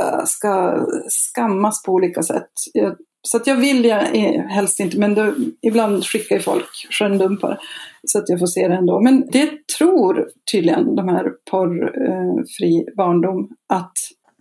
[0.00, 2.50] Eh, ska skammas på olika sätt.
[2.72, 4.00] Jag, så att jag vill jag
[4.48, 7.58] helst inte, men då, ibland skickar ju folk skärmdumpar
[8.06, 9.00] så att jag får se det ändå.
[9.00, 13.92] Men det tror tydligen de här porrfri barndom att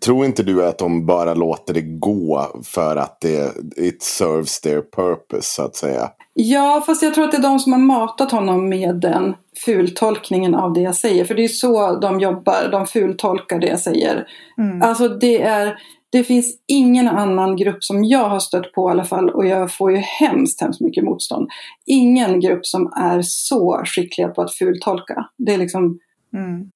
[0.06, 4.82] Tror inte du att de bara låter det gå för att det it serves their
[4.82, 6.10] purpose så att säga?
[6.38, 9.36] Ja, fast jag tror att det är de som har matat honom med den
[9.66, 11.26] fultolkningen av det jag säger.
[11.26, 14.28] För det är så de jobbar, de fultolkar det jag säger.
[14.57, 14.82] Mm.
[14.82, 15.78] Alltså det är,
[16.12, 19.74] det finns ingen annan grupp som jag har stött på i alla fall och jag
[19.74, 21.49] får ju hemskt, hemskt mycket motstånd.
[21.86, 25.26] Ingen grupp som är så skickliga på att fultolka.
[25.38, 25.99] Det är liksom
[26.34, 26.70] Mm.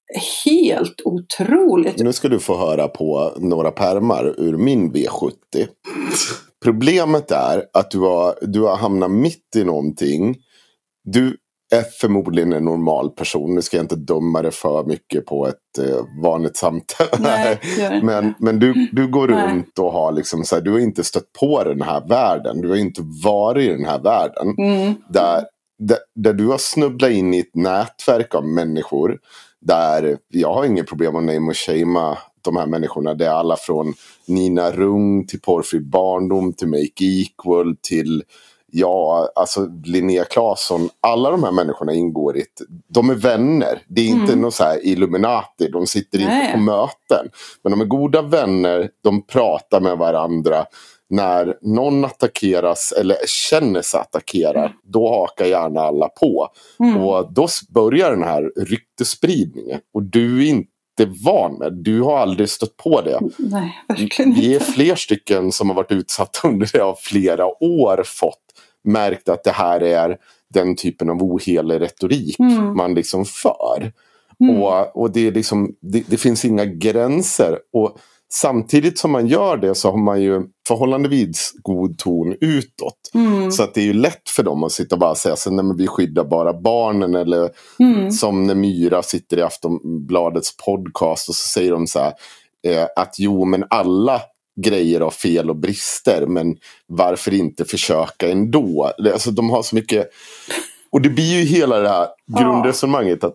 [0.44, 1.98] helt otroligt.
[1.98, 5.32] Nu ska du få höra på några permar ur min V70.
[6.64, 10.36] Problemet är att du har, du har hamnat mitt i någonting.
[11.04, 11.36] Du
[11.74, 13.54] är förmodligen en normal person.
[13.54, 17.06] Nu ska jag inte döma det för mycket på ett eh, vanligt samtal.
[17.18, 17.60] Nej,
[18.02, 21.32] men men du, du går runt och har liksom så här, du har inte stött
[21.40, 22.60] på den här världen.
[22.60, 24.54] Du har inte varit i den här världen.
[24.58, 24.94] Mm.
[25.08, 25.44] Där,
[25.78, 29.18] där, där du har snubblat in i ett nätverk av människor.
[29.60, 33.14] Där jag har inget problem att name och shamea de här människorna.
[33.14, 33.94] Det är alla från
[34.26, 38.22] Nina Rung till Porrfri Barndom till Make Equal till
[38.72, 40.88] Ja, alltså Linnea Claesson.
[41.00, 42.60] Alla de här människorna ingår i ett...
[42.88, 43.82] De är vänner.
[43.88, 44.40] Det är inte Mm.
[44.42, 45.68] något så här Illuminati.
[45.72, 46.52] De sitter inte Nej.
[46.52, 47.28] på möten.
[47.62, 48.90] Men de är goda vänner.
[49.04, 50.64] De pratar med varandra.
[51.10, 54.70] När någon attackeras eller känner sig attackerad.
[54.82, 56.48] Då hakar gärna alla på.
[56.80, 56.96] Mm.
[57.02, 59.80] Och då börjar den här ryktespridningen.
[59.94, 60.69] Och du är inte
[61.06, 61.72] van med.
[61.72, 63.20] Du har aldrig stött på det.
[63.38, 64.64] Nej, verkligen Vi är inte.
[64.72, 68.38] fler stycken som har varit utsatta under det av flera år fått
[68.84, 70.16] märkt att det här är
[70.54, 72.76] den typen av ohelig retorik Mm.
[72.76, 73.92] man liksom för.
[74.40, 74.62] Mm.
[74.62, 77.58] Och, och det, är liksom, det, det finns inga gränser.
[77.72, 77.98] Och
[78.32, 83.10] samtidigt som man gör det så har man ju förhållandevis god ton utåt.
[83.14, 83.50] Mm.
[83.52, 85.64] Så att det är ju lätt för dem att sitta och bara säga så, nej
[85.64, 87.14] men vi skyddar bara barnen.
[87.14, 87.50] Eller
[87.80, 88.10] Mm.
[88.10, 92.12] som när Myra sitter i Aftonbladets podcast och så säger de så här.
[92.66, 94.20] Eh, att jo men alla
[94.60, 96.26] grejer har fel och brister.
[96.26, 98.90] Men varför inte försöka ändå?
[99.12, 100.10] Alltså de har så mycket
[100.92, 102.08] Och det blir ju hela det här
[102.38, 103.34] grundresonemanget att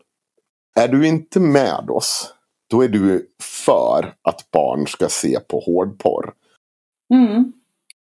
[0.79, 2.33] är du inte med oss,
[2.75, 6.33] då är du för att barn ska se på hårdporr.
[7.13, 7.53] Mm.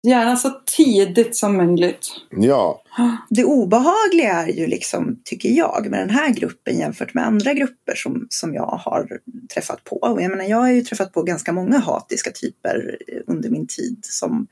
[0.07, 2.09] Gärna så tidigt som möjligt.
[2.31, 2.82] Ja,
[3.31, 7.95] Det obehagliga är ju liksom, tycker jag, med den här gruppen jämfört med andra grupper
[7.95, 9.20] som, som jag har
[9.55, 9.97] träffat på.
[9.97, 12.97] Och jag menar, jag har ju träffat på ganska många hatiska typer
[13.27, 14.47] under min tid som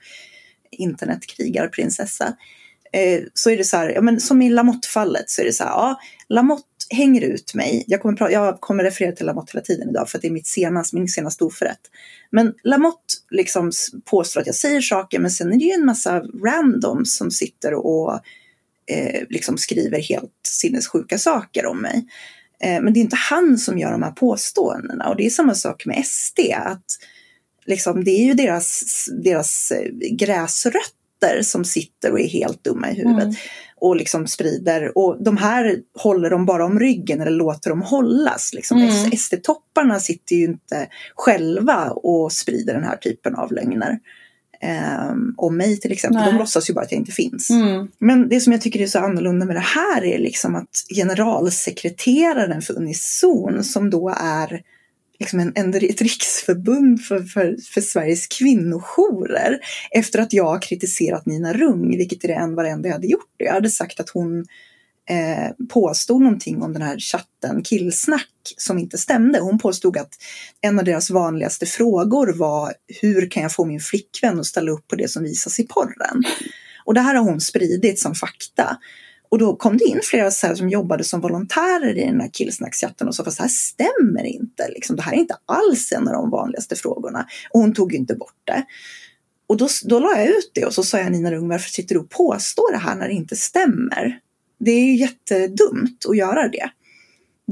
[0.70, 2.36] internetkrigarprinsessa.
[2.92, 5.64] Eh, så är det så här, ja, men som i Lamotte-fallet så är det så
[5.64, 7.84] här, ja, Lamotte hänger ut mig.
[7.86, 10.32] Jag kommer, pra- jag kommer referera till Lamotte hela tiden idag för att det är
[10.32, 11.80] mitt senast, min senaste oförrätt.
[12.30, 13.72] Men Lamotte liksom
[14.04, 17.74] påstår att jag säger saker men sen är det ju en massa randoms som sitter
[17.74, 18.12] och
[18.90, 22.06] eh, liksom skriver helt sinnessjuka saker om mig.
[22.62, 25.54] Eh, men det är inte han som gör de här påståendena och det är samma
[25.54, 26.40] sak med SD.
[26.54, 26.84] Att
[27.66, 32.90] liksom, det är ju deras, deras eh, gräsrötter gräsrötter som sitter och är helt dumma
[32.90, 33.34] i huvudet Mm.
[33.76, 34.98] och liksom sprider.
[34.98, 38.54] Och de här håller de bara om ryggen eller låter dem hållas.
[38.54, 38.78] Liksom.
[38.78, 39.10] Mm.
[39.12, 43.98] SD-topparna sitter ju inte själva och sprider den här typen av lögner.
[45.10, 46.20] Um, om mig till exempel.
[46.22, 46.32] Nej.
[46.32, 47.50] De låtsas ju bara att jag inte finns.
[47.50, 47.88] Mm.
[47.98, 52.62] Men det som jag tycker är så annorlunda med det här är liksom att generalsekreteraren
[52.62, 54.62] för Unison som då är
[55.20, 59.58] liksom en, en, ett riksförbund för, för, för Sveriges kvinnojourer
[59.90, 63.34] efter att jag har kritiserat Nina Rung, vilket är det enda varenda jag hade gjort.
[63.36, 64.46] Jag hade sagt att hon
[65.10, 69.40] eh, påstod någonting om den här chatten killsnack som inte stämde.
[69.40, 70.14] Hon påstod att
[70.60, 74.88] en av deras vanligaste frågor var hur kan jag få min flickvän att ställa upp
[74.88, 76.22] på det som visas i porren?
[76.84, 78.78] Och det här har hon spridit som fakta.
[79.28, 82.30] Och då kom det in flera så här som jobbade som volontärer i den här
[82.32, 84.68] killsnackschatten och sa fast det här stämmer inte.
[84.68, 87.26] Liksom, det här är inte alls en av de vanligaste frågorna.
[87.50, 88.64] Och hon tog ju inte bort det.
[89.46, 91.94] Och då, då la jag ut det och så sa jag Nina Rung, varför sitter
[91.94, 94.18] du och påstår det här när det inte stämmer?
[94.60, 96.70] Det är ju jättedumt att göra det.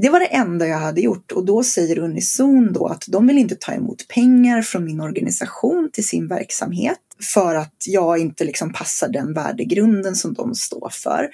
[0.01, 3.37] Det var det enda jag hade gjort och då säger Unison då att de vill
[3.37, 6.99] inte ta emot pengar från min organisation till sin verksamhet
[7.33, 11.29] för att jag inte liksom passar den värdegrunden som de står för.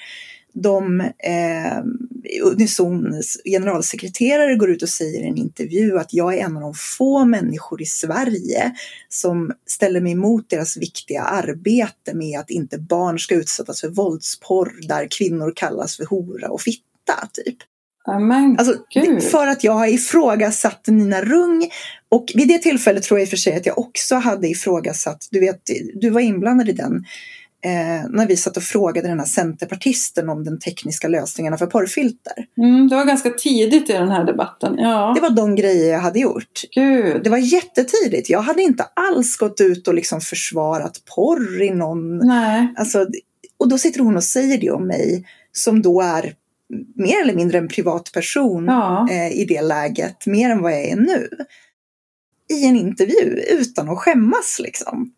[0.53, 1.83] De, eh,
[2.43, 6.73] Unisons generalsekreterare går ut och säger i en intervju att jag är en av de
[6.73, 8.73] få människor i Sverige
[9.09, 14.87] som ställer mig emot deras viktiga arbete med att inte barn ska utsättas för våldsporr
[14.87, 16.83] där kvinnor kallas för hora och fitta.
[17.33, 17.57] Typ.
[18.05, 18.77] Ja, men Alltså,
[19.31, 21.69] för att jag har ifrågasatt Nina Rung
[22.09, 25.27] och vid det tillfället tror jag i och för sig att jag också hade ifrågasatt,
[25.31, 25.61] du vet,
[25.93, 27.05] du var inblandad i den,
[27.63, 32.33] eh, när vi satt och frågade den här centerpartisten om den tekniska lösningarna för porrfilter.
[32.57, 34.75] Mm, det var ganska tidigt i den här debatten.
[34.77, 36.61] Ja, Det var de grejer jag hade gjort.
[36.75, 37.23] gud.
[37.23, 38.29] Det var jättetidigt.
[38.29, 42.17] Jag hade inte alls gått ut och liksom försvarat porr i någon...
[42.17, 42.73] Nej.
[42.77, 43.05] Alltså,
[43.57, 46.33] och då sitter hon och säger det om mig som då är
[46.95, 49.07] mer eller mindre en privatperson Ja.
[49.11, 51.29] eh, i det läget, mer än vad jag är nu.
[52.53, 55.11] I en intervju utan att skämmas liksom.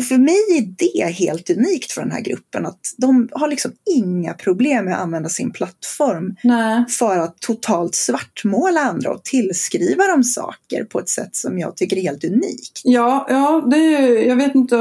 [0.00, 3.72] Och för mig är det helt unikt för den här gruppen att de har liksom
[3.96, 6.84] inga problem med att använda sin plattform Nej.
[6.88, 11.96] för att totalt svartmåla andra och tillskriva dem saker på ett sätt som jag tycker
[11.96, 12.80] är helt unikt.
[12.84, 14.76] Ja, ja det är, jag vet inte.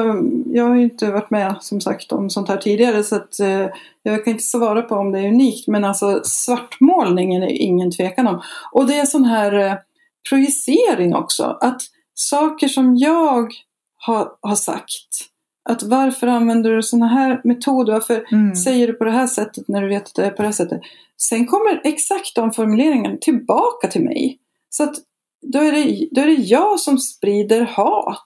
[0.45, 3.67] Jag har ju inte varit med som sagt om sånt här tidigare så att eh,
[4.03, 5.67] jag kan inte svara på om det är unikt.
[5.67, 8.41] Men alltså svartmålningen är ingen tvekan om.
[8.71, 9.73] Och det är sån här eh,
[10.29, 11.57] projicering också.
[11.61, 11.81] Att
[12.13, 13.53] saker som jag
[14.05, 15.07] har, har sagt.
[15.69, 17.93] Att varför använder du såna här metoder?
[17.93, 18.55] Varför Mm.
[18.55, 20.53] säger du på det här sättet när du vet att det är på det här
[20.53, 20.81] sättet?
[21.21, 24.39] Sen kommer exakt de formuleringarna tillbaka till mig.
[24.69, 24.95] Så att
[25.53, 28.25] då är det, då är det jag som sprider hat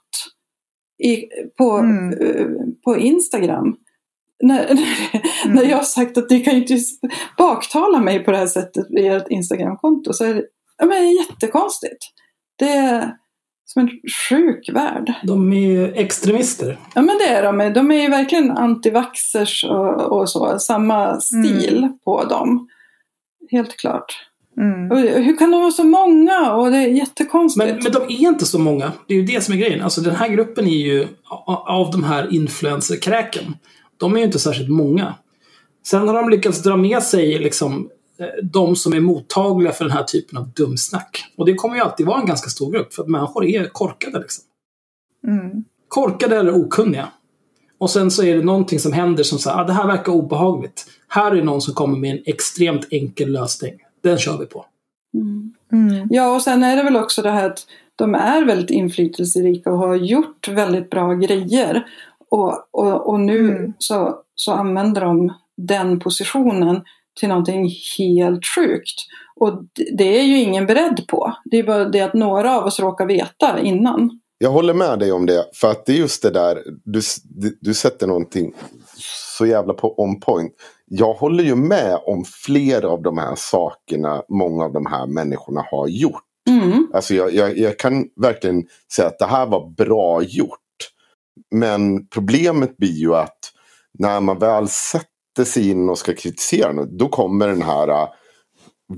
[1.03, 1.25] i,
[1.57, 2.13] på, Mm.
[2.21, 2.47] eh,
[2.83, 3.75] på Instagram.
[4.43, 4.65] När,
[5.45, 5.55] Mm.
[5.55, 6.77] när jag har sagt att ni kan ju inte
[7.37, 10.43] baktala mig på det här sättet via ett Instagramkonto så är det,
[10.77, 12.05] ja, men jättekonstigt.
[12.59, 13.17] Det är
[13.65, 13.89] som en
[14.29, 15.13] sjuk värld.
[15.23, 16.79] De är ju extremister.
[16.95, 17.73] Ja men det är de.
[17.73, 20.59] De är ju verkligen antivaxxers och, och så.
[20.59, 22.67] Samma stil på dem.
[23.51, 24.27] Helt klart.
[24.57, 24.91] Mm.
[24.91, 26.53] Och hur kan de vara så många?
[26.53, 27.67] Och det är jättekonstigt.
[27.67, 28.91] Men, men de är inte så många.
[29.07, 29.81] Det är ju det som är grejen.
[29.81, 31.07] Alltså den här gruppen är ju,
[31.67, 33.57] av de här influencerkräken,
[33.97, 35.13] de är ju inte särskilt många.
[35.85, 37.89] Sen har de lyckats dra med sig liksom,
[38.43, 41.25] de som är mottagliga för den här typen av dumsnack.
[41.37, 44.19] Och det kommer ju alltid vara en ganska stor grupp, för att människor är korkade.
[44.19, 44.43] Liksom.
[45.27, 45.63] Mm.
[45.87, 47.09] Korkade eller okunniga.
[47.77, 50.85] Och sen så är det någonting som händer som säger ah, det här verkar obehagligt.
[51.07, 53.73] Här är någon som kommer med en extremt enkel lösning.
[54.03, 54.65] Den kör vi på.
[55.13, 55.53] Mm.
[55.71, 56.07] Mm.
[56.11, 57.65] Ja, och sen är det väl också det här att
[57.95, 61.85] de är väldigt inflytelserika och har gjort väldigt bra grejer.
[62.29, 63.73] Och, och, och nu Mm.
[63.77, 66.81] så, så använder de den positionen
[67.19, 68.99] till någonting helt sjukt.
[69.35, 69.63] Och
[69.97, 71.33] det är ju ingen beredd på.
[71.45, 74.19] Det är bara det att några av oss råkar veta innan.
[74.37, 75.45] Jag håller med dig om det.
[75.53, 76.63] För att det är just det där.
[76.83, 77.01] Du,
[77.61, 78.53] du sätter någonting
[79.37, 80.53] så jävla på on point.
[80.85, 85.65] Jag håller ju med om flera av de här sakerna många av de här människorna
[85.71, 86.23] har gjort.
[86.49, 86.87] Mm.
[86.93, 88.63] Alltså jag, jag, jag kan verkligen
[88.95, 90.59] säga att det här var bra gjort.
[91.51, 93.39] Men problemet blir ju att
[93.99, 98.07] när man väl sätter sig in och ska kritisera något, då kommer den här uh,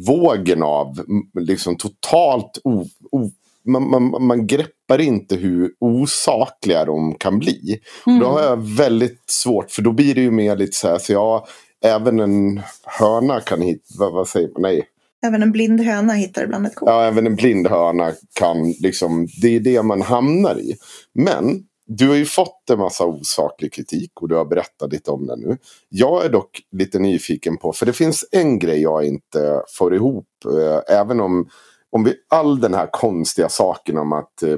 [0.07, 0.95] vågen av
[1.39, 3.29] liksom totalt o, o,
[3.65, 7.79] man, man, man greppar inte hur osakliga de kan bli.
[8.07, 8.19] Mm.
[8.19, 11.13] Då har jag väldigt svårt, för då blir det ju mer lite så här, så
[11.13, 11.47] ja,
[11.85, 14.87] även en höna kan hitta, vad, vad säger man, nej.
[15.25, 16.89] Även en blind höna hittar ibland ett korn.
[16.89, 20.75] Ja, även en blind höna kan liksom, det är det man hamnar i.
[21.13, 25.27] Men du har ju fått en massa osaklig kritik och du har berättat lite om
[25.27, 25.57] det nu.
[25.89, 30.27] Jag är dock lite nyfiken på, för det finns en grej jag inte får ihop.
[30.45, 31.49] Eh, även om,
[31.89, 34.55] om vi, all den här konstiga saken om att eh,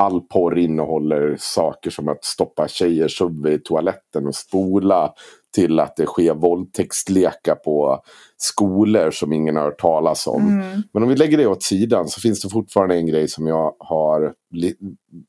[0.00, 5.12] all porr innehåller saker som att stoppa tjejers huvud i toaletten och spola
[5.54, 8.02] till att det sker våldtäktslekar på
[8.36, 10.48] skolor som ingen har hört talas om.
[10.48, 10.82] Mm.
[10.92, 13.74] Men om vi lägger det åt sidan så finns det fortfarande en grej som jag
[13.78, 14.32] har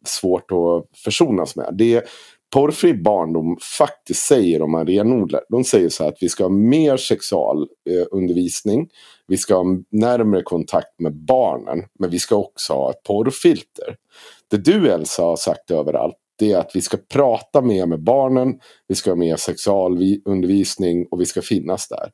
[0.05, 1.69] svårt att försonas med.
[1.73, 2.03] Det är
[2.53, 5.41] porrfri barndom faktiskt säger om man renodlar.
[5.49, 8.89] De säger så här att vi ska ha mer sexualundervisning.
[9.27, 11.83] vi ska ha närmare kontakt med barnen.
[11.99, 13.95] Men vi ska också ha ett porrfilter.
[14.51, 18.53] Det du Elsa har sagt överallt det är att vi ska prata mer med barnen.
[18.87, 22.11] Vi ska ha mer sexualundervisning och vi ska finnas där.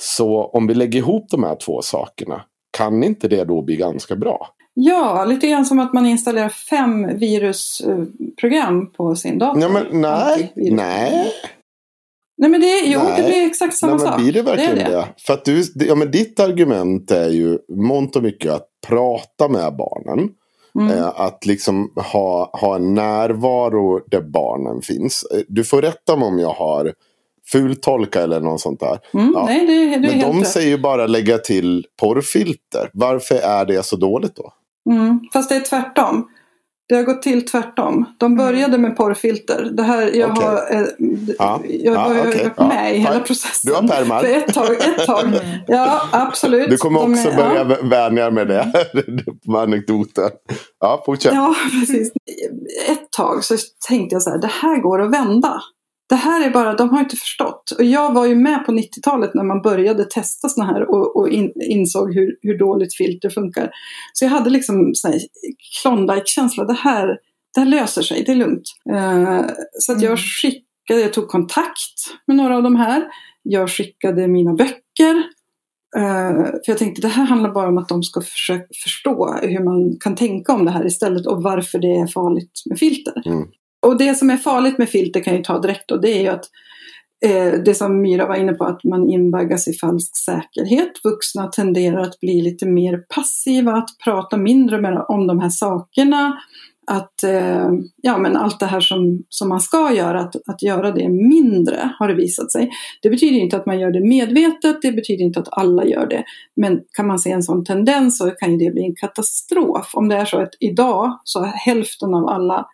[0.00, 2.44] Så om vi lägger ihop de här två sakerna,
[2.76, 4.48] kan inte det då bli ganska bra?
[4.74, 9.62] Ja, lite grann som att man installerar fem virusprogram på sin dator.
[9.62, 11.32] Ja, men, nej, nej.
[12.36, 13.22] Nej men det, jo, Nej.
[13.22, 14.20] det blir exakt samma nej, men sak.
[14.20, 14.82] Blir det verkligen det?
[14.82, 15.08] är det.
[15.18, 19.76] För att du, ja, men ditt argument är ju mångt och mycket att prata med
[19.76, 20.28] barnen.
[20.74, 20.90] Mm.
[20.98, 25.24] Eh, att liksom ha, ha en närvaro där barnen finns.
[25.34, 26.92] Eh, Du får rätta mig om jag har
[27.52, 28.98] fultolka eller något sånt där.
[29.14, 29.44] Mm, Ja.
[29.46, 30.48] Nej, det, det Men de rätt.
[30.48, 32.90] säger ju bara lägga till porrfilter.
[32.92, 34.52] Varför är det så dåligt då?
[34.90, 36.28] Mm, fast det är tvärtom.
[36.88, 38.04] Det har gått till tvärtom.
[38.18, 39.68] De började med porrfilter.
[39.72, 40.30] Det här, jag Mm.
[40.32, 40.46] Okej.
[40.46, 40.86] har, eh,
[41.38, 43.70] Ja, jag ja, ju okej, varit ja, med i hela processen.
[43.70, 44.20] Du har pärmar.
[44.20, 44.70] För ett tag.
[44.72, 45.24] Ett tag.
[45.66, 46.70] Ja, absolut.
[46.70, 47.88] Du kommer De också är- börja Ja.
[47.88, 48.72] vänja med det.
[49.46, 50.30] med anekdoten.
[50.80, 51.34] Ja, fortsätt.
[51.34, 52.12] Ja, precis.
[52.88, 53.56] Ett tag så
[53.88, 55.60] tänkte jag så här, det här går att vända.
[56.08, 57.70] Det här är bara, de har inte förstått.
[57.78, 61.28] Och jag var ju med på 90-talet när man började testa såna här och, och
[61.28, 63.70] in, insåg hur, hur dåligt filter funkar.
[64.12, 64.92] Så jag hade liksom
[65.82, 67.06] Klondike-känsla, det här,
[67.54, 68.62] det här löser sig, det är lugnt.
[68.90, 69.40] Eh,
[69.72, 70.10] så att Mm.
[70.10, 71.94] jag skickade, jag tog kontakt
[72.26, 73.04] med några av de här.
[73.42, 75.16] Jag skickade mina böcker.
[75.96, 79.64] Eh, för jag tänkte det här handlar bara om att de ska försöka förstå hur
[79.64, 83.22] man kan tänka om det här istället och varför det är farligt med filter.
[83.26, 83.48] Mm.
[83.86, 86.22] Och det som är farligt med filter kan jag ju ta direkt då, det är
[86.22, 86.44] ju att
[87.24, 90.92] eh, det som Myra var inne på att man invaggas i falsk säkerhet.
[91.04, 96.38] Vuxna tenderar att bli lite mer passiva, att prata mindre med, om de här sakerna.
[96.90, 100.90] Att, eh, ja men allt det här som, som man ska göra, att, att göra
[100.92, 102.70] det mindre har det visat sig.
[103.02, 106.24] Det betyder inte att man gör det medvetet, det betyder inte att alla gör det.
[106.56, 109.90] Men kan man se en sån tendens så kan ju det bli en katastrof.
[109.94, 112.66] Om det är så att idag så har hälften av alla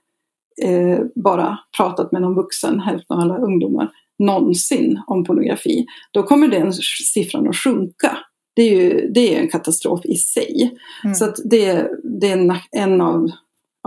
[0.62, 5.86] eh, bara pratat med någon vuxen, hälften av alla ungdomar någonsin om pornografi.
[6.10, 6.72] Då kommer den
[7.14, 8.18] siffran att sjunka.
[8.56, 10.78] Det är ju det är en katastrof i sig.
[11.05, 11.14] Mm.
[11.14, 11.89] Så att det,
[12.20, 13.31] det är en, en av,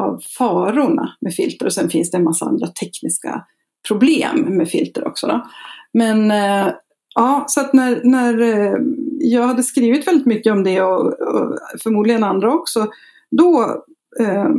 [0.02, 1.66] av farorna med filter.
[1.66, 3.46] Och sen finns det en massa andra tekniska
[3.88, 5.28] problem med filter också.
[5.28, 5.48] Då.
[5.94, 6.74] Men eh,
[7.16, 8.74] ja, så att när, när eh,
[9.20, 12.88] jag hade skrivit väldigt mycket om det och, och förmodligen andra också,
[13.32, 13.84] då
[14.20, 14.50] eh,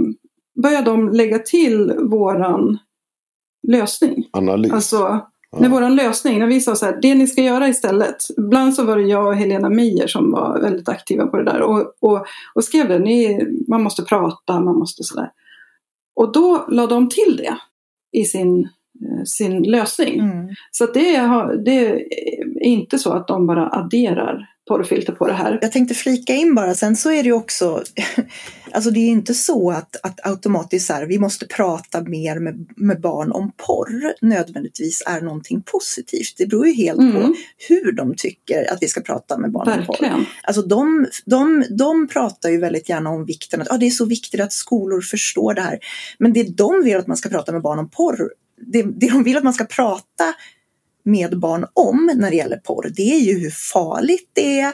[0.63, 2.79] började de lägga till våran
[3.69, 4.29] lösning.
[4.33, 4.73] Analys.
[4.73, 5.21] Alltså,
[5.57, 8.17] när våran lösning, när vi sa så här, det ni ska göra istället.
[8.37, 11.63] Ibland så var det jag och Helena Meijer som var väldigt aktiva på det där
[11.63, 15.31] och, och, och skrev det, ni, man måste prata, man måste sådär.
[16.17, 17.57] Och då la de till det
[18.13, 20.21] i sin, eh, sin lösning.
[20.21, 20.49] Mm.
[20.71, 21.11] Så att det,
[21.65, 25.59] det är inte så att de bara adderar porrfilter på det här.
[25.63, 27.83] Jag tänkte flika in bara, sen så är det ju också,
[28.73, 32.67] alltså det är inte så att, att automatiskt så här, vi måste prata mer med,
[32.77, 36.35] med barn om porr nödvändigtvis är någonting positivt.
[36.39, 37.35] Det beror ju helt på Mm,
[37.69, 39.97] hur de tycker att vi ska prata med barn om porr.
[40.01, 40.27] verkligen.
[40.43, 44.05] Alltså de, de, de pratar ju väldigt gärna om vikten att ah, det är så
[44.05, 45.79] viktigt att skolor förstår det här.
[46.19, 48.31] Men det de vill att man ska prata med barn om porr,
[48.67, 50.35] det, det de vill att man ska prata
[51.09, 54.73] med barn om när det gäller porr, det är ju hur farligt det är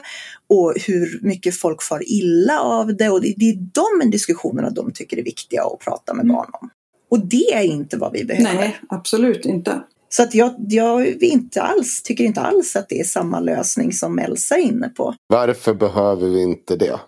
[0.49, 3.09] och hur mycket folk far illa av det.
[3.09, 3.55] Och det, det är
[4.01, 6.35] de diskussionerna de tycker är viktiga att prata med Mm.
[6.35, 6.69] barn om.
[7.11, 8.53] Och det är inte vad vi behöver.
[8.53, 9.81] Nej, absolut inte.
[10.09, 14.19] Så att jag, jag inte alls, tycker inte alls att det är samma lösning som
[14.19, 15.15] Elsa är inne på.
[15.27, 16.99] Varför behöver vi inte det?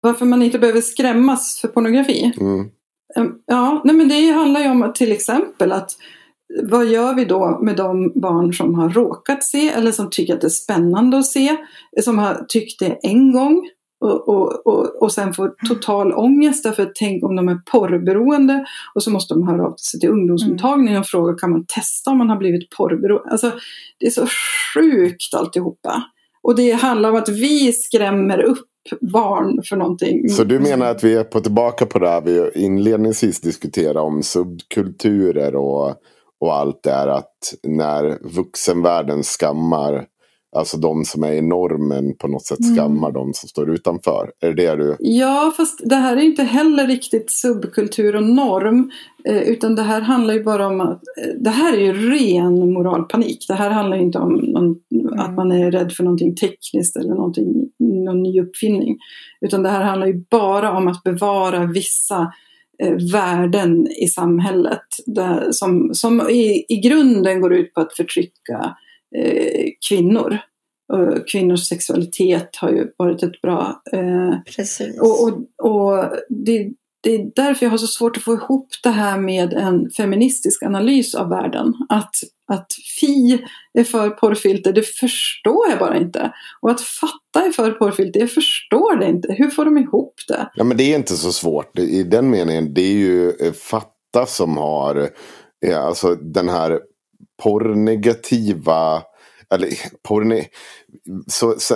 [0.00, 2.32] Varför man inte behöver skrämmas för pornografi?
[2.40, 2.70] Mm.
[3.16, 5.90] Ehm, Ja, nej men det handlar ju om till exempel att
[6.62, 10.40] vad gör vi då med de barn som har råkat se eller som tycker att
[10.40, 11.56] det är spännande att se,
[12.02, 13.68] som har tyckt det en gång
[14.00, 18.64] och, och, och, och sen får total ångest därför att tänk om de är porrberoende
[18.94, 22.18] och så måste de höra av sig till ungdomsmottagningen och fråga kan man testa om
[22.18, 23.30] man har blivit porrberoende.
[23.30, 23.52] Alltså,
[23.98, 24.26] det är så
[24.74, 26.04] sjukt alltihopa.
[26.42, 28.68] Och det handlar om att vi skrämmer upp
[29.00, 30.28] barn för någonting.
[30.28, 34.22] Så du menar att vi är på tillbaka på det här vi inledningsvis diskuterade om
[34.22, 35.94] subkulturer och,
[36.44, 37.08] och allt det här.
[37.08, 40.04] Att när vuxenvärlden skammar,
[40.56, 42.76] alltså de som är i normen på något sätt Mm.
[42.76, 44.30] skammar de som står utanför.
[44.40, 44.96] Är det det du...
[44.98, 48.90] Ja, fast det här är inte heller riktigt subkultur och norm.
[49.28, 52.72] Eh, utan det här handlar ju bara om att eh, det här är ju ren
[52.72, 53.44] moralpanik.
[53.48, 54.76] Det här handlar inte om någon,
[55.18, 58.96] att man är rädd för någonting tekniskt eller någonting, någon ny uppfinning.
[59.40, 62.28] Utan det här handlar ju bara om att bevara vissa eh,
[63.12, 64.82] värden i samhället.
[65.06, 68.76] Där, som som i, i grunden går ut på att förtrycka
[69.16, 70.38] eh, kvinnor.
[70.92, 75.00] Och kvinnors sexualitet har ju varit ett bra eh, Precis.
[75.00, 75.32] och, och,
[75.70, 76.70] och det,
[77.04, 80.62] det är därför jag har så svårt att få ihop det här med en feministisk
[80.62, 81.74] analys av världen.
[81.88, 82.14] Att,
[82.52, 82.66] att
[83.00, 83.44] Fi
[83.78, 86.32] är för porrfilter, det förstår jag bara inte.
[86.60, 89.32] Och att Fatta är för porrfilter, jag förstår det inte.
[89.32, 90.50] Hur får de ihop det?
[90.54, 91.78] Ja, men det är inte så svårt.
[91.78, 95.08] I den meningen, det är ju eh, Fatta som har
[95.60, 96.80] ja, alltså den här
[97.42, 99.02] porrnegativa,
[99.54, 99.68] eller
[100.08, 100.44] porrne,
[101.26, 101.74] så, så,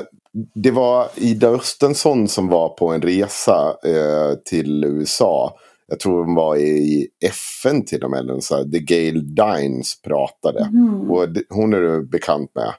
[0.54, 5.58] det var Ida Östensson som var på en resa eh, till USA.
[5.88, 8.36] Jag tror hon var i FN till och med.
[8.40, 10.70] Så här, The Gail Dines pratade.
[11.10, 12.72] Och det, hon är du bekant med.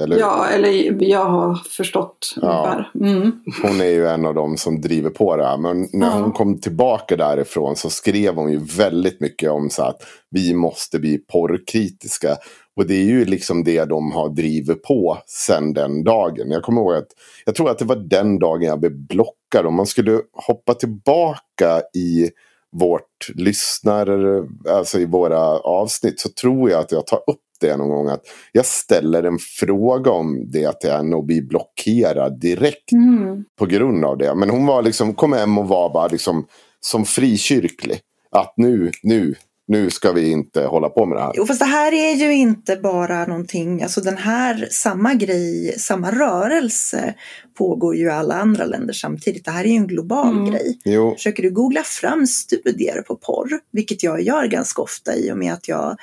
[0.00, 0.18] Eller?
[0.18, 2.84] Ja, eller jag har förstått Ja.
[3.00, 3.32] Mm.
[3.62, 5.56] Hon är ju en av dem som driver på det här.
[5.56, 6.12] Men när Ja.
[6.12, 10.98] hon kom tillbaka därifrån så skrev hon ju väldigt mycket om så att vi måste
[10.98, 12.36] bli porrkritiska.
[12.76, 16.50] Och det är ju liksom det de har drivit på sedan den dagen.
[16.50, 17.08] Jag kommer ihåg att
[17.44, 19.66] jag tror att det var den dagen jag blev blockad.
[19.66, 22.30] Om man skulle hoppa tillbaka i
[22.72, 27.88] vårt lyssnare, alltså i våra avsnitt så tror jag att jag tar upp det någon
[27.88, 28.08] gång.
[28.08, 28.22] Att
[28.52, 33.44] jag ställer en fråga om det till henne och blir blockerad direkt Mm.
[33.58, 34.34] på grund av det.
[34.34, 36.46] Men hon var liksom, kom hem och var bara liksom
[36.80, 38.00] som frikyrklig.
[38.30, 39.34] Att nu, nu,
[39.68, 41.32] nu ska vi inte hålla på med det här.
[41.34, 46.10] Jo, fast det här är ju inte bara någonting, alltså den här, samma grej, samma
[46.10, 47.14] rörelse
[47.58, 49.44] pågår ju i alla andra länder samtidigt.
[49.44, 50.50] Det här är ju en global Mm.
[50.50, 50.78] grej.
[50.84, 55.38] Jo, Försöker du googla fram studier på porr, vilket jag gör ganska ofta i och
[55.38, 55.96] med att jag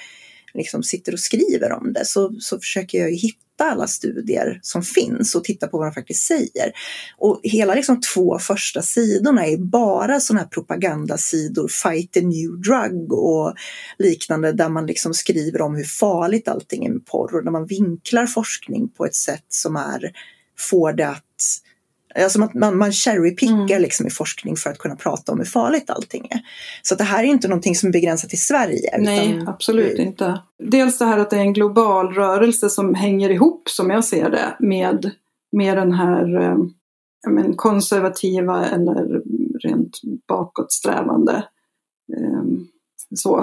[0.53, 4.83] liksom sitter och skriver om det, så, så försöker jag ju hitta alla studier som
[4.83, 6.71] finns och titta på vad de faktiskt säger.
[7.17, 13.13] Och hela liksom två första sidorna är bara sådana här propagandasidor, fight the new drug
[13.13, 13.55] och
[13.97, 17.65] liknande där man liksom skriver om hur farligt allting är med porr och där man
[17.65, 20.11] vinklar forskning på ett sätt som är,
[20.57, 21.25] får det att
[22.15, 23.81] Alltså man, man, man cherrypickar Mm.
[23.81, 26.39] liksom i forskning för att kunna prata om hur farligt allting är.
[26.81, 28.97] Så det här är inte någonting som är begränsat till Sverige.
[28.99, 30.41] Nej, utan- absolut inte.
[30.63, 34.29] Dels det här att det är en global rörelse som hänger ihop, som jag ser
[34.29, 35.11] det, med,
[35.51, 36.57] med den här eh,
[37.27, 39.21] men, konservativa eller
[39.63, 41.43] rent bakåtsträvande
[42.17, 42.43] eh,
[43.15, 43.39] så,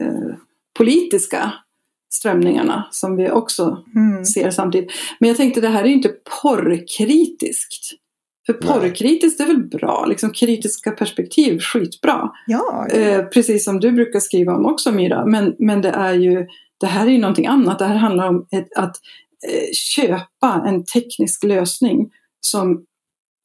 [0.00, 0.34] eh,
[0.78, 1.52] politiska
[2.14, 4.24] strömningarna som vi också Mm.
[4.24, 4.90] ser samtidigt.
[5.20, 6.12] Men jag tänkte det här är ju inte
[6.42, 7.90] porrkritiskt.
[8.46, 8.62] För Nej.
[8.72, 12.30] porrkritiskt är väl bra, liksom kritiska perspektiv, skitbra.
[12.46, 15.26] Ja, Eh, precis som du brukar skriva om också Myra.
[15.26, 16.46] Men, men det är ju,
[16.80, 17.78] det här är ju någonting annat.
[17.78, 18.96] Det här handlar om ett, att
[19.48, 22.10] eh, köpa en teknisk lösning
[22.40, 22.84] som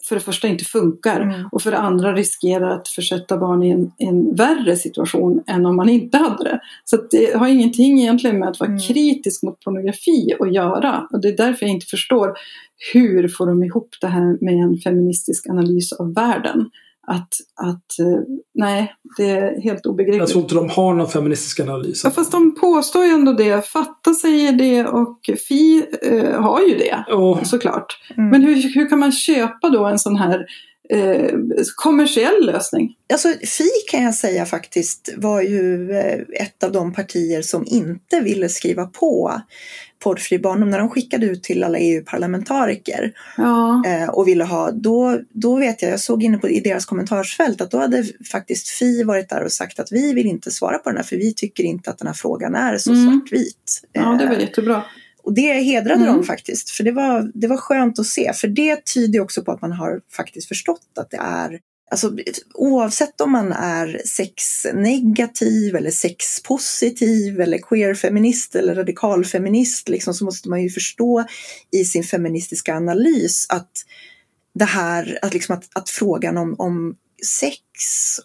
[0.08, 1.50] för det första inte funkar Mm.
[1.52, 5.76] och för det andra riskerar att försätta barn i en, en värre situation än om
[5.76, 6.60] man inte hade det.
[6.84, 8.80] Så det har ingenting egentligen med att vara Mm.
[8.82, 11.08] kritisk mot pornografi att göra.
[11.12, 12.34] Och det är därför jag inte förstår
[12.94, 16.70] hur får de ihop det här med en feministisk analys av världen.
[17.08, 17.30] Att,
[17.62, 18.20] att eh,
[18.54, 20.30] nej, det är helt Jag obegripligt.
[20.30, 22.02] tror inte de har någon feministisk analys.
[22.04, 23.68] Ja, fast de påstår ju ändå det.
[23.68, 27.98] Fatta säger det och Fi eh, har ju det Och såklart.
[28.18, 28.30] Mm.
[28.30, 30.46] Men hur, hur kan man köpa då en sån här
[30.90, 31.30] eh,
[31.76, 32.96] kommersiell lösning.
[33.14, 38.20] Alltså Fi kan jag säga faktiskt var ju eh, ett av de partier som inte
[38.20, 39.42] ville skriva på
[40.04, 43.84] porrfri barndom när de skickade ut till alla EU-parlamentariker Ja.
[43.88, 47.62] eh, och ville ha, då, då vet jag, jag såg inne på, i deras kommentarsfält
[47.62, 50.90] att då hade faktiskt Fi varit där och sagt att vi vill inte svara på
[50.90, 53.06] den här för vi tycker inte att den här frågan är så Mm.
[53.06, 53.82] svartvit.
[53.92, 54.84] ja, det var Eh, jättebra.
[55.26, 56.16] Och det hedrade Mm.
[56.16, 58.34] dem faktiskt, för det var, det var skönt att se.
[58.34, 61.60] För det tyder också på att man har faktiskt förstått att det är
[61.92, 62.18] Alltså,
[62.54, 70.64] oavsett om man är sexnegativ eller sexpositiv eller queerfeminist eller radikalfeminist liksom, så måste man
[70.64, 71.26] ju förstå
[71.72, 73.72] i sin feministiska analys att
[74.54, 76.96] det här, att, liksom att, att frågan om, om
[77.38, 77.60] sex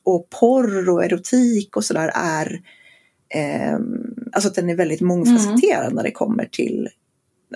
[0.03, 2.61] och porr och erotik och sådär är
[3.35, 6.89] ehm, alltså att den är väldigt mångfacetterad när det kommer till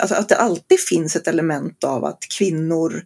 [0.01, 3.05] alltså att det alltid finns ett element av att kvinnor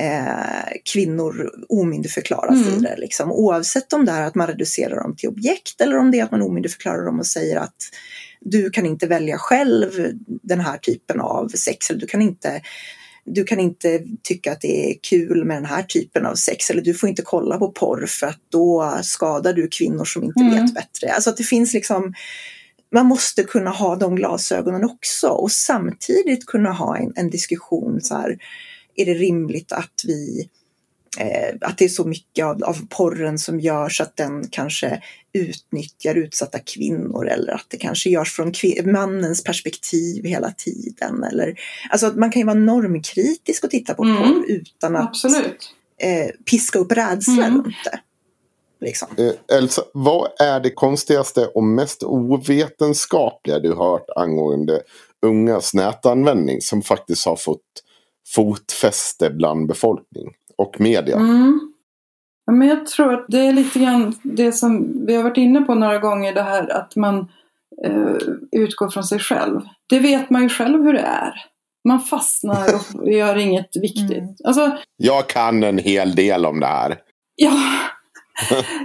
[0.00, 2.74] eh, kvinnor omyndigförklaras Mm.
[2.78, 2.96] i det.
[2.98, 3.32] Liksom.
[3.32, 6.30] Oavsett om det är att man reducerar dem till objekt eller om det är att
[6.30, 7.76] man omyndigförklarar dem och säger att
[8.40, 9.90] du kan inte välja själv
[10.42, 12.62] den här typen av sex eller du kan inte
[13.24, 16.82] du kan inte tycka att det är kul med den här typen av sex eller
[16.82, 20.54] du får inte kolla på porr för att då skadar du kvinnor som inte Mm.
[20.64, 21.12] vet bättre.
[21.12, 22.14] Alltså att det finns liksom
[22.92, 28.14] man måste kunna ha de glasögonen också och samtidigt kunna ha en, en diskussion så
[28.14, 28.38] här,
[28.96, 30.48] är det rimligt att vi
[31.18, 35.02] eh, att det är så mycket av, av porren som görs att den kanske
[35.32, 38.52] utnyttjar utsatta kvinnor eller att det kanske görs från
[38.84, 41.24] mannens perspektiv hela tiden.
[41.24, 41.60] Eller,
[41.90, 44.16] alltså att man kan ju vara normkritisk och titta på Mm.
[44.16, 45.74] porr utan att Absolut.
[46.02, 47.54] eh, piska upp rädsla Mm.
[47.62, 48.00] runt det.
[48.80, 49.08] Liksom.
[49.16, 54.82] Eh, Elsa, vad är det konstigaste och mest ovetenskapliga du hört angående
[55.26, 57.62] ungas nätanvändning som faktiskt har fått
[58.34, 61.16] fotfäste bland befolkning och media?
[61.16, 61.60] Mm.
[62.46, 65.60] Ja, men jag tror att det är lite grann det som vi har varit inne
[65.60, 67.18] på några gånger, det här att man
[67.84, 68.16] eh,
[68.52, 69.60] utgår från sig själv.
[69.88, 71.32] Det vet man ju själv hur det är.
[71.88, 74.18] Man fastnar och gör inget viktigt.
[74.18, 74.34] Mm.
[74.44, 76.98] Alltså, Jag kan en hel del om det här.
[77.36, 77.60] Ja,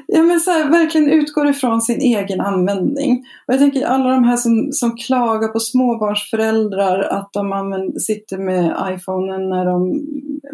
[0.07, 3.25] ja men så här, verkligen utgår ifrån sin egen användning.
[3.47, 8.38] Och jag tänker alla de här som, som klagar på småbarnsföräldrar att de använder, sitter
[8.38, 10.01] med iPhonen när de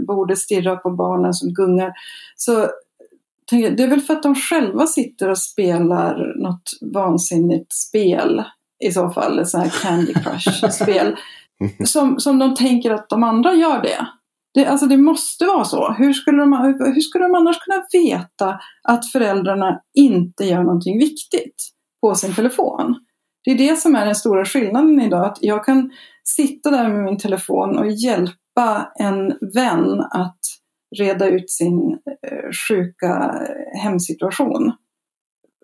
[0.07, 1.93] borde stirra på barnen som gungar.
[2.35, 2.67] Så
[3.49, 8.43] tänker det är väl för att de själva sitter och spelar något vansinnigt spel
[8.83, 11.15] i så fall, ett sånt här Candy Crush-spel.
[11.85, 14.07] som, som de tänker att de andra gör det.
[14.53, 15.91] Det, alltså det måste vara så.
[15.91, 21.55] Hur skulle, de, hur, skulle de annars kunna veta att föräldrarna inte gör någonting viktigt
[22.01, 22.95] på sin telefon?
[23.45, 25.25] Det är det som är den stora skillnaden idag.
[25.25, 25.91] Att jag kan
[26.23, 30.39] sitta där med min telefon och hjälpa en vän att
[30.97, 33.35] reda ut sin eh, sjuka
[33.83, 34.71] hemsituation.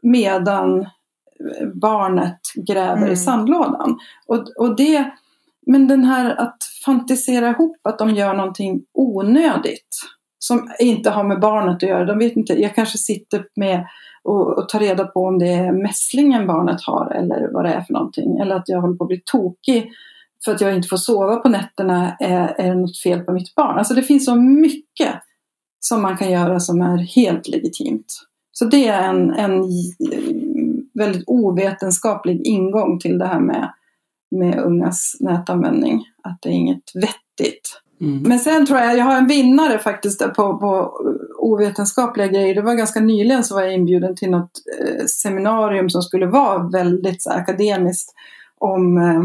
[0.01, 3.11] Medan eh, barnet gräver Mm.
[3.11, 3.99] i sandlådan.
[4.27, 5.11] Och, och det,
[5.65, 9.89] men den här att fantisera ihop att de gör någonting onödigt
[10.39, 12.05] som inte har med barnet att göra.
[12.05, 13.87] De vet inte, jag kanske sitter med
[14.23, 17.81] och, och tar reda på om det är mässlingen barnet har eller vad det är
[17.81, 18.39] för någonting.
[18.39, 19.91] Eller att jag håller på att bli tokig
[20.45, 22.17] för att jag inte får sova på nätterna.
[22.19, 23.77] Är, är det något fel på mitt barn?
[23.77, 25.15] Alltså det finns så mycket
[25.79, 28.13] som man kan göra som är helt legitimt.
[28.51, 29.63] Så det är en, en
[30.93, 33.73] väldigt ovetenskaplig ingång till det här med,
[34.35, 36.03] med ungas nätanvändning.
[36.23, 37.81] Att det är inget vettigt.
[38.01, 38.23] Mm.
[38.23, 40.91] Men sen tror jag, jag har en vinnare faktiskt på, på
[41.37, 42.55] ovetenskapliga grejer.
[42.55, 44.51] Det var ganska nyligen så var jag inbjuden till något
[44.81, 48.13] eh, seminarium som skulle vara väldigt så, akademiskt
[48.57, 49.21] om eh,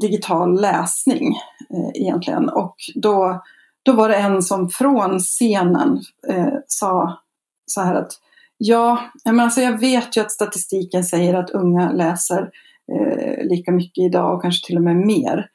[0.00, 1.36] digital läsning
[1.70, 2.48] eh, egentligen.
[2.48, 3.42] Och då,
[3.82, 7.18] då var det en som från scenen eh, sa
[7.66, 8.12] så här att
[8.58, 12.50] ja, men alltså jag vet ju att statistiken säger att unga läser
[12.94, 15.46] eh, lika mycket idag och kanske till och med mer.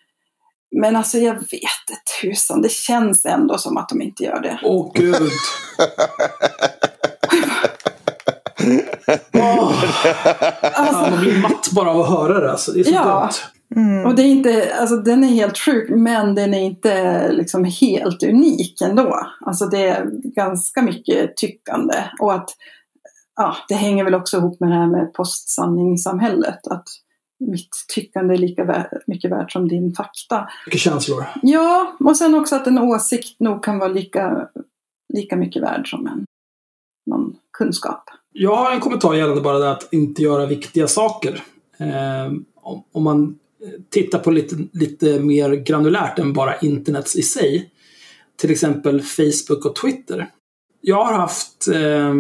[0.82, 1.88] Men alltså jag vet
[2.22, 4.60] tusan, det känns ändå som att de inte gör det.
[4.64, 5.16] Åh gud.
[9.34, 9.84] Åh,
[10.74, 12.52] Alltså, man blir matt bara av att höra det.
[12.52, 12.72] Alltså.
[12.72, 13.20] Det är så Ja.
[13.20, 13.30] dumt.
[13.76, 14.06] Mm.
[14.06, 18.24] och det är inte, alltså den är helt sjuk, men den är inte liksom helt
[18.24, 19.20] unik ändå.
[19.46, 20.06] Alltså det är
[20.36, 21.94] ganska mycket tyckande.
[22.20, 22.50] Och att
[23.36, 26.68] ja, det hänger väl också ihop med det här med postsanningssamhället.
[26.68, 26.84] Att
[27.52, 30.50] mitt tyckande är lika mycket värt som din fakta.
[30.66, 31.26] Mycket känslor.
[31.42, 34.48] Ja, och sen också att en åsikt nog kan vara lika,
[35.14, 36.26] lika mycket värd som en
[37.06, 38.04] någon kunskap.
[38.32, 41.44] Jag har en kommentar gällande bara det att inte göra viktiga saker.
[41.78, 43.40] Eh, om, om man
[43.90, 47.70] tittar på lite, lite mer granulärt än bara internet i sig.
[48.36, 50.30] Till exempel Facebook och Twitter.
[50.82, 52.14] jag har haft eh,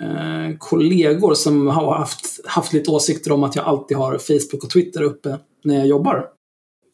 [0.00, 4.70] eh, kollegor som har haft, haft lite åsikter om att jag alltid har Facebook och
[4.70, 6.26] Twitter uppe när jag jobbar.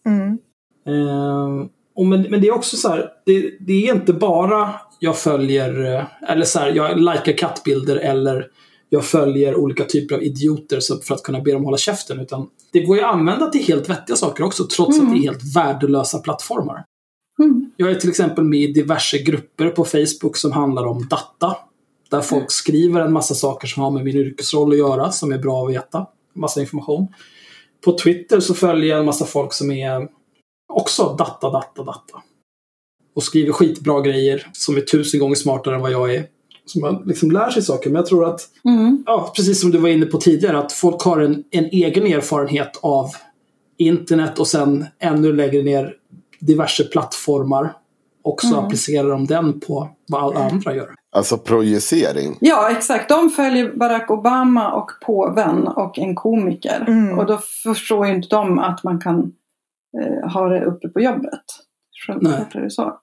[0.07, 0.39] Mm.
[0.87, 1.67] Eh,
[1.97, 5.95] och men, men det är också så här, det, det är inte bara jag följer,
[5.95, 8.47] eh, eller så här, jag likar kattbilder eller
[8.89, 12.21] jag följer olika typer av idioter för att kunna be dem hålla käften.
[12.21, 15.07] Utan det går ju att använda till helt vettiga saker också, trots Mm.
[15.07, 16.85] att det är helt värdelösa plattformar.
[17.39, 17.71] Mm.
[17.77, 21.57] Jag är till exempel med i diverse grupper på Facebook som handlar om data.
[22.11, 25.39] Där folk skriver en massa saker som har med min yrkesroll att göra, som är
[25.39, 26.07] bra att veta.
[26.35, 27.07] Massa information.
[27.85, 30.09] På Twitter så följer jag en massa folk som är
[30.73, 32.23] också data, data, data.
[33.15, 36.27] Och skriver skitbra grejer som är tusen gånger smartare än vad jag är.
[36.67, 37.91] Så man liksom lär sig saker.
[37.91, 39.03] Men jag tror att, Mm.
[39.07, 42.79] ja, precis som du var inne på tidigare, att folk har en, en egen erfarenhet
[42.83, 43.11] av
[43.77, 45.95] internet och sen ännu längre ner
[46.41, 47.73] diverse plattformar.
[48.23, 48.59] Och så Mm.
[48.65, 50.95] applicerar de den på vad alla andra gör.
[51.13, 52.39] Alltså projicering.
[52.41, 53.09] Ja, exakt.
[53.09, 56.85] De följer Barack Obama och påven och en komiker.
[56.89, 57.19] Mm.
[57.19, 59.33] Och då förstår ju inte de att man kan
[60.01, 61.45] eh, ha det uppe på jobbet.
[62.09, 63.01] Är det så.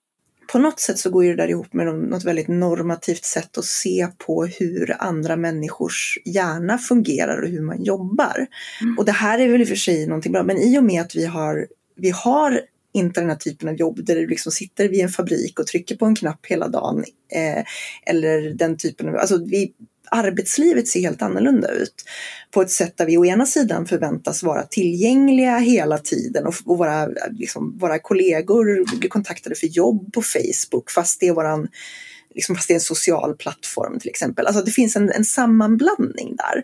[0.52, 3.66] På något sätt så går ju det där ihop med något väldigt normativt sätt att
[3.66, 8.48] se på hur andra människors hjärna fungerar och hur man jobbar.
[8.82, 8.98] Mm.
[8.98, 11.02] Och det här är väl i och för sig någonting bra, men i och med
[11.02, 12.62] att vi har, vi har
[12.94, 15.96] inte den här typen av jobb där du liksom sitter vid en fabrik och trycker
[15.96, 17.04] på en knapp hela dagen.
[17.34, 17.64] Eh,
[18.06, 19.74] eller den typen av, alltså vi,
[20.12, 22.06] arbetslivet ser helt annorlunda ut.
[22.52, 26.78] På ett sätt där vi å ena sidan förväntas vara tillgängliga hela tiden och, och
[26.78, 31.68] våra, liksom, våra kollegor blir kontaktade för jobb på Facebook fast det är våran
[32.36, 34.48] Liksom fast det är en social plattform till exempel.
[34.48, 36.64] Alltså det finns en, en sammanblandning där.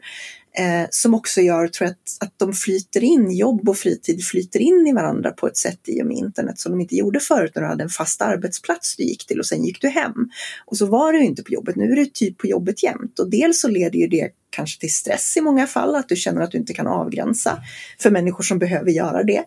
[0.57, 4.59] Eh, som också gör, tror jag, att, att de flyter in, jobb och fritid flyter
[4.59, 7.51] in i varandra på ett sätt i och med internet som de inte gjorde förut
[7.55, 10.29] när du hade en fast arbetsplats du gick till och sen gick du hem.
[10.65, 13.19] Och så var du inte på jobbet, nu är du typ på jobbet jämt.
[13.19, 16.41] Och dels så leder ju det kanske till stress i många fall, att du känner
[16.41, 17.57] att du inte kan avgränsa
[17.99, 19.43] för människor som behöver göra det.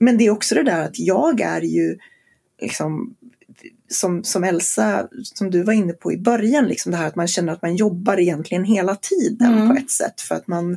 [0.00, 1.98] Men det är också det där att jag är ju
[2.60, 3.14] liksom
[3.90, 7.28] som, som Elsa, som du var inne på i början, liksom det här att man
[7.28, 9.68] känner att man jobbar egentligen hela tiden Mm.
[9.68, 10.20] på ett sätt.
[10.20, 10.74] För att man,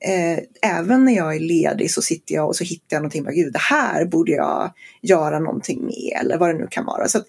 [0.00, 0.38] eh,
[0.70, 3.52] även när jag är ledig så sitter jag och så hittar jag någonting, bara, gud
[3.52, 4.72] det här borde jag
[5.02, 7.08] göra någonting med eller vad det nu kan vara.
[7.08, 7.26] Så att,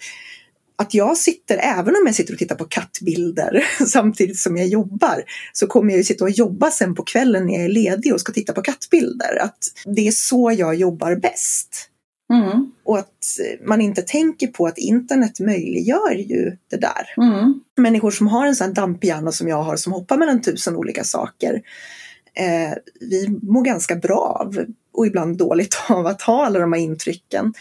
[0.75, 5.23] att jag sitter, även om jag sitter och tittar på kattbilder samtidigt som jag jobbar,
[5.53, 8.19] så kommer jag ju sitta och jobba sen på kvällen när jag är ledig och
[8.19, 9.41] ska titta på kattbilder.
[9.41, 11.89] Att det är så jag jobbar bäst.
[12.33, 12.71] Mm.
[12.83, 13.23] Och att
[13.65, 17.13] man inte tänker på att internet möjliggör ju det där.
[17.17, 17.59] Mm.
[17.77, 20.75] Människor som har en sån här dampig hjärna som jag har som hoppar mellan tusen
[20.75, 21.61] olika saker.
[22.35, 26.79] Eh, vi mår ganska bra av, och ibland dåligt av, att ha alla de här
[26.79, 27.53] intrycken.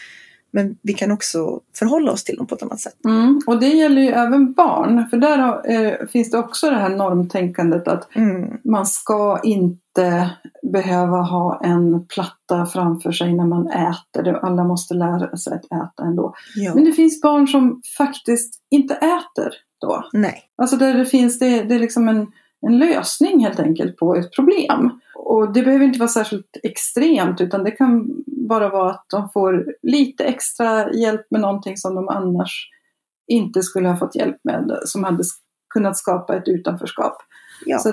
[0.53, 3.05] Men vi kan också förhålla oss till dem på ett annat sätt.
[3.05, 3.41] Mm.
[3.47, 5.09] Och det gäller ju även barn.
[5.09, 8.57] För där har, eh, finns det också det här normtänkandet att Mm.
[8.63, 10.29] man ska inte
[10.73, 14.39] behöva ha en platta framför sig när man äter.
[14.45, 16.33] Alla måste lära sig att äta ändå.
[16.55, 16.75] Ja.
[16.75, 19.49] Men det finns barn som faktiskt inte äter
[19.81, 20.03] då.
[20.13, 20.43] Nej.
[20.57, 22.27] Alltså där det finns, det, det är liksom en,
[22.67, 24.99] en lösning helt enkelt på ett problem.
[25.15, 29.65] Och det behöver inte vara särskilt extremt utan det kan bara vara att de får
[29.81, 32.69] lite extra hjälp med någonting som de annars
[33.27, 35.23] inte skulle ha fått hjälp med, som hade
[35.73, 37.17] kunnat skapa ett utanförskap.
[37.65, 37.79] Ja.
[37.79, 37.91] Så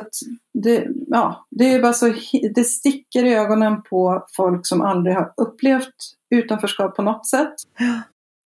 [0.54, 2.14] det, ja, det är bara så,
[2.54, 5.94] det sticker i ögonen på folk som aldrig har upplevt
[6.30, 7.54] utanförskap på något sätt.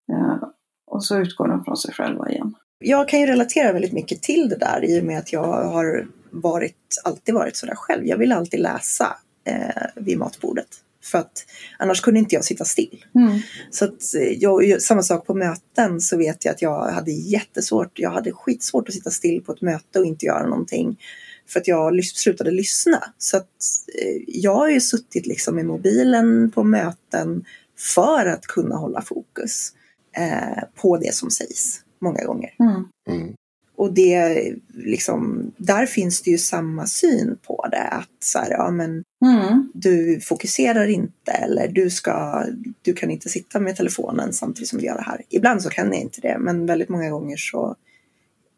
[0.05, 0.53] Ja,
[0.87, 2.55] och så utgår de från sig själva igen.
[2.79, 6.07] Jag kan ju relatera väldigt mycket till det där i och med att jag har
[6.31, 8.05] varit, alltid varit sådär själv.
[8.05, 10.67] Jag vill alltid läsa eh, vid matbordet.
[11.03, 11.45] För att
[11.79, 13.05] annars kunde inte jag sitta still.
[13.15, 13.39] Mm.
[13.71, 17.99] Så att eh, jag, samma sak på möten så vet jag att jag hade jättesvårt,
[17.99, 20.99] jag hade skitsvårt att sitta still på ett möte och inte göra någonting.
[21.47, 23.03] För att jag lys- slutade lyssna.
[23.17, 23.43] Så att
[24.01, 27.45] eh, jag har ju suttit liksom i mobilen på möten
[27.95, 29.73] för att kunna hålla fokus
[30.17, 32.53] eh, på det som sägs många gånger.
[32.59, 32.83] Mm.
[33.09, 33.33] Mm.
[33.77, 37.87] Och det, liksom, där finns det ju samma syn på det.
[37.87, 39.71] Att så här, ja, men Mm.
[39.73, 42.45] du fokuserar inte eller du, ska,
[42.81, 45.21] du kan inte sitta med telefonen samtidigt som du gör det här.
[45.29, 47.75] Ibland så kan jag inte det, men väldigt många gånger så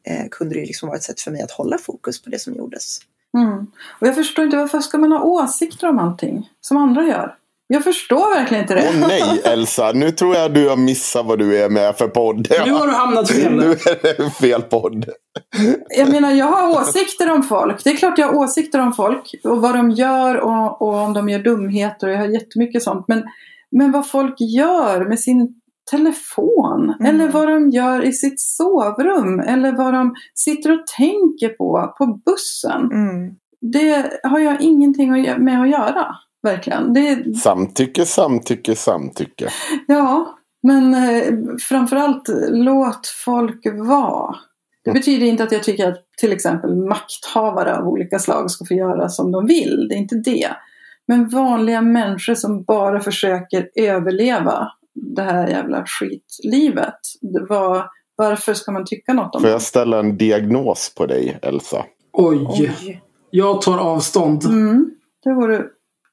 [0.08, 2.56] eh, kunde det liksom vara ett sätt för mig att hålla fokus på det som
[2.56, 3.00] gjordes.
[3.38, 3.58] Mm.
[4.02, 7.36] Och jag förstår inte varför ska man ha åsikter om allting som andra gör?
[7.70, 8.90] Jag förstår verkligen inte det.
[8.90, 12.48] Åh nej Elsa, nu tror jag du har missat vad du är med för podd.
[12.66, 13.56] Nu har du hamnat fel.
[13.56, 15.06] Nu är det fel podd.
[15.90, 17.84] Jag menar, jag har åsikter om folk.
[17.84, 21.14] Det är klart jag har åsikter om folk och vad de gör och, och om
[21.14, 22.08] de gör dumheter.
[22.08, 23.06] Och jag har jättemycket sånt.
[23.08, 23.24] Men,
[23.72, 25.54] men vad folk gör med sin
[25.92, 26.94] telefon.
[27.00, 27.16] Mm.
[27.16, 29.40] Eller vad de gör i sitt sovrum.
[29.40, 32.82] Eller vad de sitter och tänker på på bussen.
[32.92, 33.36] Mm.
[33.62, 36.16] Det har jag ingenting med att göra.
[36.44, 36.94] Verkligen.
[36.94, 39.50] Det, Samtycke, samtycke, samtycke.
[39.88, 41.34] Ja, men eh,
[41.70, 44.36] framförallt låt folk vara.
[44.84, 45.00] Det Mm.
[45.00, 49.10] betyder inte att jag tycker att till exempel makthavare av olika slag ska få göra
[49.10, 49.88] som de vill.
[49.90, 50.48] Det är inte det.
[51.08, 57.00] Men vanliga människor som bara försöker överleva det här jävla skitlivet.
[57.50, 57.86] Var,
[58.16, 59.52] varför ska man tycka något om Får det?
[59.54, 61.86] jag ställa en diagnos på dig, Elsa?
[62.14, 62.46] Oj.
[62.50, 63.02] Oj.
[63.30, 64.46] Jag tar avstånd.
[64.46, 64.92] Mm,
[65.24, 65.64] det vore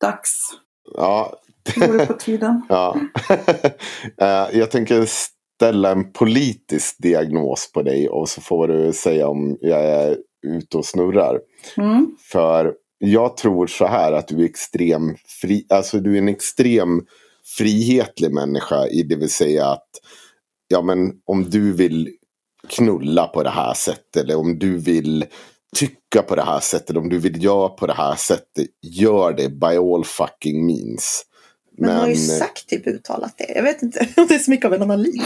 [0.05, 0.51] dags.
[0.95, 2.63] Ja, Det vore på tiden.
[2.69, 2.97] ja.
[4.21, 5.05] Eh, jag tänker
[5.57, 10.17] ställa en politisk diagnos på dig och så får du säga om jag är
[10.47, 11.41] ute och snurrar.
[11.77, 12.17] Mm.
[12.33, 17.07] För jag tror så här att du är extrem fri, alltså du är en extrem
[17.59, 19.89] frihetlig människa i det vill säga att
[20.69, 22.11] ja men om du vill
[22.69, 25.25] knulla på det här sättet eller om du vill
[25.75, 29.49] tycka på det här sättet, om du vill göra på det här sättet, gör det
[29.49, 31.23] by all fucking means.
[31.79, 33.53] Men han har ju Men- sagt typ uttalat det.
[33.55, 35.23] Jag vet inte om det är så mycket av en analys.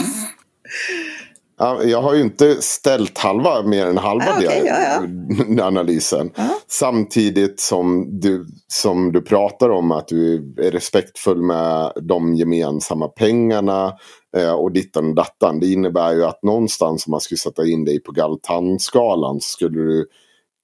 [1.61, 6.31] Ja, jag har ju inte ställt halva, mer än halva Ah, okej, dia- ja, analysen.
[6.35, 6.49] Ja.
[6.67, 13.93] Samtidigt som du, som du pratar om att du är respektfull med de gemensamma pengarna
[14.37, 15.59] eh, och dittan och dattan.
[15.59, 19.79] Det innebär ju att någonstans om man skulle sätta in dig på Galtan-skalan så skulle
[19.81, 20.07] du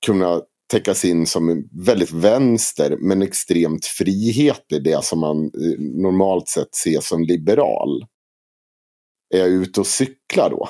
[0.05, 0.41] kunna
[0.71, 4.83] täckas in som väldigt vänster men extremt frihetlig.
[4.83, 8.05] Det som man eh, normalt sett ser som liberal.
[9.33, 10.69] Är jag ute och cyklar då?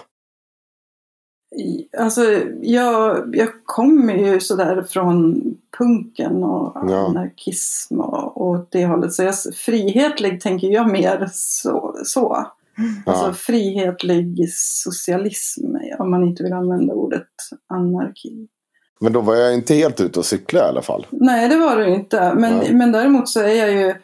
[1.98, 2.22] Alltså,
[2.62, 5.42] jag, jag kommer ju sådär från
[5.78, 9.14] punken och anarkism och, och det hållet.
[9.14, 11.96] Så jag, frihetlig tänker jag mer så.
[12.04, 12.48] så.
[13.06, 13.34] Alltså Ja.
[13.34, 15.66] frihetlig socialism,
[16.00, 17.28] om man inte vill använda ordet
[17.68, 18.48] anarki.
[19.00, 21.08] Men då var jag inte helt ute och cykla i alla fall.
[21.12, 22.34] Nej, det var det inte.
[22.34, 22.74] Men, Nej.
[22.74, 23.96] men däremot så är jag ju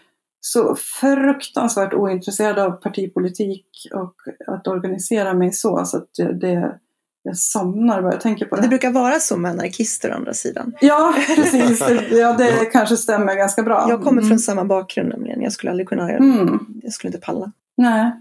[0.42, 4.16] så fruktansvärt ointresserad av partipolitik och
[4.48, 5.86] att organisera mig så.
[5.86, 6.10] Så att
[6.42, 6.76] det,
[7.24, 8.62] jag somnar bara jag tänker på det.
[8.62, 10.74] Det brukar vara så med anarkister å andra sidan.
[10.82, 11.80] Ja, precis.
[11.80, 13.86] Det- Ja, det kanske stämmer ganska bra.
[13.90, 14.40] Jag kommer från Mm.
[14.40, 15.42] samma bakgrund nämligen.
[15.42, 16.60] Jag skulle aldrig kunna göra Mm.
[16.84, 17.52] Jag skulle inte palla.
[17.78, 18.12] Nej.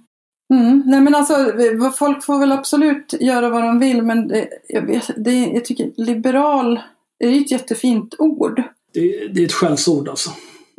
[0.50, 0.82] Mm.
[0.86, 1.34] Nej men alltså,
[1.98, 5.90] folk får väl absolut göra vad de vill men det, jag, vet, det, jag tycker
[5.96, 6.80] liberal
[7.18, 8.62] är ju ett jättefint ord.
[8.94, 10.30] Det, det är ett skällsord alltså.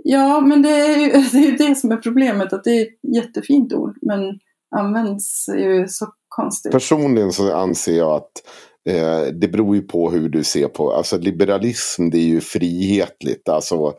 [0.04, 3.16] Ja, men det är ju det, är det som är problemet, att det är ett
[3.16, 4.40] jättefint ord men
[4.76, 6.72] används ju så konstigt.
[6.72, 8.32] Personligen så anser jag att
[8.90, 13.50] eh, det beror ju på hur du ser på, alltså liberalism det är ju frihetligt.
[13.50, 13.94] Alltså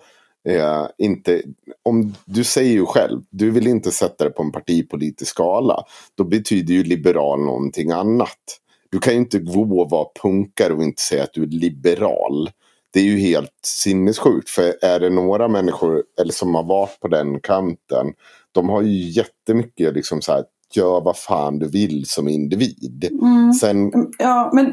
[0.49, 1.43] eh, inte,
[1.83, 5.85] om du säger ju själv, du vill inte sätta det på en partipolitisk skala.
[6.15, 8.59] Då betyder ju liberal någonting annat.
[8.91, 12.51] Du kan ju inte gå och vara punkare och inte säga att du är liberal.
[12.93, 14.51] Det är ju helt sinnessjukt.
[14.51, 18.07] För är det några människor eller som har varit på den kanten.
[18.53, 20.45] De har ju jättemycket liksom så här.
[20.75, 23.09] Gör vad fan du vill som individ.
[23.23, 23.53] Mm.
[23.53, 24.73] Sen, Ja, men,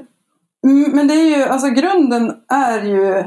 [0.94, 3.24] men det är ju, alltså grunden är ju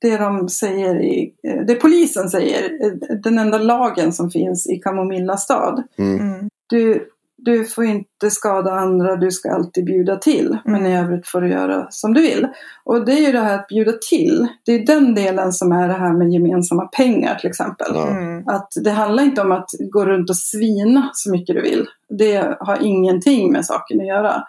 [0.00, 4.76] det de säger i, eh, det polisen säger, eh, den enda lagen som finns i
[4.76, 5.82] Kamomilla stad.
[5.98, 6.48] mm, Mm.
[6.66, 10.58] Du, du får inte skada andra, du ska alltid bjuda till.
[10.64, 12.48] Men i övrigt får du göra som du vill.
[12.84, 14.48] Och det är ju det här att bjuda till.
[14.64, 17.96] Det är den delen som är det här med gemensamma pengar till exempel.
[17.96, 18.48] Mm.
[18.48, 21.86] Att det handlar inte om att gå runt och svina så mycket du vill.
[22.08, 24.42] Det har ingenting med saken att göra.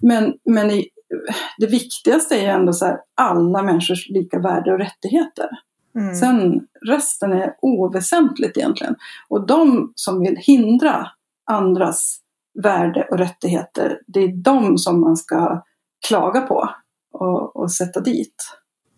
[0.00, 0.88] Men, men i,
[1.58, 5.48] det viktigaste är ju ändå så här, alla människors lika värde och rättigheter.
[5.98, 6.14] Mm.
[6.14, 8.96] Sen resten är oväsentligt egentligen.
[9.28, 11.08] Och de som vill hindra
[11.50, 12.20] andras
[12.62, 15.62] värde och rättigheter, det är de som man ska
[16.08, 16.70] klaga på
[17.12, 18.34] och, och sätta dit.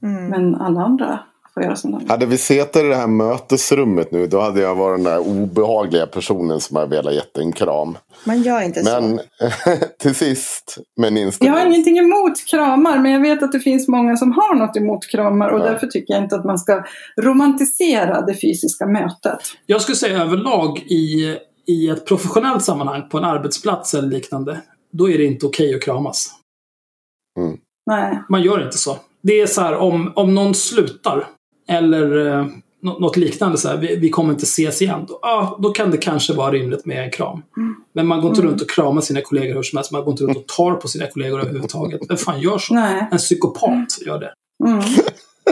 [0.03, 0.27] Mm.
[0.29, 1.21] Men alla andra
[1.57, 2.09] får göra som de vill.
[2.09, 6.07] hade vi suttit i det här mötesrummet nu då hade jag varit den där obehagliga
[6.07, 7.99] personen som har velat gett en kram.
[8.25, 9.25] Man gör inte Men så.
[9.99, 13.89] till sist, men inte Jag har ingenting emot kramar, men jag vet att det finns
[13.89, 15.65] många som har något emot kramar och Ja.
[15.65, 16.85] därför tycker jag inte att man ska
[17.21, 19.39] romantisera det fysiska mötet.
[19.67, 24.61] Jag skulle säga överlag i, i ett professionellt sammanhang på en arbetsplats eller liknande.
[24.93, 26.31] Då är det inte okej att kramas.
[27.87, 28.19] Nej.
[28.29, 28.97] Man gör inte så.
[29.23, 31.27] Det är så här om, om någon slutar
[31.69, 32.47] eller eh,
[32.83, 35.05] nå- något liknande så här, vi, vi kommer inte ses igen.
[35.09, 37.43] Då, ja, då kan det kanske vara rimligt med en kram.
[37.93, 38.51] Men man går inte Mm.
[38.53, 39.93] runt och kramar sina kollegor hur som helst.
[39.93, 42.01] Man går inte runt och tar på sina kollegor överhuvudtaget.
[42.09, 42.75] Vem fan gör så?
[42.75, 43.09] Nej.
[43.11, 44.33] En psykopat gör det.
[44.69, 44.81] Mm.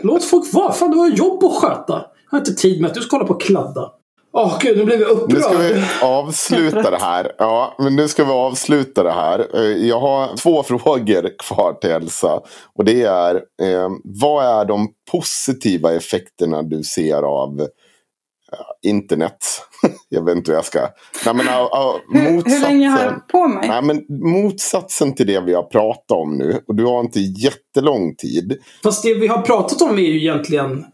[0.03, 0.73] Låt folk vara.
[0.73, 1.93] Fan, du har jobb att sköta.
[1.93, 3.91] Jag har inte tid med att du ska hålla på och kladda.
[4.36, 5.32] Åh gud, nu blev jag upprörd.
[5.32, 7.32] Nu ska vi avsluta det här.
[7.39, 9.47] Ja, men nu ska vi avsluta det här.
[9.55, 12.40] Eh, jag har två frågor kvar till Elsa.
[12.74, 19.39] Och det är, eh, vad är de positiva effekterna du ser av eh, internet?
[20.09, 20.81] jag vet inte hur jag ska...
[21.24, 23.69] Nej, men, uh, uh, hur, hur länge har jag på mig?
[23.69, 26.61] Nej, men motsatsen till det vi har pratat om nu.
[26.69, 28.59] Och du har inte jättelång tid.
[28.82, 30.85] Fast det vi har pratat om är ju egentligen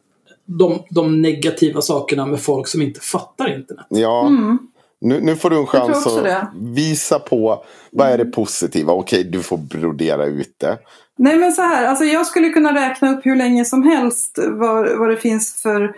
[0.59, 3.86] de, de negativa sakerna med folk som inte fattar internet.
[3.89, 4.27] Ja.
[4.27, 4.59] Mm.
[5.01, 6.47] Nu, nu får du en chans att det.
[6.60, 8.93] visa på vad är det positiva.
[8.93, 10.78] Okej, du får brodera ut det.
[11.18, 14.98] Nej men så här, alltså jag skulle kunna räkna upp hur länge som helst vad,
[14.98, 15.93] vad det finns för,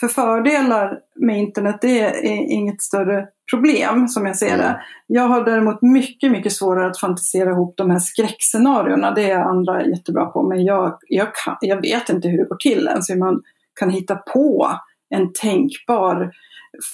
[0.00, 1.78] för fördelar med internet.
[1.80, 4.58] Det är inget större problem som jag ser Mm.
[4.58, 4.80] det.
[5.06, 9.10] Jag har däremot mycket, mycket svårare att fantisera ihop de här skräckscenarierna.
[9.10, 10.42] Det är andra jättebra på.
[10.48, 13.10] Men jag, jag, kan, jag vet inte hur det går till ens.
[13.10, 13.42] Hur man
[13.76, 14.70] kan hitta på
[15.14, 16.30] en tänkbar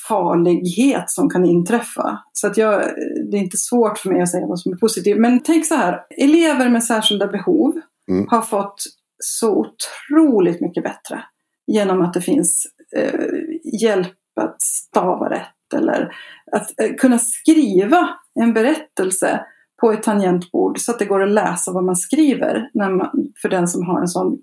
[0.09, 2.19] farlighet som kan inträffa.
[2.33, 2.83] Så att jag,
[3.31, 5.19] det är inte svårt för mig att säga vad som är positivt.
[5.19, 7.73] Men tänk så här, elever med särskilda behov
[8.09, 8.27] Mm.
[8.29, 8.83] har fått
[9.19, 11.25] så otroligt mycket bättre
[11.67, 13.21] genom att det finns eh,
[13.81, 16.15] hjälp att stava rätt eller
[16.53, 18.09] att eh, kunna skriva
[18.41, 19.45] en berättelse
[19.81, 23.49] på ett tangentbord så att det går att läsa vad man skriver när man, för
[23.49, 24.39] den som har en sån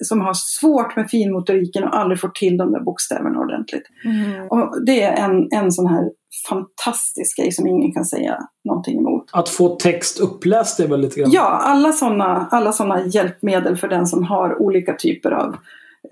[0.00, 3.86] som har svårt med finmotoriken och aldrig får till de där bokstäverna ordentligt.
[4.04, 4.46] Mm.
[4.46, 6.10] Och det är en, en sån här
[6.48, 9.30] fantastisk grej som ingen kan säga någonting emot.
[9.32, 11.30] Att få text uppläst är väl lite grann...
[11.30, 15.56] Ja, alla sådana alla såna hjälpmedel för den som har olika typer av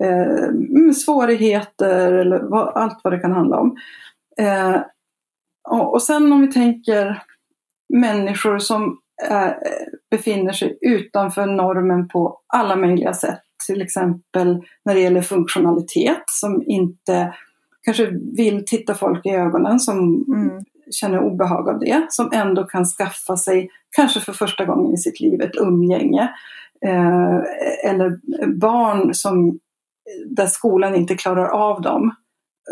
[0.03, 3.77] eh, mm, svårigheter eller vad, allt vad det kan handla om.
[4.39, 4.81] Eh,
[5.69, 7.23] och, och sen om vi tänker
[7.93, 8.97] människor som
[9.29, 9.51] eh,
[10.11, 13.41] befinner sig utanför normen på alla möjliga sätt.
[13.65, 17.33] Till exempel när det gäller funktionalitet som inte
[17.83, 20.63] kanske vill titta folk i ögonen som Mm.
[20.91, 22.05] känner obehag av det.
[22.09, 26.29] Som ändå kan skaffa sig, kanske för första gången i sitt liv, ett umgänge.
[26.85, 27.39] Eh,
[27.91, 28.19] eller
[28.59, 29.59] barn som,
[30.29, 32.11] där skolan inte klarar av dem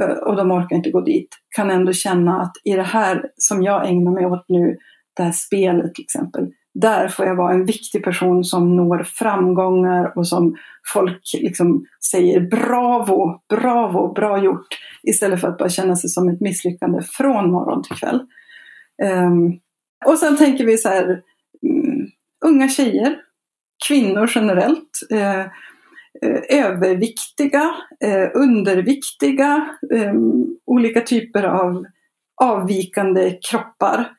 [0.02, 1.30] eh, och de orkar inte gå dit.
[1.56, 4.78] Kan ändå känna att i det här som jag ägnar mig åt nu,
[5.16, 6.48] det här spelet till exempel.
[6.74, 10.56] Där får jag vara en viktig person som når framgångar och som
[10.94, 14.68] folk liksom säger bravo, bravo, bra gjort.
[15.04, 18.20] Istället för att bara känna sig som ett misslyckande från morgon till kväll.
[19.04, 19.60] Um,
[20.06, 21.22] och sen tänker vi så här,
[21.68, 22.08] um,
[22.46, 23.18] unga tjejer,
[23.88, 25.46] kvinnor generellt, Uh,
[26.50, 30.14] överviktiga, eh, underviktiga, eh,
[30.66, 31.86] olika typer av
[32.42, 34.12] avvikande kroppar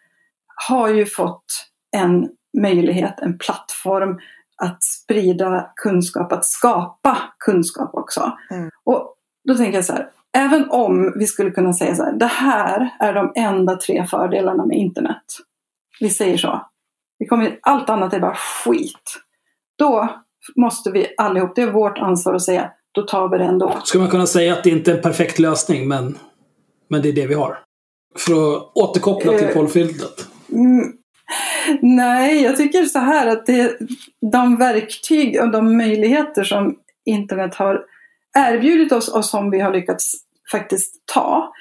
[0.68, 1.44] har ju fått
[1.96, 2.28] en
[2.60, 4.18] möjlighet, en plattform
[4.62, 8.32] att sprida kunskap, att skapa kunskap också.
[8.50, 8.70] Mm.
[8.84, 9.14] Och
[9.48, 12.90] då tänker jag så här, även om vi skulle kunna säga så här, det här
[13.00, 15.24] är de enda tre fördelarna med internet.
[16.00, 16.66] Vi säger så.
[17.18, 19.20] Vi kommer, allt annat är bara skit.
[19.78, 20.08] Då
[20.56, 23.78] måste vi allihop, det är vårt ansvar att säga, då tar vi det ändå.
[23.84, 26.18] Ska man kunna säga att det inte är en perfekt lösning, men,
[26.90, 27.58] men det är det vi har.
[28.18, 29.54] För att återkoppla till Eh.
[29.54, 30.28] porrfiltret.
[31.80, 33.78] Nej, jag tycker så här att det,
[34.32, 37.84] de verktyg och de möjligheter som internet har
[38.38, 40.14] erbjudit oss och som vi har lyckats
[40.50, 41.52] faktiskt ta,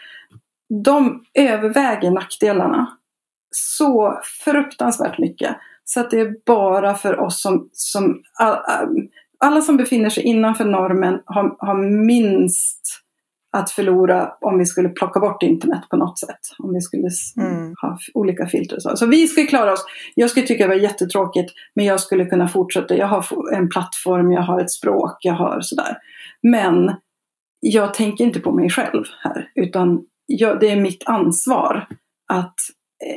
[0.83, 2.97] de överväger nackdelarna
[3.51, 5.55] så fruktansvärt mycket.
[5.85, 8.21] Så att det är bara för oss som, som
[9.39, 13.02] alla som befinner sig innanför normen har, har minst
[13.57, 16.39] att förlora om vi skulle plocka bort internet på något sätt.
[16.63, 17.73] Om vi skulle Mm.
[17.81, 18.97] ha olika filter och så.
[18.97, 19.85] Så vi ska klara oss.
[20.15, 22.95] Jag skulle tycka det var jättetråkigt men jag skulle kunna fortsätta.
[22.97, 25.97] Jag har en plattform, jag har ett språk, jag har sådär.
[26.43, 26.95] Men
[27.59, 31.87] jag tänker inte på mig själv här utan jag, det är mitt ansvar
[32.33, 32.55] att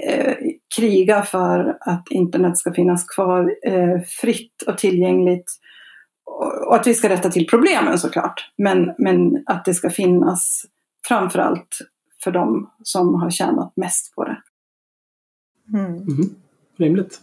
[0.09, 0.35] eh,
[0.77, 5.53] kriga för att internet ska finnas kvar eh, fritt och tillgängligt
[6.67, 8.51] och att vi ska rätta till problemen såklart.
[8.59, 10.65] Men, men att det ska finnas
[11.09, 11.79] framförallt
[12.25, 14.37] för de som har tjänat mest på det.
[15.79, 15.93] Mm.
[15.93, 16.35] Mhm.
[16.79, 17.21] Rimligt.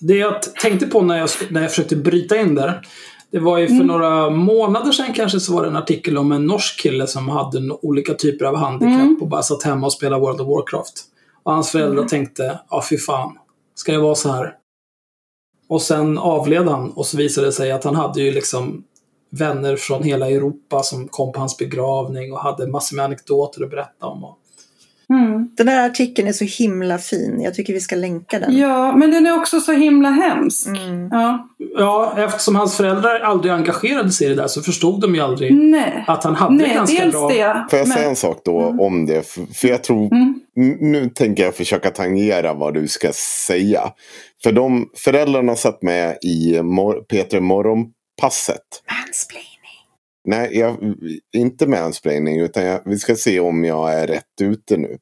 [0.00, 2.86] Det jag tänkte på när jag, när jag försökte bryta in där.
[3.30, 3.86] Det var ju för Mm.
[3.86, 7.70] några månader sedan kanske så var det en artikel om en norsk kille som hade
[7.82, 9.18] olika typer av handikapp Mm.
[9.20, 11.04] och bara satt hemma och spelade World of Warcraft.
[11.42, 12.08] Och hans föräldrar Mm.
[12.08, 13.38] tänkte, ja fy fan,
[13.74, 14.54] ska det vara så här?
[15.74, 18.84] Och sen avled han och så visade det sig att han hade ju liksom
[19.30, 23.70] vänner från hela Europa som kom på hans begravning och hade massor med anekdoter att
[23.70, 24.24] berätta om.
[24.24, 24.38] Och
[25.10, 25.48] Mm.
[25.56, 27.40] Den här artikeln är så himla fin.
[27.40, 28.56] Jag tycker vi ska länka den.
[28.58, 30.66] Ja, men den är också så himla hemsk.
[30.66, 31.08] Mm.
[31.12, 31.48] Ja.
[31.76, 35.54] Ja, eftersom hans föräldrar aldrig engagerade sig i det där så förstod de ju aldrig
[35.54, 36.04] Nej.
[36.06, 37.28] att han hade Nej, ganska dels bra...
[37.28, 37.66] det.
[37.70, 39.28] Får jag men- säga en sak då om det?
[39.54, 40.40] För, jag tror, Mm.
[40.80, 43.12] nu tänker jag försöka tangera vad du ska
[43.46, 43.80] säga.
[44.42, 48.58] För de föräldrarna satt med i mor- Peter Morgonpasset.
[49.06, 49.53] Mansplaining.
[50.24, 50.94] Nej, jag,
[51.36, 54.98] inte mansplaining utan jag, vi ska se om jag är rätt ute nu.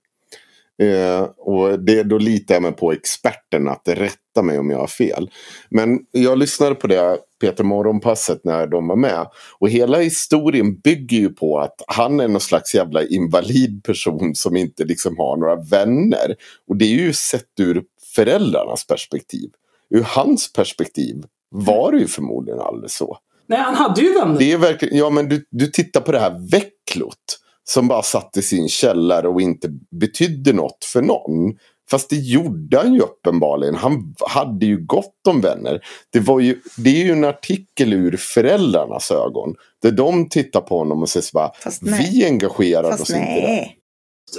[0.82, 4.86] Eh, och det, då litar jag mig på experterna att rätta mig om jag har
[4.86, 5.30] fel.
[5.68, 9.26] Men jag lyssnade på det Peter Morgonpasset när de var med.
[9.58, 14.56] Och hela historien bygger ju på att han är någon slags jävla invalid person som
[14.56, 16.36] inte liksom har några vänner.
[16.68, 17.82] Och det är ju sett ur
[18.14, 19.50] föräldrarnas perspektiv.
[19.90, 23.18] Ur hans perspektiv var det ju förmodligen aldrig så.
[23.46, 24.38] Nej, han hade ju vänner.
[24.38, 27.38] Det är verkligen, ja men du, du tittar på det här vecklot.
[27.64, 29.68] Som bara satt i sin källare och inte
[30.00, 31.52] betydde något för någon.
[31.90, 33.74] Fast det gjorde han ju uppenbarligen.
[33.74, 35.80] Han hade ju gott om vänner.
[36.12, 39.54] Det, var ju, det är ju en artikel ur föräldrarnas ögon.
[39.82, 41.52] Där de tittar på honom och säger så bara,
[42.00, 43.74] vi engagerar Fast oss inte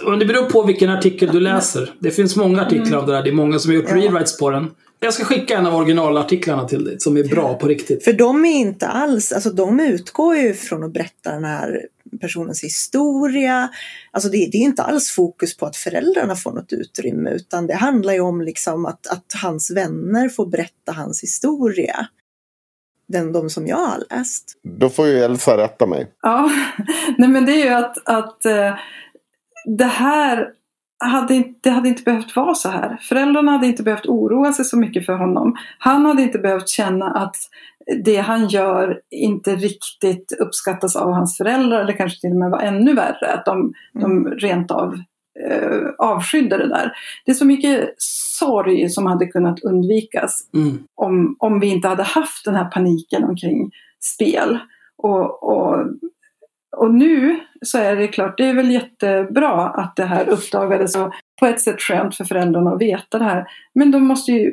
[0.06, 0.16] där.
[0.18, 1.94] det beror på vilken artikel du läser.
[2.00, 3.24] Det finns många artiklar om det där.
[3.24, 3.96] Det är många som har gjort Ja.
[3.96, 4.72] rewrites på den.
[5.04, 8.04] Jag ska skicka en av originalartiklarna till dig som är bra på riktigt.
[8.04, 11.88] För de är inte alls, alltså de utgår ju från att berätta den här
[12.22, 13.70] personens historia.
[14.12, 17.76] Alltså det, det är inte alls fokus på att föräldrarna får något utrymme utan det
[17.76, 22.08] handlar ju om liksom att, att hans vänner får berätta hans historia.
[23.08, 24.58] Den, de som jag har läst.
[24.80, 26.12] Då får ju Elsa rätta mig.
[26.22, 26.52] Ja,
[27.18, 28.76] nej men det är ju att, att eh,
[29.66, 30.50] det här
[31.06, 32.98] hade, det hade inte behövt vara så här.
[33.02, 35.56] Föräldrarna hade inte behövt oroa sig så mycket för honom.
[35.78, 37.36] Han hade inte behövt känna att
[38.06, 42.60] det han gör inte riktigt uppskattas av hans föräldrar eller kanske till och med var
[42.60, 43.34] ännu värre.
[43.34, 44.94] Att de, de rent av
[45.50, 46.92] eh, avskydde det där.
[47.26, 47.94] Det är så mycket
[48.40, 50.78] sorg som hade kunnat undvikas Mm.
[50.96, 54.60] om, om vi inte hade haft den här paniken omkring spel.
[54.98, 55.86] Och, och,
[56.78, 61.14] och nu så är det klart, det är väl jättebra att det här uppdagades och
[61.40, 63.46] på ett sätt skönt för föräldrarna att veta det här.
[63.76, 64.52] Men de måste ju,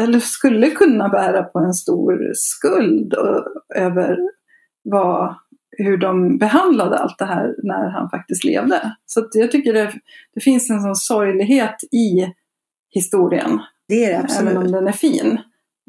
[0.00, 4.18] eller skulle kunna bära på en stor skuld och, över
[4.82, 5.34] vad,
[5.70, 8.96] hur de behandlade allt det här när han faktiskt levde.
[9.06, 9.92] Så jag tycker det,
[10.34, 12.32] det finns en sån sorglighet i
[12.90, 13.60] historien.
[13.88, 14.72] Det är det Även om absolut.
[14.72, 15.38] den är fin.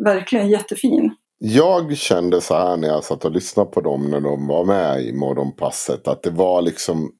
[0.04, 1.16] Verkligen jättefin.
[1.42, 5.02] Jag kände så här när jag satt och lyssnade på dem när de var med
[5.02, 6.08] i Morgonpasset.
[6.08, 7.12] Att det var liksom.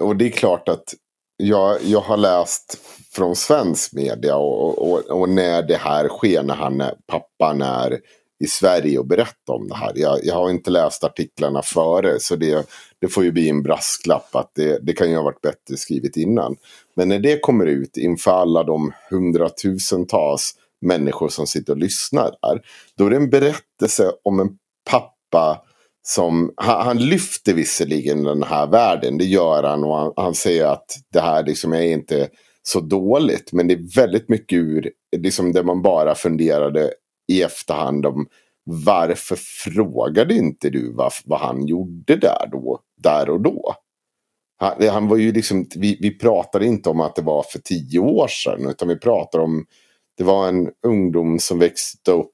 [0.00, 0.94] Och det är klart att
[1.36, 2.78] jag, jag har läst
[3.12, 8.00] från svensk media och, och, och när det här sker, när han är, pappan är
[8.44, 9.92] i Sverige och berättar om det här.
[9.94, 12.68] Jag, jag har inte läst artiklarna före så det,
[13.00, 16.16] det får ju bli en brasklapp att det, det kan ju ha varit bättre skrivet
[16.16, 16.56] innan.
[16.96, 20.54] Men när det kommer ut inför alla de hundratusentals
[20.84, 22.60] människor som sitter och lyssnar där.
[22.98, 24.48] Då är det en berättelse om en
[24.90, 25.62] pappa
[26.06, 30.66] som, han, han lyfter visserligen den här världen, det gör han och han, han säger
[30.66, 32.28] att det här liksom är inte
[32.62, 33.52] så dåligt.
[33.52, 36.92] Men det är väldigt mycket ur, liksom där man bara funderade
[37.32, 38.26] i efterhand om
[38.64, 43.74] varför frågade inte du vad, vad han gjorde där då, där och då?
[44.56, 47.98] Han, han var ju liksom, vi, vi pratade inte om att det var för tio
[47.98, 49.66] år sedan, utan vi pratar om,
[50.16, 52.30] det var en ungdom som växte upp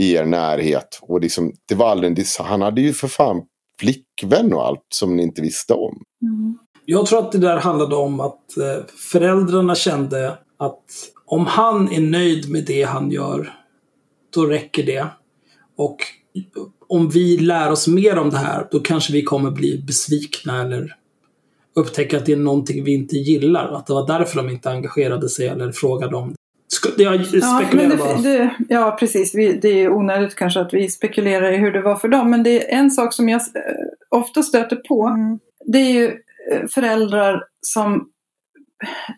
[0.00, 0.98] i er närhet.
[1.02, 3.42] Och liksom, det var aldrig, en han hade ju för fan
[3.80, 6.02] flickvän och allt som ni inte visste om.
[6.84, 10.82] Jag tror att det där handlade om att eh, föräldrarna kände att
[11.26, 13.54] om han är nöjd med det han gör,
[14.34, 15.06] då räcker det.
[15.76, 15.96] Och
[16.88, 20.96] om vi lär oss mer om det här, då kanske vi kommer bli besvikna eller
[21.74, 23.72] upptäcka att det är någonting vi inte gillar.
[23.72, 26.34] Att det var därför de inte engagerade sig eller frågade om
[26.96, 28.16] Jag Ja, spekulerar bara.
[28.16, 29.34] det, det, ja, precis.
[29.34, 32.30] Vi, det är onödigt kanske att vi spekulerar i hur det var för dem.
[32.30, 33.72] Men det är en sak som jag eh,
[34.10, 35.06] ofta stöter på.
[35.06, 35.38] Mm.
[35.64, 36.06] Det är ju
[36.52, 38.08] eh, föräldrar som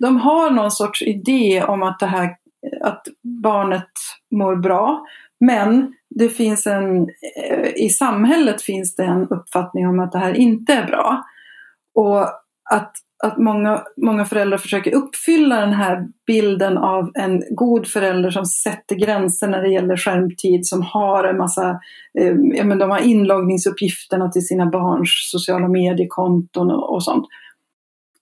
[0.00, 2.36] de har någon sorts idé om att det här
[2.82, 3.02] att
[3.42, 3.90] barnet
[4.30, 5.06] mår bra.
[5.40, 10.34] Men det finns en, eh, i samhället finns det en uppfattning om att det här
[10.34, 11.24] inte är bra.
[11.94, 12.26] Och
[12.70, 12.92] att,
[13.24, 18.96] att många, många föräldrar försöker uppfylla den här bilden av en god förälder som sätter
[18.96, 21.70] gränser när det gäller skärmtid, som har en massa,
[22.18, 27.26] eh, ja, men de har inloggningsuppgifterna till sina barns sociala mediekonton och, och sånt.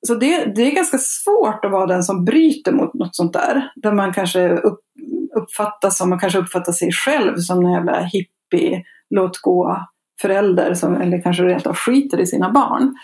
[0.06, 3.70] Så det, det är ganska svårt att vara den som bryter mot något sånt där.
[3.76, 4.80] Där man kanske upp,
[5.36, 9.86] uppfattas som, man kanske uppfattar sig själv som en jävla hippie, låt gå
[10.22, 12.94] förälder som, eller kanske rent av skiter i sina barn.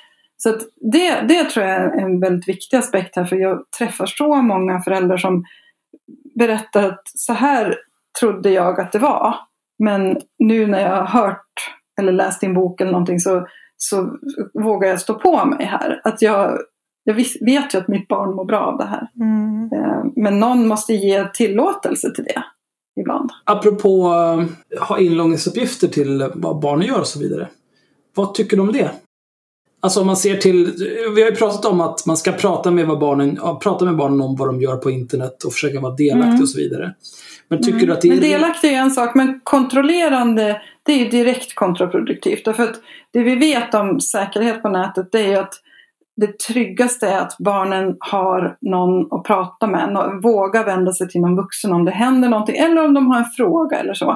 [0.43, 0.61] Så att
[0.93, 4.81] det, det tror jag är en väldigt viktig aspekt här för jag träffar så många
[4.81, 5.45] föräldrar som
[6.35, 7.77] berättar att så här
[8.21, 9.35] trodde jag att det var.
[9.79, 13.47] Men nu när jag har hört eller läst din bok eller någonting så,
[13.77, 14.17] så
[14.55, 16.01] vågar jag stå på mig här.
[16.05, 16.59] Att jag,
[17.05, 19.09] jag vet ju att mitt barn mår bra av det här.
[19.21, 19.71] Mm.
[19.73, 22.43] Eh, Men någon måste ge tillåtelse till det
[23.01, 23.31] ibland.
[23.45, 24.45] Apropå uh,
[24.89, 27.49] ha inloggningsuppgifter till vad barnen gör och så vidare.
[28.15, 28.91] Vad tycker du om det?
[29.85, 30.73] Alltså om man ser till,
[31.15, 34.21] vi har ju pratat om att man ska prata med, vad barnen, prata med barnen
[34.21, 36.43] om vad de gör på internet och försöka vara delaktig Mm.
[36.43, 36.95] och så vidare.
[37.49, 38.13] Men tycker du att det är...
[38.13, 42.45] Men delaktig är en sak, men kontrollerande det är ju direkt kontraproduktivt.
[42.45, 42.81] Därför att
[43.13, 45.55] det vi vet om säkerhet på nätet det är ju att
[46.17, 51.21] det tryggaste är att barnen har någon att prata med, nå- våga vända sig till
[51.21, 54.11] någon vuxen om det händer någonting eller om de har en fråga eller så.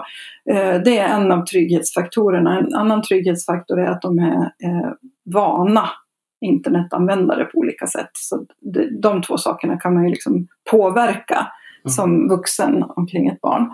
[0.51, 2.59] Eh, Det är en av trygghetsfaktorerna.
[2.59, 4.91] En annan trygghetsfaktor är att de är eh,
[5.35, 5.89] vana
[6.41, 8.11] internetanvändare på olika sätt.
[8.13, 8.47] Så
[9.03, 11.47] de två sakerna kan man ju liksom påverka
[11.89, 13.71] som vuxen omkring ett barn.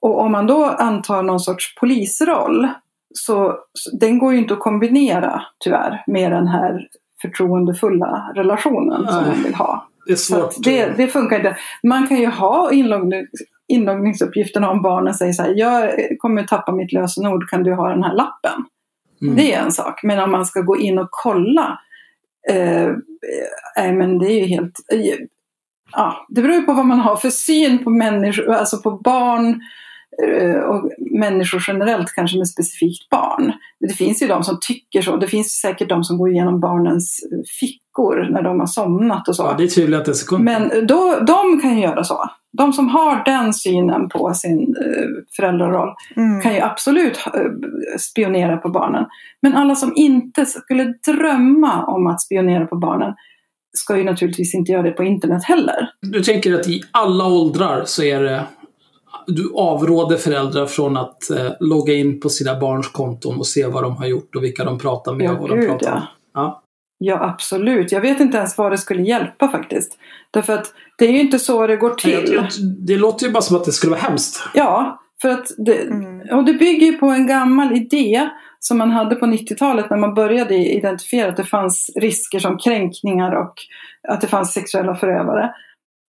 [0.00, 2.68] Och om man då antar någon sorts polisroll
[3.14, 3.56] så
[4.00, 6.88] den går ju inte att kombinera tyvärr med den här
[7.22, 9.32] förtroendefulla relationen som Nej.
[9.32, 9.88] man vill ha.
[10.06, 10.54] Det är svårt.
[10.64, 11.56] det, det funkar inte.
[11.82, 13.26] Man kan ju ha inloggning,
[13.68, 18.04] inloggningsuppgifterna om barnen säger så här, jag kommer tappa mitt lösenord, kan du ha den
[18.04, 18.64] här lappen?
[19.22, 19.36] Mm.
[19.36, 20.02] Det är en sak.
[20.02, 21.80] Men om man ska gå in och kolla,
[22.50, 22.90] eh,
[23.76, 24.80] nej men det är ju helt...
[24.92, 25.26] Eh,
[25.92, 29.48] ja, det beror ju på vad man har för syn på människor, alltså på barn
[29.48, 29.56] eh,
[30.68, 30.90] och
[31.20, 33.52] människor generellt, kanske med specifikt barn.
[33.80, 35.16] Det finns ju de som tycker så.
[35.16, 39.36] Det finns säkert de som går igenom barnens eh, fickor när de har somnat och
[39.36, 39.42] så.
[39.42, 40.38] Ja, det tvivlar jag inte.
[40.38, 42.30] Men då, de kan ju göra så.
[42.58, 45.06] De som har den synen på sin eh,
[45.36, 46.40] föräldraroll Mm.
[46.40, 47.40] kan ju absolut eh,
[47.98, 49.04] spionera på barnen.
[49.42, 53.14] Men alla som inte skulle drömma om att spionera på barnen
[53.78, 55.90] ska ju naturligtvis inte göra det på internet heller.
[56.00, 58.42] Du tänker att i alla åldrar så är det...
[59.26, 63.82] Du avråder föräldrar från att eh, logga in på sina barns konton och se vad
[63.82, 65.96] de har gjort och vilka de pratar med Ja, och vad de pratar ja.
[65.96, 66.02] om.
[66.34, 66.62] Ja.
[66.98, 67.92] Ja, absolut.
[67.92, 69.98] Jag vet inte ens vad det skulle hjälpa faktiskt.
[70.30, 70.66] Därför att
[70.98, 72.42] det är ju inte så det går till.
[72.86, 74.42] Det låter ju bara som att det skulle vara hemskt.
[74.54, 76.38] Ja, för att det, Mm.
[76.38, 78.28] och det bygger ju på en gammal idé
[78.60, 83.32] som man hade på 90-talet när man började identifiera att det fanns risker som kränkningar
[83.32, 83.54] och
[84.08, 85.50] att det fanns sexuella förövare.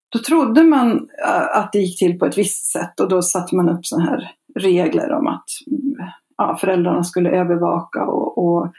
[0.09, 0.91] Då trodde man
[1.25, 4.09] äh, att det gick till på ett visst sätt och då satte man upp sådana
[4.09, 5.45] här regler om att
[6.37, 8.71] ja, föräldrarna skulle övervaka och, och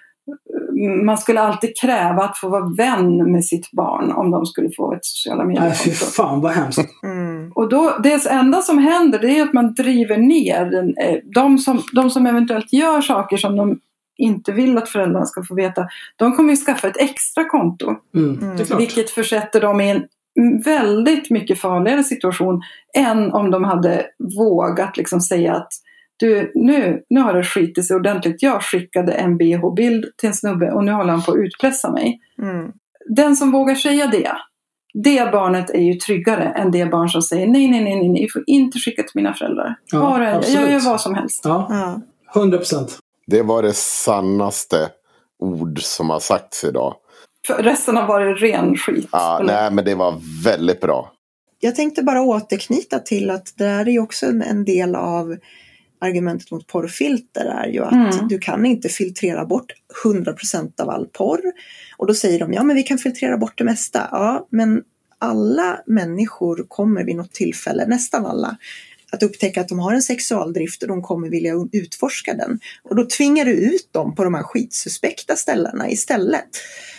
[0.78, 4.70] mm, man skulle alltid kräva att få vara vän med sitt barn om de skulle
[4.76, 6.88] få ett sociala Nej, fy fan vad hemskt.
[7.02, 7.52] Mm.
[7.54, 11.58] Och då, det enda som händer det är att man driver ner den, eh, de,
[11.58, 13.80] som, de som eventuellt gör saker som de
[14.18, 15.88] inte vill att föräldrarna ska få veta.
[16.16, 17.94] De kommer ju skaffa ett extra konto.
[18.16, 18.78] Mm, Mm.
[18.78, 20.04] Vilket försätter dem i en
[20.64, 22.62] väldigt mycket farligare situation
[22.96, 24.06] än om de hade
[24.38, 25.68] vågat liksom säga att
[26.16, 28.42] du, nu, nu har det skitit sig ordentligt.
[28.42, 32.20] Jag skickade en bh-bild till en snubbe och nu håller han på att utpressa mig.
[32.42, 32.72] Mm.
[33.16, 34.32] Den som vågar säga det,
[34.94, 38.28] det barnet är ju tryggare än det barn som säger nej, nej, nej, nej, ni
[38.32, 39.76] får inte skicka till mina föräldrar.
[39.92, 41.40] Ja, Bara, jag gör vad som helst.
[41.44, 42.00] Ja, Ja.
[42.40, 42.98] 100 procent.
[43.26, 44.88] Det var det sannaste
[45.38, 46.94] ord som har sagts idag.
[47.46, 49.08] För resten har varit ren skit.
[49.12, 49.52] Ja, eller?
[49.52, 51.12] nej, men det var väldigt bra.
[51.60, 55.36] Jag tänkte bara återknyta till att det där är ju också en, en del av
[56.00, 58.28] argumentet mot porrfilter är ju att Mm.
[58.28, 59.72] du kan inte filtrera bort
[60.04, 61.40] 100% av all porr.
[61.96, 64.08] Och då säger de, ja men vi kan filtrera bort det mesta.
[64.12, 64.82] Ja, men
[65.18, 68.56] alla människor kommer vid något tillfälle, nästan alla,
[69.12, 72.60] att upptäcka att de har en sexualdrift och de kommer vilja utforska den.
[72.82, 76.48] Och då tvingar du ut dem på de här skitsuspekta ställena istället.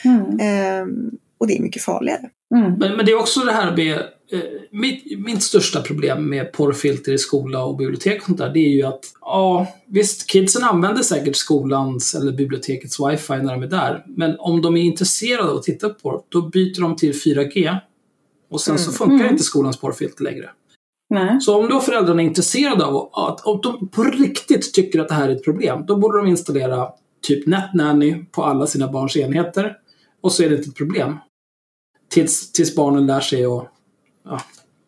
[0.03, 0.39] Mm.
[0.39, 2.29] Ehm, och det är mycket farligare.
[2.55, 2.73] Mm.
[2.79, 3.99] Men, men det är också det här med...
[4.31, 4.39] Eh,
[4.71, 8.69] mitt, mitt största problem med porrfilter i skola och bibliotek och sånt där, det är
[8.69, 14.03] ju att ja, visst, kidsen använder säkert skolans eller bibliotekets wifi när de är där.
[14.07, 17.77] Men om de är intresserade av att titta på porr, då byter de till 4G.
[18.51, 18.93] Och sen så Mm.
[18.97, 19.31] funkar Mm.
[19.31, 20.49] inte skolans porrfilter längre.
[21.09, 21.41] Nej.
[21.41, 25.13] Så om då föräldrarna är intresserade av att, om de på riktigt tycker att det
[25.13, 26.87] här är ett problem, då borde de installera
[27.27, 29.77] typ NetNanny på alla sina barns enheter.
[30.21, 31.17] Och så är det inte ett problem.
[32.09, 33.67] Tills, tills barnen lär sig att
[34.25, 34.41] ja,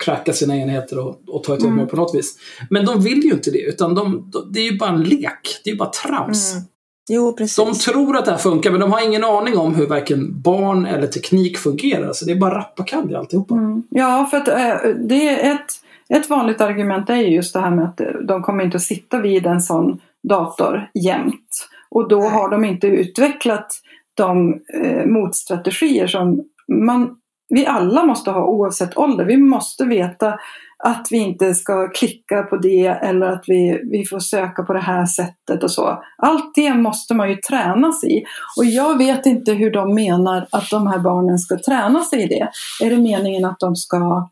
[0.04, 1.88] cracka sina enheter och, och ta ett Mm.
[1.88, 2.38] på något vis.
[2.70, 5.62] Men de vill ju inte det, utan de, de, det är ju bara en lek.
[5.64, 6.54] Det är ju bara trams.
[6.54, 6.64] Mm.
[7.10, 7.56] Jo, precis.
[7.56, 10.86] De tror att det här funkar, men de har ingen aning om hur varken barn
[10.86, 12.14] eller teknik fungerar.
[12.14, 13.56] Så det är bara rappakalja alltihopa.
[13.56, 13.84] Mm.
[13.90, 15.72] Ja, för att eh, det är ett,
[16.16, 18.84] ett vanligt argument är ju just det här med att eh, de kommer inte att
[18.84, 21.68] sitta vid en sån dator jämt.
[21.90, 23.68] Och då har de inte utvecklat
[24.14, 27.16] de eh, motstrategier som man,
[27.50, 29.26] vi alla måste ha oavsett ålder.
[29.26, 30.40] Vi måste veta
[30.84, 34.80] att vi inte ska klicka på det eller att vi, vi får söka på det
[34.80, 36.04] här sättet och så.
[36.18, 38.24] Allt det måste man ju tränas i.
[38.58, 42.28] Och jag vet inte hur de menar att de här barnen ska träna sig i
[42.28, 42.50] det.
[42.86, 44.30] Är det meningen att de ska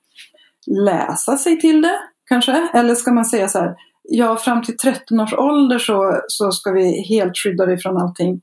[0.67, 1.99] läsa sig till det
[2.29, 2.69] kanske?
[2.73, 6.71] Eller ska man säga så här, ja fram till 13 års ålder så, så ska
[6.71, 8.41] vi helt skydda dig från allting.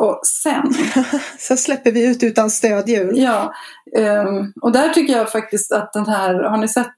[0.00, 0.74] Och sen...
[1.38, 3.18] så släpper vi ut utan stödhjul.
[3.18, 3.52] Ja,
[3.98, 6.92] um, och där tycker jag faktiskt att den här, har ni sett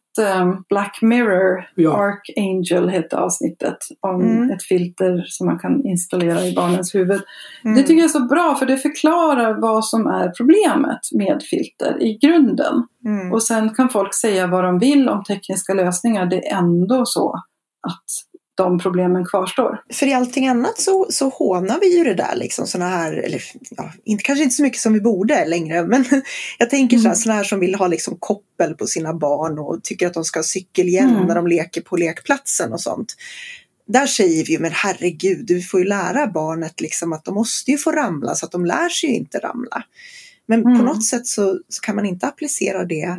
[0.69, 1.91] Black Mirror, Ja.
[1.97, 4.51] Archangel hette avsnittet om Mm.
[4.51, 7.23] ett filter som man kan installera i barnens huvud.
[7.65, 7.77] Mm.
[7.77, 12.03] Det tycker jag är så bra för det förklarar vad som är problemet med filter
[12.03, 12.87] i grunden.
[13.07, 13.33] Mm.
[13.33, 16.27] Och sen kan folk säga vad de vill om tekniska lösningar.
[16.27, 17.33] Det är ändå så
[17.87, 18.05] att
[18.55, 19.83] de problemen kvarstår.
[19.93, 23.43] För i allting annat så, så hånar vi ju det där liksom såna här, eller
[23.71, 26.05] ja, inte, kanske inte så mycket som vi borde längre, men
[26.59, 27.15] jag tänker Mm.
[27.15, 30.39] såna här som vill ha liksom koppel på sina barn och tycker att de ska
[30.39, 31.27] ha cykelhjälm Mm.
[31.27, 33.15] när de leker på lekplatsen och sånt.
[33.87, 37.71] Där säger vi ju, men herregud, du får ju lära barnet liksom att de måste
[37.71, 39.83] ju få ramla så att de lär sig ju inte ramla.
[40.47, 40.85] Men på Mm.
[40.85, 43.17] något sätt så, så kan man inte applicera det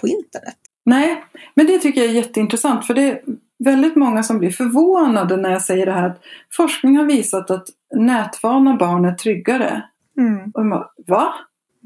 [0.00, 0.56] på internet.
[0.84, 3.20] Nej, men det tycker jag är jätteintressant för det
[3.58, 6.20] väldigt många som blir förvånade när jag säger det här att
[6.56, 9.82] forskning har visat att nätvana barn är tryggare.
[10.18, 10.50] Mm.
[10.54, 11.34] Och de bara, Va?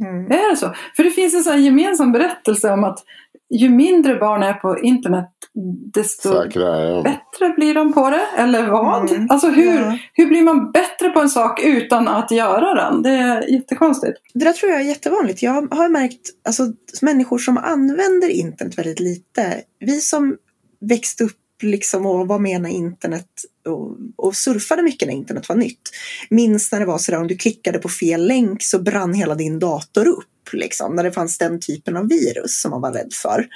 [0.01, 0.25] Mm.
[0.33, 0.75] Är det så?
[0.97, 2.99] För det finns en sån här gemensam berättelse om att
[3.55, 5.29] ju mindre barn är på internet
[5.95, 7.05] desto Säkra är jag.
[7.05, 8.27] bättre blir de på det.
[8.37, 9.11] Eller vad?
[9.11, 9.27] Mm.
[9.31, 9.99] Alltså hur, Ja.
[10.13, 13.03] hur blir man bättre på en sak utan att göra den?
[13.03, 14.19] Det är jättekonstigt.
[14.35, 15.43] Det där tror jag är jättevanligt.
[15.43, 16.63] Jag har märkt alltså,
[17.03, 19.55] människor som använder internet väldigt lite.
[19.81, 20.37] Vi som
[20.81, 23.29] växte upp liksom och var med när internet
[23.67, 25.91] och, och surfade mycket när internet var nytt.
[26.31, 29.59] Minns när det var sådär om du klickade på fel länk så brann hela din
[29.59, 30.27] dator upp.
[30.53, 33.47] Liksom, när det fanns den typen av virus som man var rädd för.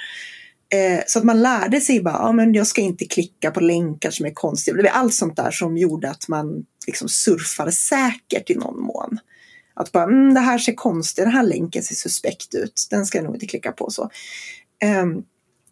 [0.73, 4.11] Eh, så att man lärde sig bara, ja men jag ska inte klicka på länkar
[4.11, 4.77] som är konstiga.
[4.77, 9.19] Det var allt sånt där som gjorde att man liksom surfade säkert i någon mån.
[9.73, 13.17] Att bara, mm, det här ser konstigt, den här länken ser suspekt ut, den ska
[13.17, 14.09] jag nog inte klicka på så.
[14.83, 15.23] Ehm,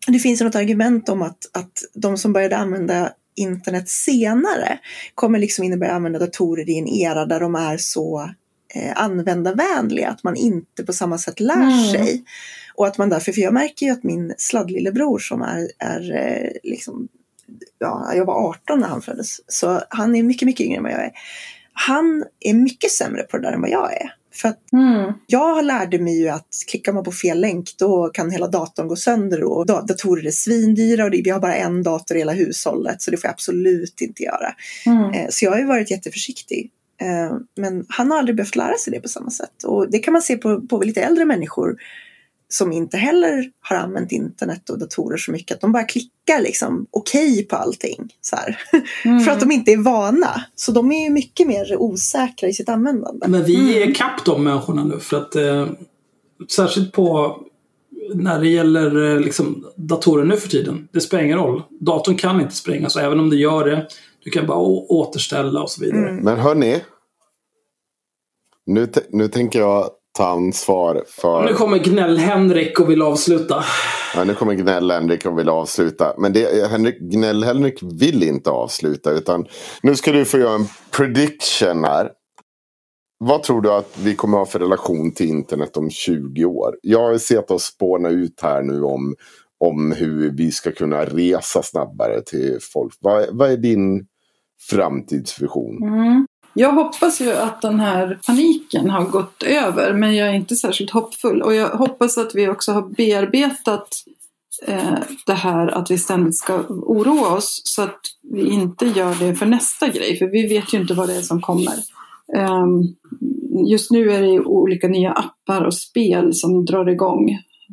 [0.08, 4.80] det finns något argument om att, att de som började använda internet senare
[5.16, 8.30] kommer liksom in och börja använda datorer i en era där de är så
[8.76, 11.92] eh, användarvänliga att man inte på samma sätt lär Mm.
[11.92, 12.24] sig.
[12.76, 16.50] Och att man därför, för jag märker ju att min sladdlillebror som är, är eh,
[16.64, 17.08] liksom,
[17.80, 20.92] ja, jag var 18 när han föddes, så han är mycket, mycket yngre än vad
[20.92, 21.12] jag är.
[21.74, 24.14] Han är mycket sämre på det där än vad jag är.
[24.36, 25.14] För att Mm.
[25.28, 28.96] jag lärde mig ju att klickar man på fel länk då kan hela datorn gå
[28.96, 33.02] sönder och da- datorer är svindyra och vi har bara en dator i hela hushållet
[33.02, 34.54] så det får jag absolut inte göra.
[34.86, 35.12] Mm.
[35.14, 36.72] Eh, Så jag har ju varit jätteförsiktig.
[37.02, 39.64] Eh, Men han har aldrig behövt lära sig det på samma sätt.
[39.66, 41.76] Och det kan man se på, på lite äldre människor
[42.54, 45.56] som inte heller har använt internet och datorer så mycket.
[45.56, 48.10] Att de bara klickar liksom okej på allting.
[48.22, 48.60] Så här.
[49.06, 49.20] Mm.
[49.24, 50.46] För att de inte är vana.
[50.56, 53.28] Så de är ju mycket mer osäkra i sitt användande.
[53.28, 53.68] Men vi Mm.
[53.70, 55.68] är ikapp de människorna nu för att eh,
[56.50, 57.38] särskilt på
[58.16, 60.88] när det gäller eh, liksom, datorer nu för tiden.
[60.92, 61.64] Det spelar ingen roll.
[61.70, 63.88] Datorn kan inte sprängas och även om det gör det,
[64.24, 66.10] du kan bara återställa och så vidare.
[66.10, 66.24] Mm.
[66.24, 66.82] Men hörni.
[68.66, 71.46] Nu, nu tänker jag ta ansvar för...
[71.46, 73.64] nu kommer Gnäll-Henrik och vill avsluta.
[74.16, 76.14] Ja, nu kommer Gnäll-Henrik och vill avsluta.
[76.18, 79.12] Men det, Henrik, Gnäll-Henrik vill inte avsluta.
[79.12, 79.46] Utan
[79.84, 82.12] nu ska du få göra en prediction här.
[83.18, 86.76] Vad tror du att vi kommer ha för relation till internet om 20 år?
[86.82, 89.16] Jag har sett oss spåna ut här nu om,
[89.60, 92.94] om hur vi ska kunna resa snabbare till folk.
[93.00, 94.08] Vad, vad är din
[94.70, 95.84] framtidsvision?
[95.84, 96.28] Mm.
[96.54, 100.92] Jag hoppas ju att den här paniken har gått över men jag är inte särskilt
[100.92, 101.42] hoppfull.
[101.42, 103.88] Och jag hoppas att vi också har bearbetat
[104.68, 108.00] eh, det här att vi ständigt ska oroa oss så att
[108.34, 110.18] vi inte gör det för nästa grej.
[110.18, 111.74] För vi vet ju inte vad det är som kommer.
[112.36, 112.68] Eh,
[113.68, 117.30] just nu är det olika nya appar och spel som drar igång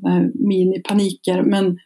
[0.07, 1.43] eh, minipaniker.
[1.43, 1.79] Men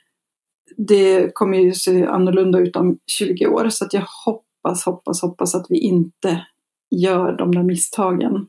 [0.77, 3.69] det kommer ju se annorlunda ut om 20 år.
[3.69, 6.45] Så att jag hoppas, hoppas, hoppas att vi inte
[7.03, 8.47] gör de där misstagen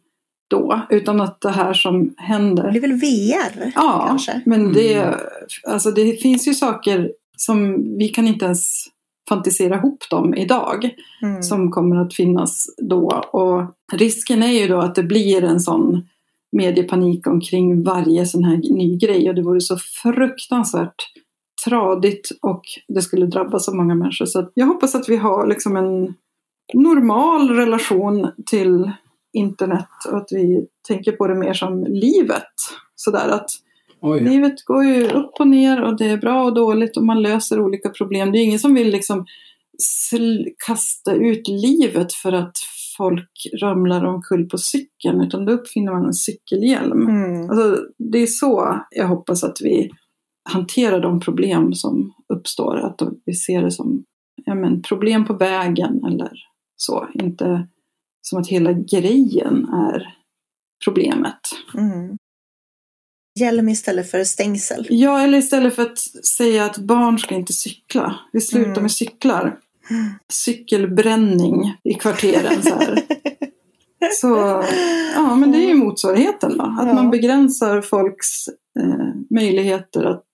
[0.50, 0.82] då.
[0.90, 4.42] Utan att det här som Det händer blir väl VR Ja, kanske?
[4.46, 5.20] men det, Mm.
[5.68, 8.84] alltså det finns ju saker som vi kan inte ens
[9.30, 10.90] fantisera ihop dem idag
[11.24, 11.44] Mm.
[11.44, 13.08] som kommer att finnas då.
[13.32, 13.64] Och
[14.00, 16.08] risken är ju då att det blir en sån
[16.52, 20.96] mediepanik omkring varje sån här ny grej och det vore så fruktansvärt
[21.66, 24.26] tradigt och det skulle drabba så många människor.
[24.26, 26.14] Så jag hoppas att vi har liksom en
[26.74, 28.92] normal relation till
[29.34, 32.54] internet och att vi tänker på det mer som livet.
[32.96, 33.50] Sådär att
[34.02, 34.20] Oj.
[34.20, 37.60] livet går ju upp och ner och det är bra och dåligt och man löser
[37.60, 38.32] olika problem.
[38.32, 39.26] Det är ingen som vill liksom
[40.68, 42.58] kasta ut livet för att
[42.98, 47.08] folk ramlar omkull på cykeln utan då uppfinner man en cykelhjälm.
[47.10, 47.50] Mm.
[47.50, 49.90] Alltså, det är så jag hoppas att vi
[50.50, 52.78] hanterar de problem som uppstår.
[52.78, 54.04] Att vi ser det som
[54.46, 56.32] ja, men, problem på vägen eller
[56.78, 57.08] så.
[57.14, 57.68] Inte
[58.22, 60.16] som att hela grejen är
[60.86, 61.40] problemet.
[61.78, 62.18] Mm.
[63.40, 64.88] Hjälm istället för stängsel.
[64.90, 68.20] Ja, eller istället för att säga att barn ska inte cykla.
[68.32, 68.82] Vi slutar Mm.
[68.82, 69.60] med cyklar.
[70.34, 72.64] Cykelbränning i kvarteren.
[72.64, 73.02] Så, här.
[74.22, 74.28] så
[75.16, 76.64] ja, men det är ju motsvarigheten då.
[76.64, 76.94] Att Ja.
[76.94, 78.48] man begränsar folks
[78.80, 80.30] eh, möjligheter att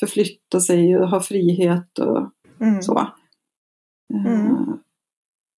[0.00, 2.30] förflytta sig och ha frihet och
[2.60, 2.82] Mm.
[2.82, 2.98] så.
[4.14, 4.78] Eh, Mm.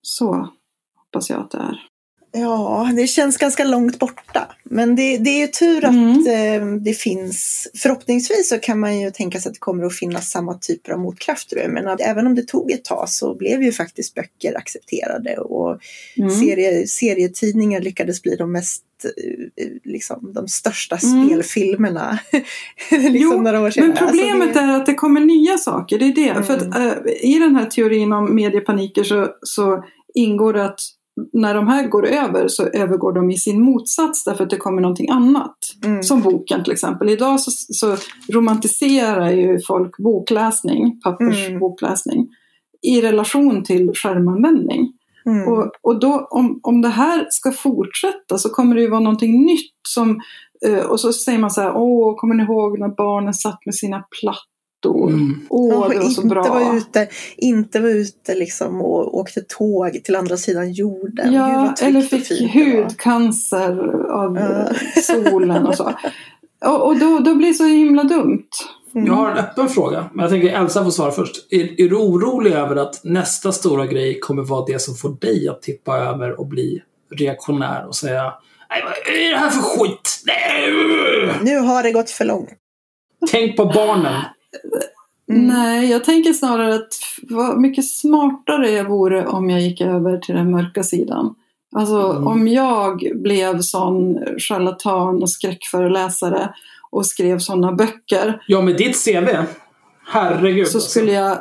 [0.02, 0.48] Så
[0.96, 1.76] hoppas jag att det är.
[2.32, 4.48] Ja, det känns ganska långt borta.
[4.64, 6.26] Men det, det är ju tur att Mm.
[6.26, 7.68] eh, det finns.
[7.74, 10.98] Förhoppningsvis så kan man ju tänka sig att det kommer att finnas samma typer av
[10.98, 11.56] motkrafter.
[11.56, 15.80] Jag menar, även om det tog ett tag så blev ju faktiskt böcker accepterade och
[16.16, 16.30] Mm.
[16.30, 21.26] serie, serietidningar lyckades bli de mest eh, liksom, de största Mm.
[21.28, 22.18] spelfilmerna.
[22.90, 23.88] liksom Jo, några år senare.
[23.88, 25.98] Men problemet Alltså det, är att det kommer nya saker.
[25.98, 26.28] Det är det.
[26.28, 26.42] Mm.
[26.42, 30.80] För att, eh, I den här teorin om mediepaniker så, så ingår det att
[31.32, 34.82] när de här går över så övergår de i sin motsats därför att det kommer
[34.82, 35.56] någonting annat.
[35.84, 37.08] mm, Som boken till exempel.
[37.08, 37.96] Idag så, så
[38.32, 41.60] romantiserar ju folk bokläsning, pappers Mm.
[42.82, 44.92] i relation till skärmanvändning.
[45.26, 49.00] Mm, Och, och då, om, om det här ska fortsätta så kommer det ju vara
[49.00, 50.20] någonting nytt som
[50.66, 53.74] eh, och så säger man så här, åh, kommer ni ihåg när barnen satt med
[53.74, 55.08] sina plattor?
[55.08, 55.40] Mm.
[55.48, 56.42] Åh, och det var så inte bra.
[56.42, 61.26] var ute, inte var ute liksom och åkte tåg till andra sidan jorden.
[61.26, 65.92] Gud, Ja, tryggt eller fick hudcancer av eh, solen och så.
[66.64, 68.48] Och, och då, då blir det så himla dumt.
[68.94, 69.06] Mm.
[69.06, 71.52] Jag har en öppen fråga, men jag tänker Elsa får svara först.
[71.52, 75.48] Är, är du orolig över att nästa stora grej kommer vara det som får dig
[75.48, 76.82] att tippa över och bli
[77.14, 78.32] reaktionär och säga
[78.70, 80.22] Nej, vad är det här för skit?
[80.26, 81.34] Nej.
[81.42, 82.48] Nu har det gått för långt.
[83.30, 84.22] Tänk på barnen.
[85.30, 85.46] Mm.
[85.46, 86.88] Nej, jag tänker snarare att
[87.22, 91.34] vad mycket smartare jag vore om jag gick över till den mörka sidan.
[91.76, 92.26] Alltså Mm.
[92.26, 96.54] om jag blev sån charlatan och skräckföreläsare
[96.92, 99.28] och skrev sådana böcker Ja, med ditt CV.
[100.06, 100.68] Herregud.
[100.68, 100.90] så alltså.
[100.90, 101.38] skulle jag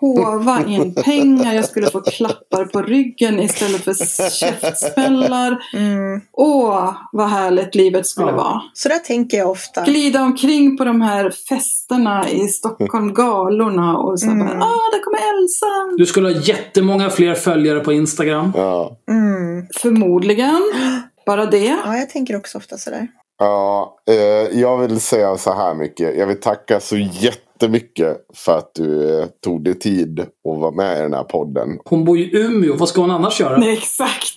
[0.00, 3.94] hova in pengar, jag skulle få klappar på ryggen istället för
[4.30, 5.58] käftsmällar.
[5.74, 6.20] Mm.
[6.32, 8.36] Åh, vad härligt livet skulle Ja.
[8.36, 8.60] vara.
[8.74, 9.84] Så där tänker jag ofta.
[9.84, 14.38] Glida omkring på de här festerna i Stockholm, galorna och så Mm.
[14.38, 15.96] bara, ah, där kommer Elsa!
[15.98, 18.52] Du skulle ha jättemånga fler följare på Instagram.
[18.56, 18.96] Ja.
[19.10, 19.66] Mm.
[19.80, 20.60] Förmodligen.
[21.26, 21.76] Bara det.
[21.84, 23.08] Ja, jag tänker också ofta sådär.
[23.38, 26.18] Ja, eh, jag vill säga så här mycket.
[26.18, 30.98] Jag vill tacka så jättemycket för att du eh, tog dig tid att vara med
[30.98, 31.78] i den här podden.
[31.84, 32.76] Hon bor ju i Umeå.
[32.76, 33.56] Vad ska hon annars göra?
[33.56, 34.34] Nej, exakt.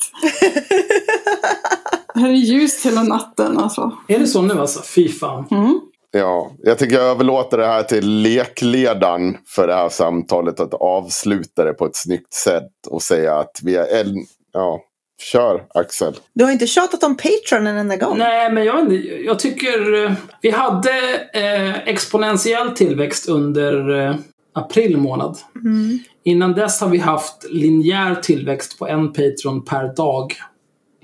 [2.16, 3.92] Här är ljust hela natten alltså.
[4.08, 4.82] Är det så nu alltså?
[4.96, 5.46] Fy fan.
[5.52, 5.80] Mm.
[6.12, 11.64] Ja, jag tycker jag överlåter det här till lekledaren för det här samtalet att avsluta
[11.64, 14.26] det på ett snyggt sätt och säga att vi är en...
[14.54, 14.80] Ja,
[15.22, 16.14] kör Axel.
[16.34, 18.18] Du har inte tjatat om Patreon en enda gång.
[18.18, 18.94] Nej, men jag,
[19.26, 20.06] jag tycker...
[20.06, 20.92] eh, Vi hade
[21.34, 24.16] eh, exponentiell tillväxt under eh,
[24.54, 25.38] april månad.
[25.56, 26.00] Mm.
[26.24, 30.34] Innan dess har vi haft linjär tillväxt på en Patreon per dag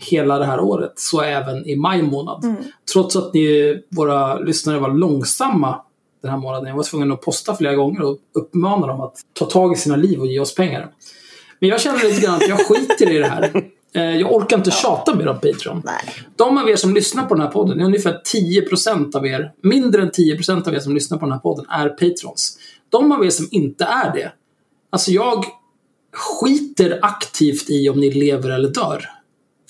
[0.02, 0.94] hela det här året.
[0.96, 2.44] Så även i maj månad.
[2.44, 2.64] Mm.
[2.94, 5.82] Trots att ni, våra lyssnare var långsamma
[6.22, 6.70] den här månaden.
[6.70, 9.96] Jag var tvungen att posta flera gånger och uppmana dem att ta tag i sina
[9.96, 10.90] liv och ge oss pengar.
[11.60, 13.52] Men jag känner lite grann att jag skiter i det här.
[13.94, 15.82] Eh, Jag orkar inte tjata mer om Patreon.
[15.86, 16.14] Nej.
[16.36, 20.12] De av er som lyssnar på den här podden, ungefär 10% av er, mindre än
[20.12, 22.58] 10% av er som lyssnar på den här podden är patrons.
[22.90, 24.32] De av er som inte är det,
[24.90, 25.46] alltså jag
[26.14, 29.06] skiter aktivt i om ni lever eller dör.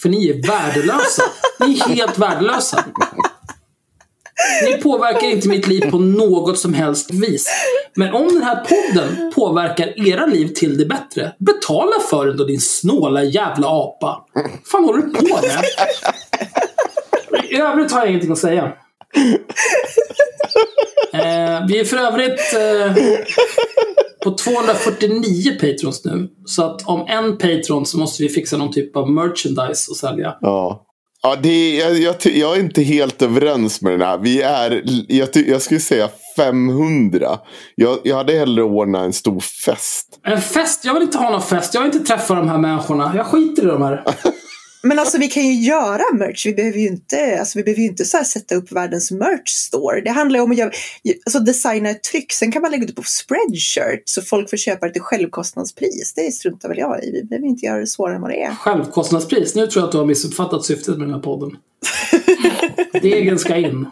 [0.01, 1.23] För ni är värdelösa.
[1.59, 2.85] Ni är helt värdelösa.
[4.65, 7.47] Ni påverkar inte mitt liv på något som helst vis.
[7.95, 12.43] Men om den här podden påverkar era liv till det bättre, betala för den då
[12.43, 14.25] din snåla jävla apa.
[14.71, 15.63] fan håller du på med?
[17.49, 18.73] I övrigt har jag ingenting att säga.
[21.13, 23.03] Eh, vi är för övrigt eh,
[24.23, 26.29] på 249 patrons nu.
[26.45, 30.37] Så att om en patron så måste vi fixa någon typ av merchandise att sälja.
[30.41, 30.86] Ja.
[31.23, 34.17] Ja, det är, jag, jag, jag är inte helt överens med den här.
[34.17, 37.39] Vi är, jag, jag skulle säga 500.
[37.75, 40.19] Jag, jag hade hellre ordnat en stor fest.
[40.23, 40.85] En fest?
[40.85, 41.73] Jag vill inte ha någon fest.
[41.73, 43.13] Jag vill inte träffa de här människorna.
[43.15, 44.03] Jag skiter i de här.
[44.81, 46.45] Men alltså vi kan ju göra merch.
[46.45, 49.49] Vi behöver ju inte, alltså, vi behöver ju inte så här sätta upp världens merch
[49.49, 50.01] store.
[50.01, 50.71] Det handlar ju om att göra,
[51.25, 52.31] alltså, designa ett tryck.
[52.31, 56.13] Sen kan man lägga ut det på spreadshirt så folk får köpa det till självkostnadspris.
[56.15, 57.11] Det struntar väl jag i.
[57.11, 58.55] Vi behöver inte göra det svårare än vad det är.
[58.55, 59.55] Självkostnadspris.
[59.55, 61.57] Nu tror jag att du har missuppfattat syftet med den här podden.
[63.01, 63.87] Degen ska in.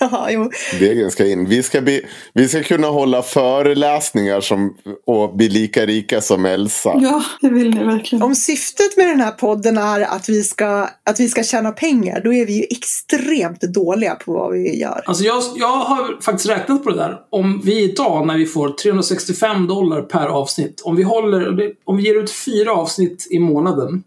[0.00, 0.50] Ja, jo.
[0.78, 1.46] Degen ska in.
[1.48, 6.98] Vi ska, bli, vi ska kunna hålla föreläsningar som, och bli lika rika som Elsa.
[7.02, 8.22] Ja, det vill ni verkligen.
[8.22, 12.20] Om syftet med den här podden är att vi, ska, att vi ska tjäna pengar,
[12.24, 15.02] då är vi ju extremt dåliga på vad vi gör.
[15.06, 17.20] Alltså jag, jag har faktiskt räknat på det där.
[17.30, 20.80] Om vi idag när vi får 365 dollar per avsnitt.
[20.84, 24.02] Om vi, håller, om vi ger ut fyra avsnitt i månaden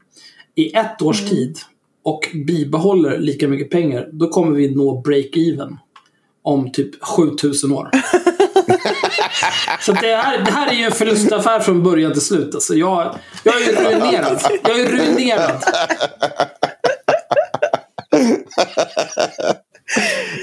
[0.56, 1.30] i ett års Mm.
[1.36, 1.58] tid
[2.04, 4.10] och bibehåller lika mycket pengar.
[4.12, 5.78] Då kommer vi nå break-even
[6.42, 7.90] om typ 7000 år.
[9.82, 12.56] Så det här, det här är ju en förlustaffär från början till slut.
[12.56, 14.40] Alltså jag, jag är ju ruinerad.
[14.64, 15.64] Jag är ruinerad.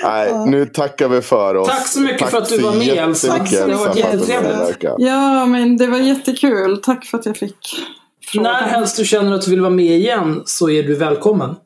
[0.02, 1.68] Nej, nu tackar vi för oss.
[1.68, 3.39] Tack så mycket Tack för att du var med, Elsa.
[3.39, 4.84] Det Elsa, varit för att du jättetrevligt.
[4.98, 6.82] Ja, men det var jättekul.
[6.82, 7.56] Tack för att jag fick
[8.26, 8.52] frågan.
[8.52, 11.56] När helst du känner att du vill vara med igen så är du välkommen.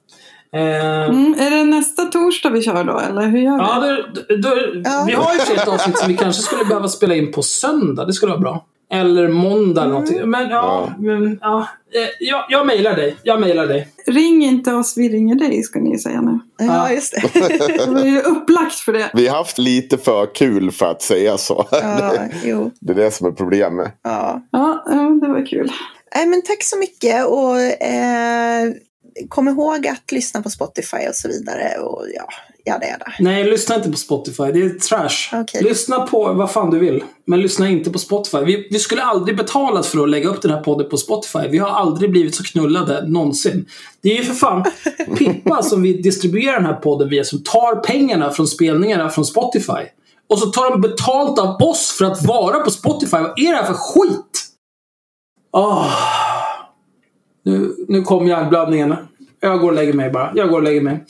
[0.54, 3.64] Eh, Mm, är det nästa torsdag vi kör då, eller hur gör vi?
[3.64, 5.04] ja, det, det, Ja.
[5.06, 8.04] Vi har ju ett avsnitt som vi kanske skulle behöva spela in på söndag.
[8.04, 8.64] Det skulle vara bra.
[8.92, 10.30] Eller måndag eller någonting.
[10.30, 11.68] Men ja, men, ja.
[11.94, 13.16] Eh, jag, jag mejlar dig.
[13.22, 13.88] Jag mejlar dig.
[14.06, 16.38] Ring inte oss, vi ringer dig, ska ni säga nu.
[16.58, 17.40] Ja, just det.
[17.78, 19.10] Det var ju upplagt för det.
[19.14, 21.66] Vi har haft lite för kul för att säga så.
[21.70, 22.12] Ja,
[22.44, 22.70] jo.
[22.80, 23.92] Det är det som är problemet.
[24.04, 24.42] Ja.
[24.52, 25.72] Ja, ja, det var kul.
[26.16, 28.68] Nej, men tack så mycket och eh,
[29.28, 31.78] kom ihåg att lyssna på Spotify och så vidare.
[31.78, 32.28] Och ja,
[32.64, 33.12] jada jada.
[33.18, 34.44] Nej, lyssna inte på Spotify.
[34.52, 35.40] Det är trash.
[35.40, 35.62] Okej.
[35.62, 37.04] Lyssna på vad fan du vill.
[37.26, 38.38] Men lyssna inte på Spotify.
[38.38, 41.48] Vi, vi skulle aldrig betalat för att lägga upp den här podden på Spotify.
[41.50, 43.66] Vi har aldrig blivit så knullade någonsin.
[44.02, 44.64] Det är ju för fan
[45.18, 49.82] Pippa som vi distribuerar den här podden via som tar pengarna från spelningarna från Spotify.
[50.28, 53.16] Och så tar de betalt av oss för att vara på Spotify.
[53.16, 54.44] Vad är det här för skit?
[55.52, 56.23] Åh.
[57.44, 58.94] Nu, nu kom hjärnblödningen.
[59.40, 60.32] Jag går och lägger mig bara.
[60.34, 61.04] Jag går och lägger mig.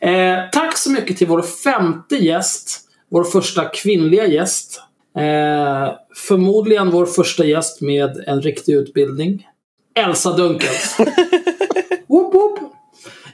[0.00, 2.80] Eh, tack så mycket till vår femte gäst.
[3.10, 4.80] Vår första kvinnliga gäst.
[5.16, 5.94] Eh,
[6.28, 9.46] förmodligen vår första gäst med en riktig utbildning.
[9.94, 10.96] Elsa Dunkels.
[12.08, 12.58] whoop, whoop.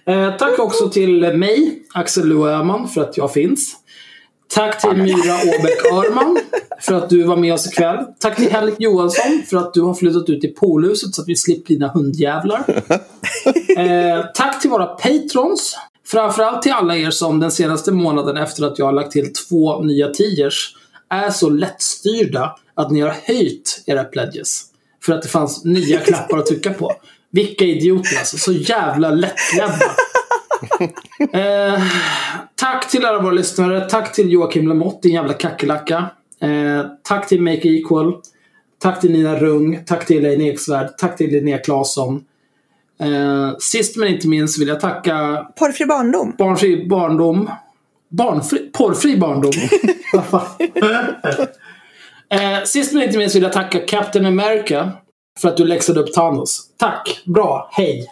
[0.07, 3.77] Eh, tack också till mig, Axel Öhman, för att jag finns.
[4.49, 6.39] Tack till Myra Åbäck Örman
[6.81, 8.05] för att du var med oss ikväll.
[8.19, 11.37] Tack till Henrik Johansson för att du har flyttat ut i poolhuset så att vi
[11.37, 12.65] slipper dina hundjävlar.
[13.79, 15.77] Eh, tack till våra patrons.
[16.07, 19.83] Framförallt till alla er som den senaste månaden efter att jag har lagt till två
[19.83, 20.75] nya tiers
[21.11, 24.65] är så lättstyrda att ni har höjt era pledges.
[25.05, 26.93] För att det fanns nya knappar att trycka på.
[27.31, 28.39] Vilka idioter alltså.
[28.39, 29.91] Så jävla lättledda.
[31.33, 31.83] Eh,
[32.55, 33.81] tack till alla våra lyssnare.
[33.81, 36.11] Tack till Joakim Lamotte, din jävla kackerlacka.
[36.41, 38.15] Eh, tack till Make Equal.
[38.79, 39.85] Tack till Nina Rung.
[39.87, 40.99] Tack till Elaine Eksvärd.
[40.99, 42.25] Tack till Linnea Claesson.
[43.01, 46.35] Eh, sist men inte minst vill jag tacka Porrfri barndom.
[46.39, 47.51] Barnfri barndom.
[48.09, 49.53] Barnfri, porrfri barndom.
[52.31, 54.93] Eh, sist men inte minst vill jag tacka Captain America
[55.41, 56.69] för att du läxade upp Thanos.
[56.77, 57.23] Tack.
[57.27, 57.71] Bra.
[57.73, 58.07] Hej.